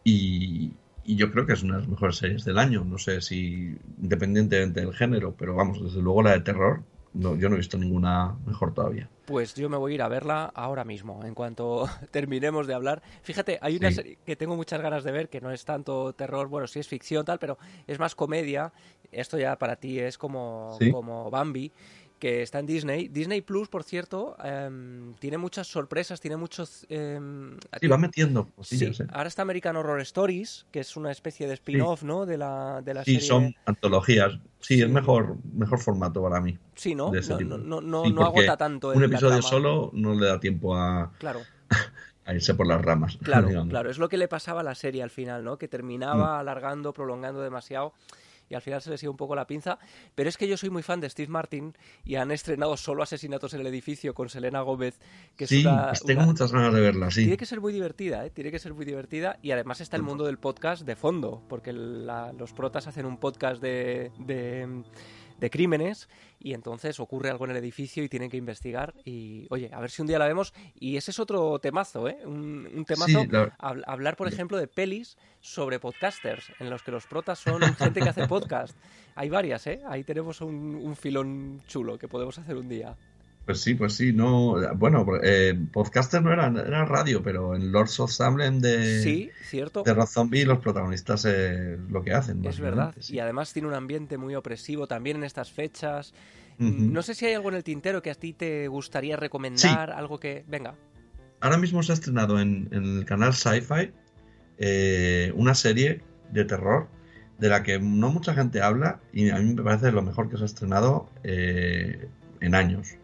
Y, 0.05 0.73
y 1.05 1.17
yo 1.17 1.31
creo 1.33 1.47
que 1.47 1.55
es 1.55 1.63
una 1.63 1.75
de 1.77 1.81
las 1.83 1.89
mejores 1.91 2.17
series 2.17 2.45
del 2.45 2.59
año. 2.59 2.85
No 2.85 2.99
sé 2.99 3.21
si 3.21 3.77
independientemente 4.01 4.81
del 4.81 4.95
género, 4.95 5.35
pero 5.37 5.55
vamos, 5.55 5.83
desde 5.83 6.03
luego 6.03 6.23
la 6.23 6.33
de 6.33 6.41
terror, 6.41 6.85
no, 7.15 7.37
yo 7.37 7.49
no 7.49 7.57
he 7.57 7.59
visto 7.59 7.79
ninguna 7.79 8.37
mejor 8.47 8.75
todavía. 8.75 9.09
Pues 9.25 9.55
yo 9.55 9.69
me 9.69 9.77
voy 9.77 9.93
a 9.93 9.95
ir 9.95 10.03
a 10.03 10.09
verla 10.09 10.47
ahora 10.55 10.85
mismo, 10.85 11.25
en 11.25 11.35
cuanto 11.35 11.87
terminemos 12.11 12.67
de 12.67 12.75
hablar. 12.75 13.03
Fíjate, 13.23 13.59
hay 13.63 13.77
una 13.77 13.91
Sí. 13.91 13.97
serie 13.97 14.19
que 14.27 14.35
tengo 14.37 14.57
muchas 14.57 14.81
ganas 14.81 15.05
de 15.05 15.13
ver, 15.13 15.29
que 15.29 15.41
no 15.41 15.51
es 15.53 15.65
tanto 15.65 16.13
terror, 16.13 16.49
bueno, 16.49 16.67
sí 16.67 16.81
es 16.81 16.89
ficción 16.89 17.25
tal, 17.25 17.39
pero 17.39 17.57
es 17.87 17.99
más 17.99 18.15
comedia. 18.15 18.73
Esto 19.13 19.39
ya 19.39 19.57
para 19.59 19.77
ti 19.77 20.01
es 20.01 20.19
como, 20.19 20.77
Sí. 20.79 20.91
como 20.91 21.31
Bambi, 21.31 21.71
que 22.23 22.41
está 22.41 22.61
en 22.61 22.67
Disney. 22.67 23.09
Disney 23.09 23.41
Plus, 23.41 23.67
por 23.69 23.83
cierto, 23.83 24.37
em, 24.45 25.13
tiene 25.15 25.39
muchas 25.39 25.67
sorpresas, 25.67 26.21
tiene 26.21 26.37
muchos... 26.37 26.87
em, 26.89 27.57
Sí, 27.81 27.89
va 27.89 27.99
metiendo 27.99 28.49
Sí, 28.61 28.85
¿eh? 28.85 28.93
ahora 29.13 29.27
está 29.27 29.43
American 29.43 29.75
Horror 29.75 30.01
Stories, 30.03 30.65
que 30.71 30.79
es 30.79 30.97
una 30.97 31.11
especie 31.11 31.49
de 31.49 31.55
spin-off, 31.55 32.05
¿no? 32.05 32.25
De 32.25 32.39
la, 32.39 32.81
de 32.81 32.95
la 32.95 33.03
Sí, 33.03 33.15
serie... 33.15 33.27
son 33.27 33.55
antologías. 33.67 34.39
Sí, 34.61 34.81
es 34.81 34.89
mejor, 34.89 35.37
mejor 35.53 35.81
formato 35.81 36.23
para 36.23 36.41
mí. 36.41 36.57
Sí, 36.77 36.95
¿no? 36.95 37.11
No- 37.11 37.81
no- 37.81 38.09
no- 38.09 38.25
agota 38.25 38.57
tanto 38.57 38.91
Un 38.91 39.03
el- 39.03 39.11
episodio 39.11 39.43
solo 39.43 39.91
no 39.93 40.15
le 40.15 40.27
da 40.29 40.39
tiempo 40.39 40.77
a, 40.77 41.11
Claro. 41.19 41.41
a 42.25 42.35
irse 42.35 42.55
por 42.55 42.69
las 42.69 42.81
ramas. 42.81 43.19
Claro, 43.21 43.49
digamos. 43.49 43.69
claro, 43.71 43.91
es 43.91 43.99
lo 43.99 44.09
que 44.09 44.17
le 44.17 44.29
pasaba 44.29 44.61
a 44.61 44.63
la 44.65 44.77
serie 44.77 45.03
al 45.03 45.11
final, 45.11 45.43
¿no? 45.43 45.59
Que 45.59 45.67
terminaba 45.67 46.37
Mm. 46.37 46.39
alargando, 46.39 46.93
prolongando 46.93 47.41
demasiado 47.43 47.95
y 48.49 48.55
al 48.55 48.63
final 48.63 48.81
se 48.83 48.91
les 48.91 49.03
iba 49.03 49.11
un 49.11 49.17
poco 49.17 49.35
la 49.35 49.47
pinza. 49.47 49.79
Pero 50.15 50.29
es 50.29 50.37
que 50.37 50.47
yo 50.49 50.57
soy 50.57 50.71
muy 50.71 50.83
fan 50.83 51.01
de 51.01 51.09
Steve 51.11 51.29
Martin 51.31 51.75
y 52.05 52.17
han 52.17 52.31
estrenado 52.31 52.77
solo 52.77 53.03
Asesinatos 53.03 53.55
en 53.55 53.61
el 53.61 53.67
Edificio 53.67 54.15
con 54.15 54.29
Selena 54.29 54.61
Gómez, 54.63 54.99
que 55.37 55.45
es 55.45 55.51
Sí, 55.51 55.65
una, 55.67 55.89
pues 55.89 56.03
tengo 56.03 56.21
una- 56.21 56.27
muchas 56.33 56.53
ganas 56.53 56.75
de 56.75 56.81
verla, 56.81 57.11
sí. 57.11 57.23
Tiene 57.23 57.37
que 57.37 57.47
ser 57.47 57.61
muy 57.61 57.73
divertida, 57.73 58.25
¿eh? 58.27 58.31
Tiene 58.31 58.51
que 58.51 58.59
ser 58.59 58.75
muy 58.75 58.85
divertida 58.85 59.39
y 59.43 59.51
además 59.53 59.81
está 59.81 59.97
el 59.97 60.03
mundo 60.03 60.25
del 60.25 60.39
podcast 60.39 60.83
de 60.85 60.97
fondo, 60.97 61.43
porque 61.49 61.73
la- 61.73 62.33
los 62.33 62.53
protas 62.53 62.87
hacen 62.87 63.07
un 63.07 63.19
podcast 63.19 63.61
de, 63.63 64.11
de, 64.19 64.83
de 65.43 65.51
crímenes 65.51 66.09
y 66.39 66.55
entonces 66.55 66.99
ocurre 67.01 67.29
algo 67.29 67.45
en 67.45 67.51
el 67.51 67.57
edificio 67.57 68.03
y 68.05 68.09
tienen 68.09 68.31
que 68.31 68.37
investigar 68.37 68.95
y, 69.05 69.47
oye, 69.51 69.69
a 69.73 69.81
ver 69.81 69.91
si 69.91 70.01
un 70.01 70.07
día 70.09 70.19
la 70.19 70.27
vemos. 70.29 70.55
Y 70.79 70.97
ese 70.97 71.11
es 71.11 71.19
otro 71.19 71.59
temazo, 71.59 72.09
¿eh? 72.09 72.17
Un, 72.25 72.69
un 72.73 72.85
temazo, 72.85 73.21
Sí, 73.23 73.29
la- 73.29 73.57
hab- 73.59 73.83
hablar, 73.87 74.17
por 74.17 74.29
ejemplo, 74.29 74.57
de 74.57 74.69
pelis 74.69 75.19
sobre 75.41 75.81
podcasters, 75.81 76.53
en 76.61 76.71
los 76.71 76.83
que 76.85 76.93
los 76.93 77.07
protas 77.07 77.41
son 77.41 77.61
gente 77.77 78.01
que 78.01 78.09
hace 78.09 78.27
podcast. 78.29 78.77
Hay 79.17 79.29
varias, 79.29 79.67
¿eh? 79.67 79.81
Ahí 79.87 80.05
tenemos 80.05 80.41
un, 80.41 80.77
un 80.77 80.95
filón 80.97 81.61
chulo 81.67 81.99
que 81.99 82.07
podemos 82.09 82.39
hacer 82.39 82.57
un 82.57 82.69
día. 82.69 82.97
Pues 83.45 83.61
sí, 83.61 83.75
pues 83.75 83.95
sí, 83.95 84.13
no. 84.13 84.55
Bueno, 84.77 85.05
eh, 85.23 85.59
podcaster 85.73 86.23
no 86.23 86.33
era, 86.33 86.47
era 86.47 86.85
radio, 86.85 87.23
pero 87.23 87.57
en 87.57 87.73
Lords 87.73 87.99
of 87.99 88.13
Salem 88.13 88.61
de, 88.61 89.03
Sí, 89.03 89.31
cierto. 89.43 89.83
de 89.83 89.93
Rob 89.93 90.07
Zombie 90.07 90.45
los 90.45 90.59
protagonistas 90.59 91.25
eh, 91.25 91.77
lo 91.91 92.03
que 92.03 92.13
hacen. 92.13 92.45
Es 92.45 92.61
verdad. 92.61 92.95
Y 93.09 93.19
además 93.19 93.53
tiene 93.53 93.69
un 93.69 93.75
ambiente 93.75 94.17
muy 94.17 94.37
opresivo 94.37 94.87
también 94.87 95.17
en 95.17 95.25
estas 95.25 95.51
fechas. 95.51 96.15
Ujú. 96.61 96.71
No 96.71 97.03
sé 97.03 97.15
si 97.15 97.27
hay 97.27 97.35
algo 97.35 97.49
en 97.49 97.57
el 97.57 97.65
tintero 97.65 98.01
que 98.01 98.11
a 98.11 98.15
ti 98.15 98.33
te 98.33 98.69
gustaría 98.69 99.17
recomendar, 99.17 99.91
algo 99.91 100.19
que... 100.19 100.45
Venga. 100.47 100.75
Ahora 101.41 101.59
mismo 101.59 101.83
se 101.83 101.91
ha 101.91 101.95
estrenado 101.95 102.39
en, 102.39 102.69
en 102.71 102.99
el 102.99 103.05
canal 103.05 103.35
Sci-Fi 103.35 103.91
eh, 104.59 105.33
una 105.35 105.57
serie 105.57 106.03
de 106.31 106.45
terror 106.45 106.87
de 107.39 107.49
la 107.49 107.65
que 107.65 107.81
no 107.81 108.13
mucha 108.13 108.35
gente 108.35 108.63
habla 108.63 109.01
y 109.13 109.31
a 109.31 109.39
mí 109.39 109.55
me 109.55 109.63
parece 109.63 109.91
lo 109.91 110.03
mejor 110.03 110.31
que 110.31 110.37
se 110.37 110.45
ha 110.45 110.47
estrenado 110.47 111.11
eh, 111.25 112.07
en 112.41 112.55
años. 112.55 112.95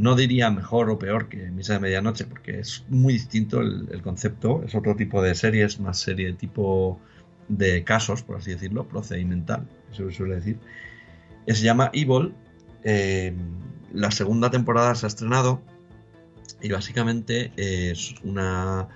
No 0.00 0.16
diría 0.16 0.50
mejor 0.50 0.88
o 0.88 0.98
peor 0.98 1.28
que 1.28 1.50
Misa 1.50 1.74
de 1.74 1.80
Medianoche 1.80 2.24
porque 2.24 2.60
es 2.60 2.86
muy 2.88 3.12
distinto 3.12 3.60
el, 3.60 4.00
concepto, 4.00 4.62
es 4.64 4.74
otro 4.74 4.96
tipo 4.96 5.20
de 5.20 5.34
serie, 5.34 5.64
es 5.64 5.78
más 5.78 5.98
serie 5.98 6.28
de 6.28 6.32
tipo 6.32 6.98
de 7.48 7.84
casos, 7.84 8.22
por 8.22 8.38
así 8.38 8.50
decirlo, 8.52 8.88
procedimental, 8.88 9.68
se 9.92 10.10
suele 10.10 10.36
decir. 10.36 10.58
Eh, 11.44 11.54
Se 11.54 11.64
llama 11.64 11.90
Evil. 11.92 12.32
eh, 12.82 13.34
la 13.92 14.10
segunda 14.10 14.50
temporada 14.50 14.94
se 14.94 15.04
ha 15.04 15.08
estrenado 15.08 15.60
y 16.62 16.70
básicamente 16.70 17.52
es 17.56 18.14
una 18.24 18.88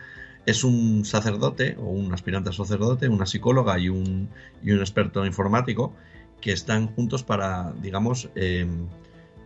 es 0.46 0.64
un 0.64 1.04
sacerdote 1.04 1.76
o 1.78 1.84
un 1.84 2.14
aspirante 2.14 2.48
a 2.48 2.52
sacerdote, 2.54 3.08
una 3.08 3.26
psicóloga 3.26 3.78
y 3.78 3.90
un, 3.90 4.30
y 4.62 4.70
un 4.70 4.78
experto 4.80 5.26
informático 5.26 5.92
que 6.40 6.52
están 6.52 6.86
juntos 6.94 7.22
para, 7.22 7.74
digamos, 7.82 8.30
eh, 8.36 8.66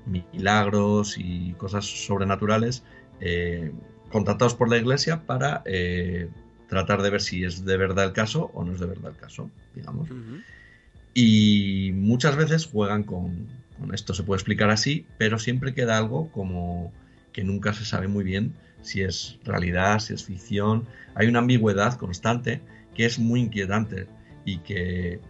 milagros 0.08 1.16
y 1.18 1.52
cosas 1.54 1.84
sobrenaturales 1.86 2.82
eh, 3.20 3.72
contratados 4.10 4.54
por 4.54 4.68
la 4.70 4.76
iglesia 4.78 5.22
para 5.26 5.62
eh, 5.64 6.28
tratar 6.68 7.02
de 7.02 7.10
ver 7.10 7.20
si 7.20 7.44
es 7.44 7.64
de 7.64 7.76
verdad 7.76 8.06
el 8.06 8.12
caso 8.12 8.50
o 8.54 8.64
no 8.64 8.72
es 8.72 8.80
de 8.80 8.86
verdad 8.86 9.10
el 9.12 9.16
caso, 9.16 9.50
digamos. 9.74 10.08
Y 11.14 11.92
muchas 11.94 12.36
veces 12.36 12.66
juegan 12.66 13.02
con, 13.02 13.48
con 13.78 13.92
esto, 13.94 14.14
se 14.14 14.22
puede 14.22 14.38
explicar 14.38 14.70
así, 14.70 15.06
pero 15.18 15.38
siempre 15.38 15.74
queda 15.74 15.98
algo 15.98 16.30
como 16.30 16.92
que 17.32 17.44
nunca 17.44 17.72
se 17.72 17.84
sabe 17.84 18.08
muy 18.08 18.24
bien 18.24 18.52
si 18.82 19.02
es 19.02 19.38
realidad, 19.44 19.98
si 19.98 20.14
es 20.14 20.24
ficción. 20.24 20.84
Hay 21.14 21.26
una 21.26 21.40
ambigüedad 21.40 21.94
constante 21.98 22.60
que 22.94 23.04
es 23.06 23.18
muy 23.18 23.40
inquietante 23.40 24.06
y 24.44 24.58
que 24.58 25.20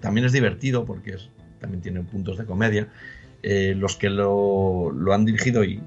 también 0.00 0.26
es 0.26 0.32
divertido 0.32 0.84
porque 0.84 1.14
es- 1.14 1.28
también 1.60 1.82
tiene 1.82 2.00
puntos 2.02 2.36
de 2.38 2.44
comedia. 2.44 2.88
Eh, 3.46 3.74
los 3.76 3.98
que 3.98 4.08
lo, 4.08 4.90
han 5.12 5.26
dirigido 5.26 5.64
y, 5.64 5.78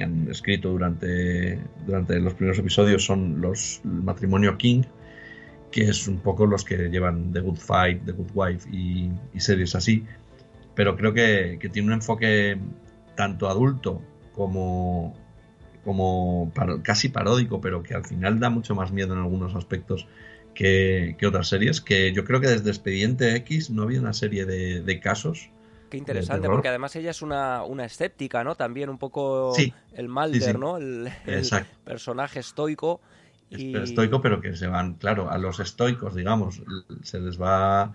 han 0.00 0.30
escrito 0.30 0.68
durante, 0.70 1.58
los 1.88 2.34
primeros 2.34 2.56
episodios 2.60 3.04
son 3.04 3.40
los 3.40 3.80
el 3.84 4.04
matrimonio 4.04 4.56
King, 4.56 4.82
que 5.72 5.88
es 5.88 6.06
un 6.06 6.20
poco 6.20 6.46
los 6.46 6.64
que 6.64 6.90
llevan 6.90 7.32
The 7.32 7.40
Good 7.40 7.56
Fight, 7.56 8.04
The 8.04 8.12
Good 8.12 8.30
Wife 8.32 8.70
y, 8.70 9.10
series 9.40 9.74
así. 9.74 10.04
Pero 10.76 10.96
creo 10.96 11.12
que, 11.12 11.58
tiene 11.72 11.88
un 11.88 11.94
enfoque 11.94 12.58
tanto 13.16 13.48
adulto 13.48 14.00
como, 14.32 15.16
casi 16.84 17.08
paródico, 17.08 17.60
pero 17.60 17.82
que 17.82 17.94
al 17.94 18.04
final 18.04 18.38
da 18.38 18.50
mucho 18.50 18.76
más 18.76 18.92
miedo 18.92 19.14
en 19.14 19.18
algunos 19.18 19.56
aspectos 19.56 20.06
que, 20.54 21.16
otras 21.26 21.48
series. 21.48 21.80
Que 21.80 22.12
yo 22.12 22.24
creo 22.24 22.40
que 22.40 22.46
desde 22.46 22.70
Expediente 22.70 23.34
X 23.34 23.70
no 23.70 23.82
había 23.82 23.98
una 23.98 24.12
serie 24.12 24.44
de 24.46 25.00
casos. 25.00 25.50
Qué 25.94 25.98
interesante, 25.98 26.48
porque 26.48 26.68
además 26.68 26.96
ella 26.96 27.12
es 27.12 27.22
una, 27.22 27.62
una 27.62 27.84
escéptica, 27.84 28.42
¿no? 28.42 28.56
También 28.56 28.90
un 28.90 28.98
poco 28.98 29.52
Sí, 29.54 29.72
el 29.92 30.08
Malder, 30.08 30.42
sí, 30.42 30.50
sí. 30.50 30.58
¿no? 30.58 30.76
El, 30.76 31.08
personaje 31.84 32.40
estoico. 32.40 33.00
Y... 33.48 33.76
estoico, 33.76 34.20
pero 34.20 34.40
que 34.40 34.56
se 34.56 34.66
van, 34.66 34.94
claro, 34.94 35.30
a 35.30 35.38
los 35.38 35.60
estoicos, 35.60 36.16
digamos, 36.16 36.60
se 37.02 37.20
les 37.20 37.40
va 37.40 37.94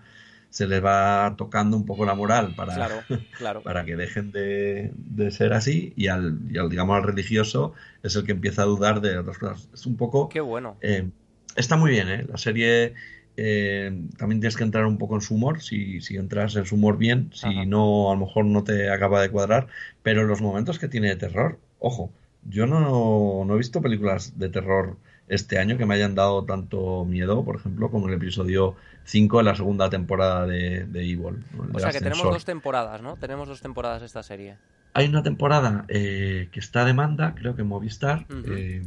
se 0.49 0.65
les 0.65 0.83
va 0.83 1.35
tocando 1.37 1.75
un 1.75 1.85
poco 1.85 2.05
la 2.05 2.15
moral 2.15 2.55
para, 2.55 2.73
Claro, 2.73 3.03
claro. 3.37 3.61
para 3.63 3.83
que 3.83 3.97
dejen 3.97 4.31
de, 4.31 4.93
de 4.95 5.31
ser 5.31 5.51
así 5.51 5.93
y 5.97 6.07
al, 6.07 6.39
y 6.49 6.57
al, 6.57 6.69
digamos, 6.69 6.95
al 6.95 7.03
religioso 7.03 7.73
es 8.01 8.15
el 8.15 8.23
que 8.23 8.31
empieza 8.31 8.61
a 8.61 8.65
dudar 8.65 9.01
de 9.01 9.17
otras 9.17 9.37
cosas. 9.37 9.67
Es 9.73 9.85
un 9.85 9.97
poco... 9.97 10.29
Qué 10.29 10.39
bueno. 10.39 10.77
eh, 10.81 11.09
está 11.55 11.75
muy 11.75 11.91
bien, 11.91 12.07
¿eh? 12.07 12.25
La 12.27 12.37
serie 12.37 12.95
eh, 13.41 14.03
también 14.17 14.41
tienes 14.41 14.57
que 14.57 14.63
entrar 14.63 14.85
un 14.85 14.97
poco 14.97 15.15
en 15.15 15.21
su 15.21 15.35
humor, 15.35 15.61
si, 15.61 16.01
si 16.01 16.17
entras 16.17 16.55
en 16.55 16.65
su 16.65 16.75
humor 16.75 16.97
bien, 16.97 17.31
si 17.33 17.65
no, 17.65 18.11
a 18.11 18.15
lo 18.15 18.25
mejor 18.25 18.45
no 18.45 18.63
te 18.63 18.89
acaba 18.91 19.21
de 19.21 19.29
cuadrar, 19.29 19.67
pero 20.03 20.25
los 20.25 20.41
momentos 20.41 20.79
que 20.79 20.87
tiene 20.87 21.07
de 21.07 21.15
terror, 21.15 21.59
ojo, 21.79 22.11
yo 22.43 22.67
no, 22.67 23.43
no 23.45 23.53
he 23.53 23.57
visto 23.57 23.81
películas 23.81 24.37
de 24.37 24.49
terror 24.49 24.97
este 25.29 25.59
año 25.59 25.77
que 25.77 25.85
me 25.85 25.93
hayan 25.95 26.15
dado 26.15 26.43
tanto 26.43 27.05
miedo, 27.05 27.45
por 27.45 27.55
ejemplo, 27.55 27.89
como 27.89 28.07
el 28.07 28.15
episodio 28.15 28.75
5 29.05 29.37
de 29.37 29.43
la 29.43 29.55
segunda 29.55 29.89
temporada 29.89 30.45
de, 30.45 30.85
de 30.85 31.01
Evil. 31.01 31.43
O 31.73 31.79
sea 31.79 31.91
que 31.91 31.99
tenemos 31.99 32.23
dos 32.23 32.45
temporadas, 32.45 33.01
¿no? 33.01 33.15
Tenemos 33.15 33.47
dos 33.47 33.61
temporadas 33.61 34.01
de 34.01 34.07
esta 34.07 34.23
serie. 34.23 34.57
Hay 34.93 35.07
una 35.07 35.21
temporada 35.21 35.85
eh, 35.87 36.49
que 36.51 36.59
está 36.59 36.81
a 36.81 36.85
demanda, 36.85 37.35
creo 37.35 37.55
que 37.55 37.61
en 37.61 37.67
Movistar. 37.67 38.25
Eh, 38.47 38.81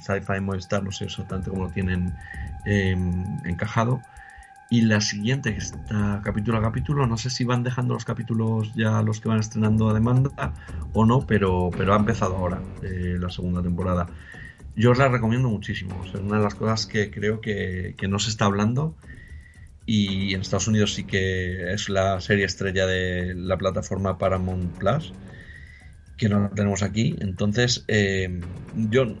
Sci-Fi 0.00 0.40
Movistar, 0.40 0.82
no 0.82 0.92
sé 0.92 1.04
exactamente 1.04 1.50
cómo 1.50 1.64
lo 1.64 1.70
tienen 1.70 2.14
eh, 2.64 2.96
encajado. 3.44 4.00
Y 4.70 4.80
la 4.82 5.00
siguiente, 5.00 5.52
que 5.52 5.58
está 5.58 6.20
capítulo 6.24 6.58
a 6.58 6.62
capítulo, 6.62 7.06
no 7.06 7.16
sé 7.16 7.30
si 7.30 7.44
van 7.44 7.62
dejando 7.62 7.94
los 7.94 8.04
capítulos 8.04 8.72
ya 8.74 9.02
los 9.02 9.20
que 9.20 9.28
van 9.28 9.38
estrenando 9.38 9.90
a 9.90 9.94
demanda 9.94 10.52
o 10.94 11.04
no, 11.04 11.26
pero, 11.26 11.70
pero 11.76 11.94
ha 11.94 11.96
empezado 11.96 12.36
ahora 12.36 12.60
eh, 12.82 13.16
la 13.20 13.30
segunda 13.30 13.62
temporada. 13.62 14.08
Yo 14.74 14.90
os 14.90 14.98
la 14.98 15.08
recomiendo 15.08 15.48
muchísimo. 15.48 16.02
Es 16.04 16.14
una 16.14 16.38
de 16.38 16.42
las 16.42 16.54
cosas 16.54 16.86
que 16.86 17.10
creo 17.10 17.40
que, 17.40 17.94
que 17.96 18.08
no 18.08 18.18
se 18.18 18.30
está 18.30 18.46
hablando. 18.46 18.96
Y 19.86 20.34
en 20.34 20.40
Estados 20.40 20.66
Unidos 20.66 20.94
sí 20.94 21.04
que 21.04 21.72
es 21.72 21.88
la 21.88 22.20
serie 22.20 22.46
estrella 22.46 22.86
de 22.86 23.34
la 23.34 23.58
plataforma 23.58 24.18
Paramount 24.18 24.76
Plus, 24.78 25.12
que 26.16 26.28
no 26.28 26.40
la 26.40 26.48
tenemos 26.48 26.82
aquí. 26.82 27.14
Entonces, 27.20 27.84
eh, 27.86 28.40
yo 28.74 29.14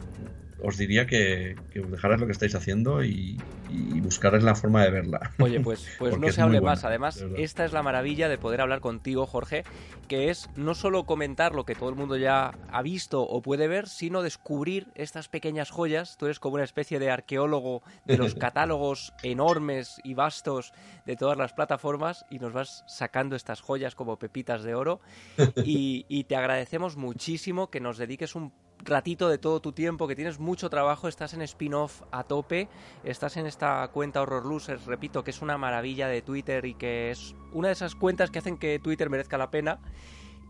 os 0.64 0.78
diría 0.78 1.06
que, 1.06 1.56
que 1.70 1.80
os 1.80 1.90
dejarais 1.90 2.20
lo 2.20 2.26
que 2.26 2.32
estáis 2.32 2.54
haciendo 2.54 3.04
y, 3.04 3.36
y 3.70 4.00
buscarais 4.00 4.42
la 4.42 4.54
forma 4.54 4.82
de 4.82 4.90
verla. 4.90 5.32
Oye, 5.38 5.60
pues, 5.60 5.86
pues 5.98 6.18
no 6.18 6.30
se 6.30 6.40
hable 6.40 6.60
buena, 6.60 6.72
más. 6.72 6.84
Además, 6.84 7.24
esta 7.36 7.64
es 7.64 7.72
la 7.72 7.82
maravilla 7.82 8.28
de 8.28 8.38
poder 8.38 8.60
hablar 8.60 8.80
contigo, 8.80 9.26
Jorge, 9.26 9.64
que 10.08 10.30
es 10.30 10.48
no 10.56 10.74
solo 10.74 11.04
comentar 11.04 11.54
lo 11.54 11.64
que 11.64 11.74
todo 11.74 11.88
el 11.88 11.96
mundo 11.96 12.16
ya 12.16 12.52
ha 12.70 12.82
visto 12.82 13.22
o 13.22 13.42
puede 13.42 13.68
ver, 13.68 13.88
sino 13.88 14.22
descubrir 14.22 14.88
estas 14.94 15.28
pequeñas 15.28 15.70
joyas. 15.70 16.16
Tú 16.16 16.26
eres 16.26 16.40
como 16.40 16.54
una 16.54 16.64
especie 16.64 16.98
de 16.98 17.10
arqueólogo 17.10 17.82
de 18.04 18.16
los 18.16 18.34
catálogos 18.34 19.12
enormes 19.22 20.00
y 20.02 20.14
vastos 20.14 20.72
de 21.04 21.16
todas 21.16 21.36
las 21.36 21.52
plataformas 21.52 22.24
y 22.30 22.38
nos 22.38 22.52
vas 22.52 22.84
sacando 22.86 23.36
estas 23.36 23.60
joyas 23.60 23.94
como 23.94 24.18
pepitas 24.18 24.62
de 24.62 24.74
oro. 24.74 25.00
Y, 25.64 26.04
y 26.08 26.24
te 26.24 26.36
agradecemos 26.36 26.96
muchísimo 26.96 27.70
que 27.70 27.80
nos 27.80 27.96
dediques 27.96 28.34
un 28.34 28.52
ratito 28.84 29.28
de 29.28 29.38
todo 29.38 29.60
tu 29.60 29.72
tiempo, 29.72 30.06
que 30.08 30.14
tienes 30.16 30.38
mucho 30.38 30.68
trabajo, 30.70 31.08
estás 31.08 31.34
en 31.34 31.42
spin-off 31.42 32.02
a 32.10 32.24
tope, 32.24 32.68
estás 33.02 33.36
en 33.36 33.46
esta 33.46 33.86
cuenta 33.88 34.20
Horror 34.22 34.44
Losers, 34.46 34.84
repito, 34.86 35.24
que 35.24 35.30
es 35.30 35.42
una 35.42 35.56
maravilla 35.58 36.08
de 36.08 36.22
Twitter 36.22 36.64
y 36.64 36.74
que 36.74 37.10
es 37.10 37.34
una 37.52 37.68
de 37.68 37.72
esas 37.74 37.94
cuentas 37.94 38.30
que 38.30 38.38
hacen 38.38 38.56
que 38.58 38.78
Twitter 38.78 39.08
merezca 39.10 39.38
la 39.38 39.50
pena. 39.50 39.78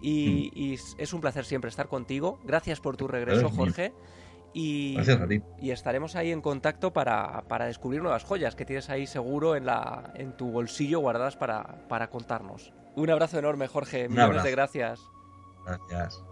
Y, 0.00 0.50
y 0.54 0.74
es- 0.98 1.12
un 1.14 1.20
placer 1.20 1.44
siempre 1.46 1.70
estar 1.70 1.88
contigo. 1.88 2.38
Gracias 2.44 2.80
por 2.80 2.96
tu 2.96 3.08
regreso, 3.08 3.40
Gracias, 3.42 3.56
Jorge. 3.58 3.92
Y, 4.52 4.94
Gracias 4.96 5.20
a 5.20 5.26
ti. 5.26 5.42
y 5.60 5.70
estaremos 5.70 6.14
ahí 6.14 6.30
en 6.30 6.40
contacto 6.42 6.92
para, 6.92 7.42
para 7.48 7.66
descubrir 7.66 8.02
nuevas 8.02 8.22
joyas 8.24 8.54
que 8.54 8.64
tienes 8.64 8.90
ahí 8.90 9.06
seguro 9.06 9.56
en, 9.56 9.64
la, 9.66 10.12
en 10.14 10.36
tu 10.36 10.50
bolsillo 10.50 11.00
guardadas 11.00 11.36
para, 11.36 11.86
para 11.88 12.08
contarnos. 12.10 12.72
Un 12.96 13.10
abrazo 13.10 13.38
enorme, 13.38 13.66
Jorge. 13.66 14.08
Millones 14.08 14.42
de 14.44 14.50
gracias. 14.50 15.00
Gracias. 15.64 16.22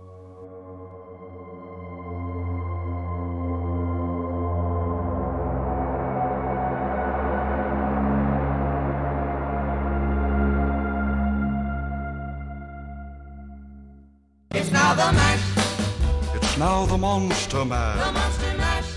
Now 16.83 16.89
the 16.89 16.99
monster 16.99 17.65
mash. 17.65 18.07
The 18.07 18.13
Monster 18.13 18.57
Mash. 18.57 18.91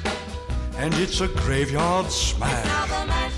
And 0.77 0.93
it's 0.95 1.21
a 1.21 1.27
graveyard 1.27 2.05
Now 2.05 2.09
smash. 2.09 2.89
the 2.89 3.05
mash. 3.05 3.33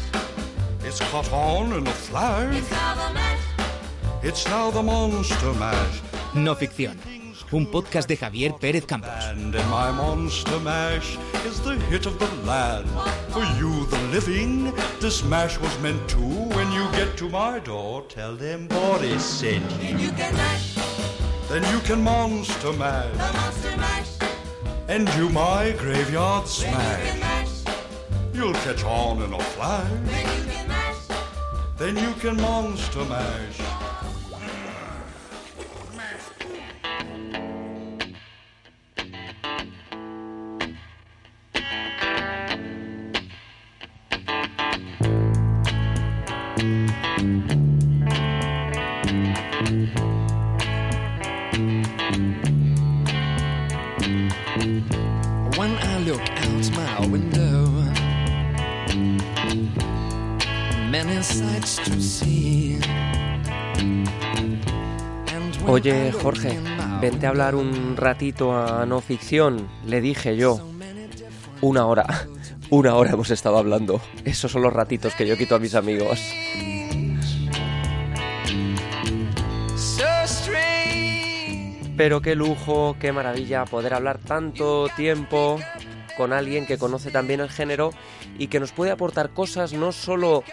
It's 0.85 0.99
caught 1.11 1.31
on 1.33 1.73
in 1.73 1.85
a 1.85 1.91
flash. 1.91 2.55
It's 2.55 2.71
now 2.71 2.95
the 2.95 3.13
mash. 3.13 3.41
It's 4.23 4.45
now 4.47 4.71
the 4.71 4.81
Monster 4.83 5.53
Mash. 5.53 6.01
No 6.33 6.55
ficción. 6.55 6.97
Un 7.51 7.65
podcast 7.65 8.07
de 8.07 8.15
Javier 8.17 8.53
Pérez 8.59 8.85
Campos. 8.87 9.09
And 9.31 9.53
in 9.53 9.67
my 9.69 9.91
Monster 9.91 10.59
Mash 10.61 11.17
is 11.45 11.59
the 11.61 11.75
hit 11.89 12.05
of 12.05 12.17
the 12.19 12.27
land. 12.45 12.87
For 13.29 13.43
you, 13.59 13.85
the 13.87 13.99
living, 14.13 14.71
this 15.01 15.23
mash 15.23 15.57
was 15.59 15.77
meant 15.79 16.07
to. 16.09 16.19
When 16.55 16.71
you 16.71 16.89
get 16.93 17.17
to 17.17 17.27
my 17.29 17.59
door, 17.59 18.03
tell 18.07 18.35
them 18.35 18.67
Boris 18.67 19.23
sent 19.25 19.69
you. 19.81 19.97
You 19.97 20.11
can 20.11 20.33
mash, 20.35 20.75
Then 21.49 21.63
you 21.73 21.79
can 21.81 22.01
Monster 22.01 22.71
Mash. 22.73 23.11
the 23.11 23.33
monster 23.39 23.77
mash. 23.77 24.06
And 24.89 25.05
do 25.13 25.29
my 25.29 25.73
graveyard 25.77 26.43
you 26.43 26.49
smash. 26.49 27.19
mash, 27.19 27.49
You'll 28.33 28.53
catch 28.53 28.83
on 28.85 29.21
in 29.21 29.33
a 29.33 29.39
flash. 29.39 29.91
then 30.05 30.37
you 30.37 30.51
can 30.51 30.67
mash. 30.67 30.95
Then 31.77 31.97
you 31.97 32.13
can 32.13 32.37
Monster 32.41 33.05
Mash. 33.05 33.86
Oye, 65.67 66.13
Jorge, 66.13 66.57
vente 67.01 67.25
a 67.25 67.29
hablar 67.29 67.53
un 67.53 67.97
ratito 67.97 68.57
a 68.57 68.85
no 68.85 69.01
ficción. 69.01 69.67
Le 69.85 69.99
dije 69.99 70.37
yo. 70.37 70.61
Una 71.61 71.85
hora. 71.85 72.05
Una 72.69 72.95
hora 72.95 73.11
hemos 73.11 73.31
estado 73.31 73.57
hablando. 73.57 73.99
Esos 74.23 74.51
son 74.51 74.61
los 74.61 74.71
ratitos 74.71 75.13
que 75.15 75.27
yo 75.27 75.37
quito 75.37 75.55
a 75.55 75.59
mis 75.59 75.75
amigos. 75.75 76.19
Pero 81.97 82.21
qué 82.21 82.35
lujo, 82.35 82.95
qué 82.99 83.11
maravilla 83.11 83.65
poder 83.65 83.93
hablar 83.93 84.19
tanto 84.19 84.87
tiempo 84.95 85.59
con 86.15 86.31
alguien 86.31 86.65
que 86.65 86.77
conoce 86.77 87.11
también 87.11 87.41
el 87.41 87.49
género 87.49 87.91
y 88.39 88.47
que 88.47 88.59
nos 88.59 88.71
puede 88.71 88.91
aportar 88.91 89.31
cosas 89.31 89.73
no 89.73 89.91
solo 89.91 90.43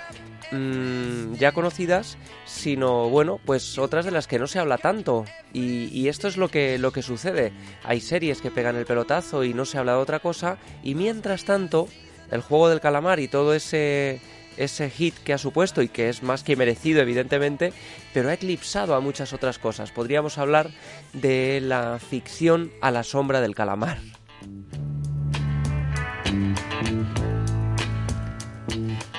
mm, 0.52 1.34
ya 1.34 1.52
conocidas, 1.52 2.18
sino 2.44 3.08
bueno, 3.08 3.40
pues 3.44 3.78
otras 3.78 4.04
de 4.04 4.10
las 4.10 4.26
que 4.26 4.38
no 4.38 4.46
se 4.46 4.58
habla 4.58 4.78
tanto. 4.78 5.24
Y, 5.52 5.86
y 5.86 6.08
esto 6.08 6.28
es 6.28 6.36
lo 6.36 6.48
que, 6.48 6.78
lo 6.78 6.92
que 6.92 7.02
sucede. 7.02 7.52
Hay 7.82 8.00
series 8.00 8.40
que 8.40 8.50
pegan 8.50 8.76
el 8.76 8.86
pelotazo 8.86 9.44
y 9.44 9.54
no 9.54 9.64
se 9.64 9.78
habla 9.78 9.92
de 9.92 9.98
otra 9.98 10.20
cosa, 10.20 10.58
y 10.82 10.94
mientras 10.94 11.44
tanto, 11.44 11.88
el 12.30 12.40
juego 12.40 12.68
del 12.68 12.80
calamar 12.80 13.20
y 13.20 13.28
todo 13.28 13.54
ese 13.54 14.20
ese 14.56 14.90
hit 14.90 15.14
que 15.24 15.32
ha 15.32 15.38
supuesto 15.38 15.82
y 15.82 15.88
que 15.88 16.08
es 16.08 16.22
más 16.22 16.42
que 16.42 16.56
merecido 16.56 17.00
evidentemente, 17.00 17.72
pero 18.12 18.28
ha 18.28 18.34
eclipsado 18.34 18.94
a 18.94 19.00
muchas 19.00 19.32
otras 19.32 19.58
cosas. 19.58 19.90
Podríamos 19.90 20.38
hablar 20.38 20.70
de 21.12 21.60
la 21.60 21.98
ficción 21.98 22.70
a 22.80 22.90
la 22.90 23.02
sombra 23.02 23.40
del 23.40 23.54
calamar. 23.54 23.98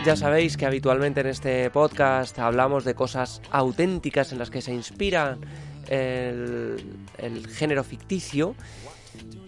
Ya 0.06 0.16
sabéis 0.16 0.56
que 0.56 0.68
habitualmente 0.68 1.22
en 1.22 1.26
este 1.26 1.68
podcast 1.72 2.38
hablamos 2.38 2.86
de 2.86 2.94
cosas 2.94 3.42
auténticas 3.50 4.32
en 4.32 4.38
las 4.38 4.52
que 4.52 4.62
se 4.62 4.72
inspira 4.72 5.40
el, 5.88 7.00
el 7.18 7.48
género 7.48 7.84
ficticio. 7.84 8.54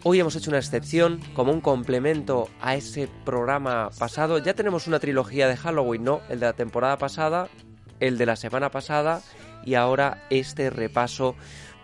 Hoy 0.01 0.19
hemos 0.19 0.35
hecho 0.35 0.49
una 0.49 0.57
excepción 0.57 1.19
como 1.35 1.51
un 1.51 1.61
complemento 1.61 2.49
a 2.59 2.73
ese 2.73 3.07
programa 3.23 3.91
pasado. 3.99 4.39
Ya 4.39 4.55
tenemos 4.55 4.87
una 4.87 4.99
trilogía 4.99 5.47
de 5.47 5.57
Halloween, 5.57 6.03
¿no? 6.03 6.21
El 6.27 6.39
de 6.39 6.47
la 6.47 6.53
temporada 6.53 6.97
pasada, 6.97 7.49
el 7.99 8.17
de 8.17 8.25
la 8.25 8.35
semana 8.35 8.71
pasada 8.71 9.21
y 9.63 9.75
ahora 9.75 10.23
este 10.31 10.71
repaso 10.71 11.35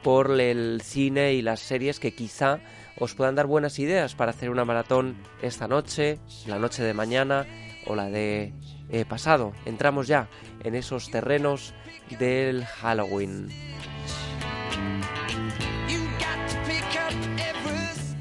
por 0.02 0.32
el 0.42 0.82
cine 0.84 1.34
y 1.36 1.44
las 1.44 1.60
series 1.60 2.00
que 2.00 2.16
quizá 2.16 2.60
os 2.98 3.14
puedan 3.14 3.36
dar 3.36 3.46
buenas 3.46 3.78
ideas 3.78 4.16
para 4.16 4.32
hacer 4.32 4.50
una 4.50 4.66
maratón 4.66 5.16
esta 5.44 5.68
noche, 5.68 6.18
la 6.48 6.58
noche 6.58 6.82
de 6.82 6.96
mañana 6.96 7.46
o 7.88 7.96
la 7.96 8.10
de 8.10 8.54
eh, 8.90 9.06
pasado. 9.06 9.54
Entramos 9.66 10.08
ya 10.08 10.28
en 10.64 10.76
esos 10.76 11.10
terrenos 11.10 11.74
del 12.20 12.66
Halloween. 12.66 13.50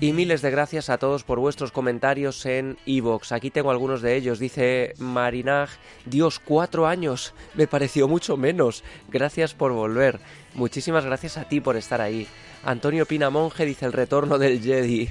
Y 0.02 0.12
miles 0.12 0.42
de 0.42 0.50
gracias 0.50 0.90
a 0.90 0.98
todos 0.98 1.22
por 1.22 1.38
vuestros 1.38 1.70
comentarios 1.70 2.44
en 2.44 2.76
Evox. 2.86 3.30
Aquí 3.30 3.50
tengo 3.50 3.70
algunos 3.70 4.02
de 4.02 4.16
ellos. 4.16 4.40
Dice 4.40 4.94
Marinaj, 4.98 5.70
Dios, 6.06 6.40
cuatro 6.40 6.88
años. 6.88 7.34
Me 7.54 7.68
pareció 7.68 8.08
mucho 8.08 8.36
menos. 8.36 8.82
Gracias 9.10 9.54
por 9.54 9.70
volver. 9.70 10.18
Muchísimas 10.54 11.04
gracias 11.04 11.38
a 11.38 11.44
ti 11.44 11.60
por 11.60 11.76
estar 11.76 12.00
ahí. 12.00 12.26
Antonio 12.64 13.06
Pina 13.06 13.28
Monge 13.28 13.64
dice 13.64 13.86
el 13.86 13.92
retorno 13.92 14.38
del 14.38 14.60
Jedi. 14.60 15.08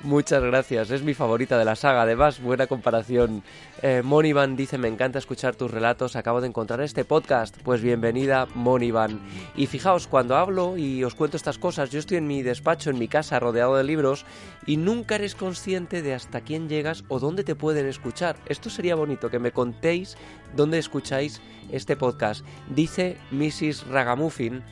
Muchas 0.00 0.42
gracias, 0.42 0.90
es 0.90 1.02
mi 1.02 1.12
favorita 1.12 1.58
de 1.58 1.64
la 1.64 1.76
saga. 1.76 2.02
Además, 2.02 2.40
buena 2.40 2.66
comparación. 2.66 3.42
Eh, 3.82 4.00
Monivan 4.02 4.56
dice: 4.56 4.78
Me 4.78 4.88
encanta 4.88 5.18
escuchar 5.18 5.56
tus 5.56 5.70
relatos. 5.70 6.16
Acabo 6.16 6.40
de 6.40 6.46
encontrar 6.46 6.80
este 6.80 7.04
podcast. 7.04 7.56
Pues 7.62 7.82
bienvenida, 7.82 8.46
Monivan. 8.54 9.20
Y 9.56 9.66
fijaos, 9.66 10.06
cuando 10.06 10.36
hablo 10.36 10.78
y 10.78 11.04
os 11.04 11.14
cuento 11.14 11.36
estas 11.36 11.58
cosas, 11.58 11.90
yo 11.90 11.98
estoy 11.98 12.16
en 12.16 12.26
mi 12.26 12.42
despacho, 12.42 12.88
en 12.88 12.98
mi 12.98 13.08
casa, 13.08 13.40
rodeado 13.40 13.76
de 13.76 13.84
libros, 13.84 14.24
y 14.66 14.78
nunca 14.78 15.16
eres 15.16 15.34
consciente 15.34 16.00
de 16.00 16.14
hasta 16.14 16.40
quién 16.40 16.68
llegas 16.68 17.04
o 17.08 17.18
dónde 17.18 17.44
te 17.44 17.56
pueden 17.56 17.86
escuchar. 17.86 18.36
Esto 18.46 18.70
sería 18.70 18.94
bonito, 18.94 19.28
que 19.28 19.38
me 19.38 19.52
contéis 19.52 20.16
dónde 20.54 20.78
escucháis 20.78 21.42
este 21.70 21.96
podcast. 21.96 22.44
Dice 22.68 23.16
Mrs. 23.30 23.86
Ragamuffin. 23.88 24.62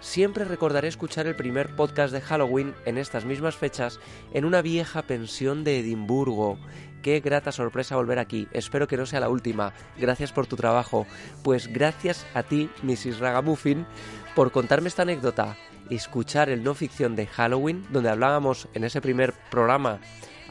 Siempre 0.00 0.44
recordaré 0.44 0.88
escuchar 0.88 1.26
el 1.26 1.36
primer 1.36 1.76
podcast 1.76 2.12
de 2.12 2.20
Halloween 2.20 2.74
en 2.86 2.98
estas 2.98 3.24
mismas 3.24 3.56
fechas 3.56 4.00
en 4.32 4.44
una 4.44 4.60
vieja 4.60 5.02
pensión 5.02 5.62
de 5.62 5.78
Edimburgo. 5.78 6.58
Qué 7.02 7.20
grata 7.20 7.52
sorpresa 7.52 7.96
volver 7.96 8.18
aquí. 8.18 8.48
Espero 8.52 8.88
que 8.88 8.96
no 8.96 9.06
sea 9.06 9.20
la 9.20 9.28
última. 9.28 9.74
Gracias 9.98 10.32
por 10.32 10.46
tu 10.46 10.56
trabajo. 10.56 11.06
Pues 11.42 11.68
gracias 11.72 12.26
a 12.34 12.42
ti, 12.42 12.68
Mrs. 12.82 13.20
Ragamuffin, 13.20 13.86
por 14.34 14.50
contarme 14.50 14.88
esta 14.88 15.02
anécdota. 15.02 15.56
Escuchar 15.90 16.48
el 16.48 16.62
no 16.64 16.74
ficción 16.74 17.16
de 17.16 17.26
Halloween, 17.26 17.84
donde 17.90 18.10
hablábamos 18.10 18.68
en 18.74 18.84
ese 18.84 19.00
primer 19.00 19.34
programa 19.50 20.00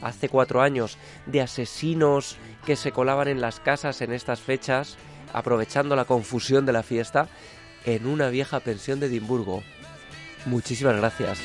hace 0.02 0.28
cuatro 0.28 0.60
años 0.60 0.98
de 1.26 1.40
asesinos 1.40 2.36
que 2.66 2.76
se 2.76 2.92
colaban 2.92 3.28
en 3.28 3.40
las 3.40 3.60
casas 3.60 4.02
en 4.02 4.12
estas 4.12 4.40
fechas, 4.40 4.98
aprovechando 5.32 5.96
la 5.96 6.04
confusión 6.04 6.66
de 6.66 6.72
la 6.72 6.82
fiesta 6.82 7.28
en 7.84 8.06
una 8.06 8.28
vieja 8.28 8.60
pensión 8.60 9.00
de 9.00 9.06
Edimburgo. 9.06 9.62
Muchísimas 10.46 10.96
gracias. 10.96 11.40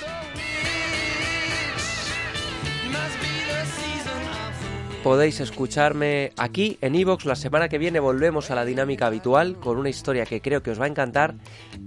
Podéis 5.03 5.39
escucharme 5.39 6.33
aquí 6.35 6.77
en 6.81 6.95
Evox. 6.95 7.25
La 7.25 7.35
semana 7.35 7.69
que 7.69 7.77
viene 7.77 8.01
volvemos 8.01 8.51
a 8.51 8.55
la 8.55 8.65
dinámica 8.65 9.07
habitual 9.07 9.57
con 9.57 9.77
una 9.77 9.89
historia 9.89 10.25
que 10.25 10.41
creo 10.41 10.61
que 10.61 10.71
os 10.71 10.81
va 10.81 10.85
a 10.85 10.89
encantar. 10.89 11.35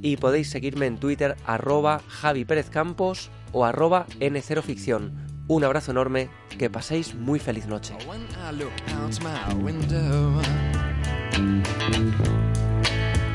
Y 0.01 0.17
podéis 0.17 0.49
seguirme 0.49 0.87
en 0.87 0.99
Twitter 0.99 1.37
arroba 1.45 2.01
Javi 2.09 2.47
Pérez 2.47 2.71
Campos 2.71 3.31
o 3.53 3.67
arroba 3.67 4.07
N0Ficción. 4.21 5.27
Un 5.49 5.65
abrazo 5.65 5.91
enorme, 5.91 6.31
que 6.59 6.71
paséis 6.71 7.15
muy 7.15 7.41
feliz 7.41 7.67
noche. 7.67 7.95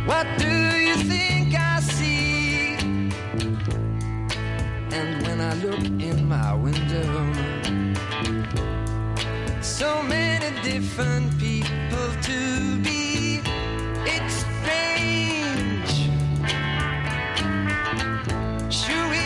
What 0.06 0.28
do 0.38 0.54
you 0.88 0.96
think 0.96 1.56
I 1.58 1.80
see? 1.80 2.76
And 4.92 5.22
when 5.26 5.42
I 5.42 5.54
look 5.56 5.86
in 6.02 6.28
my 6.28 6.54
window, 6.54 7.34
so 9.62 10.04
many 10.04 10.50
different 10.62 11.38
people 11.40 12.08
to 12.22 12.78
be. 12.80 13.42
It's 14.06 14.46
strange. 14.46 15.94
Sure 18.74 19.25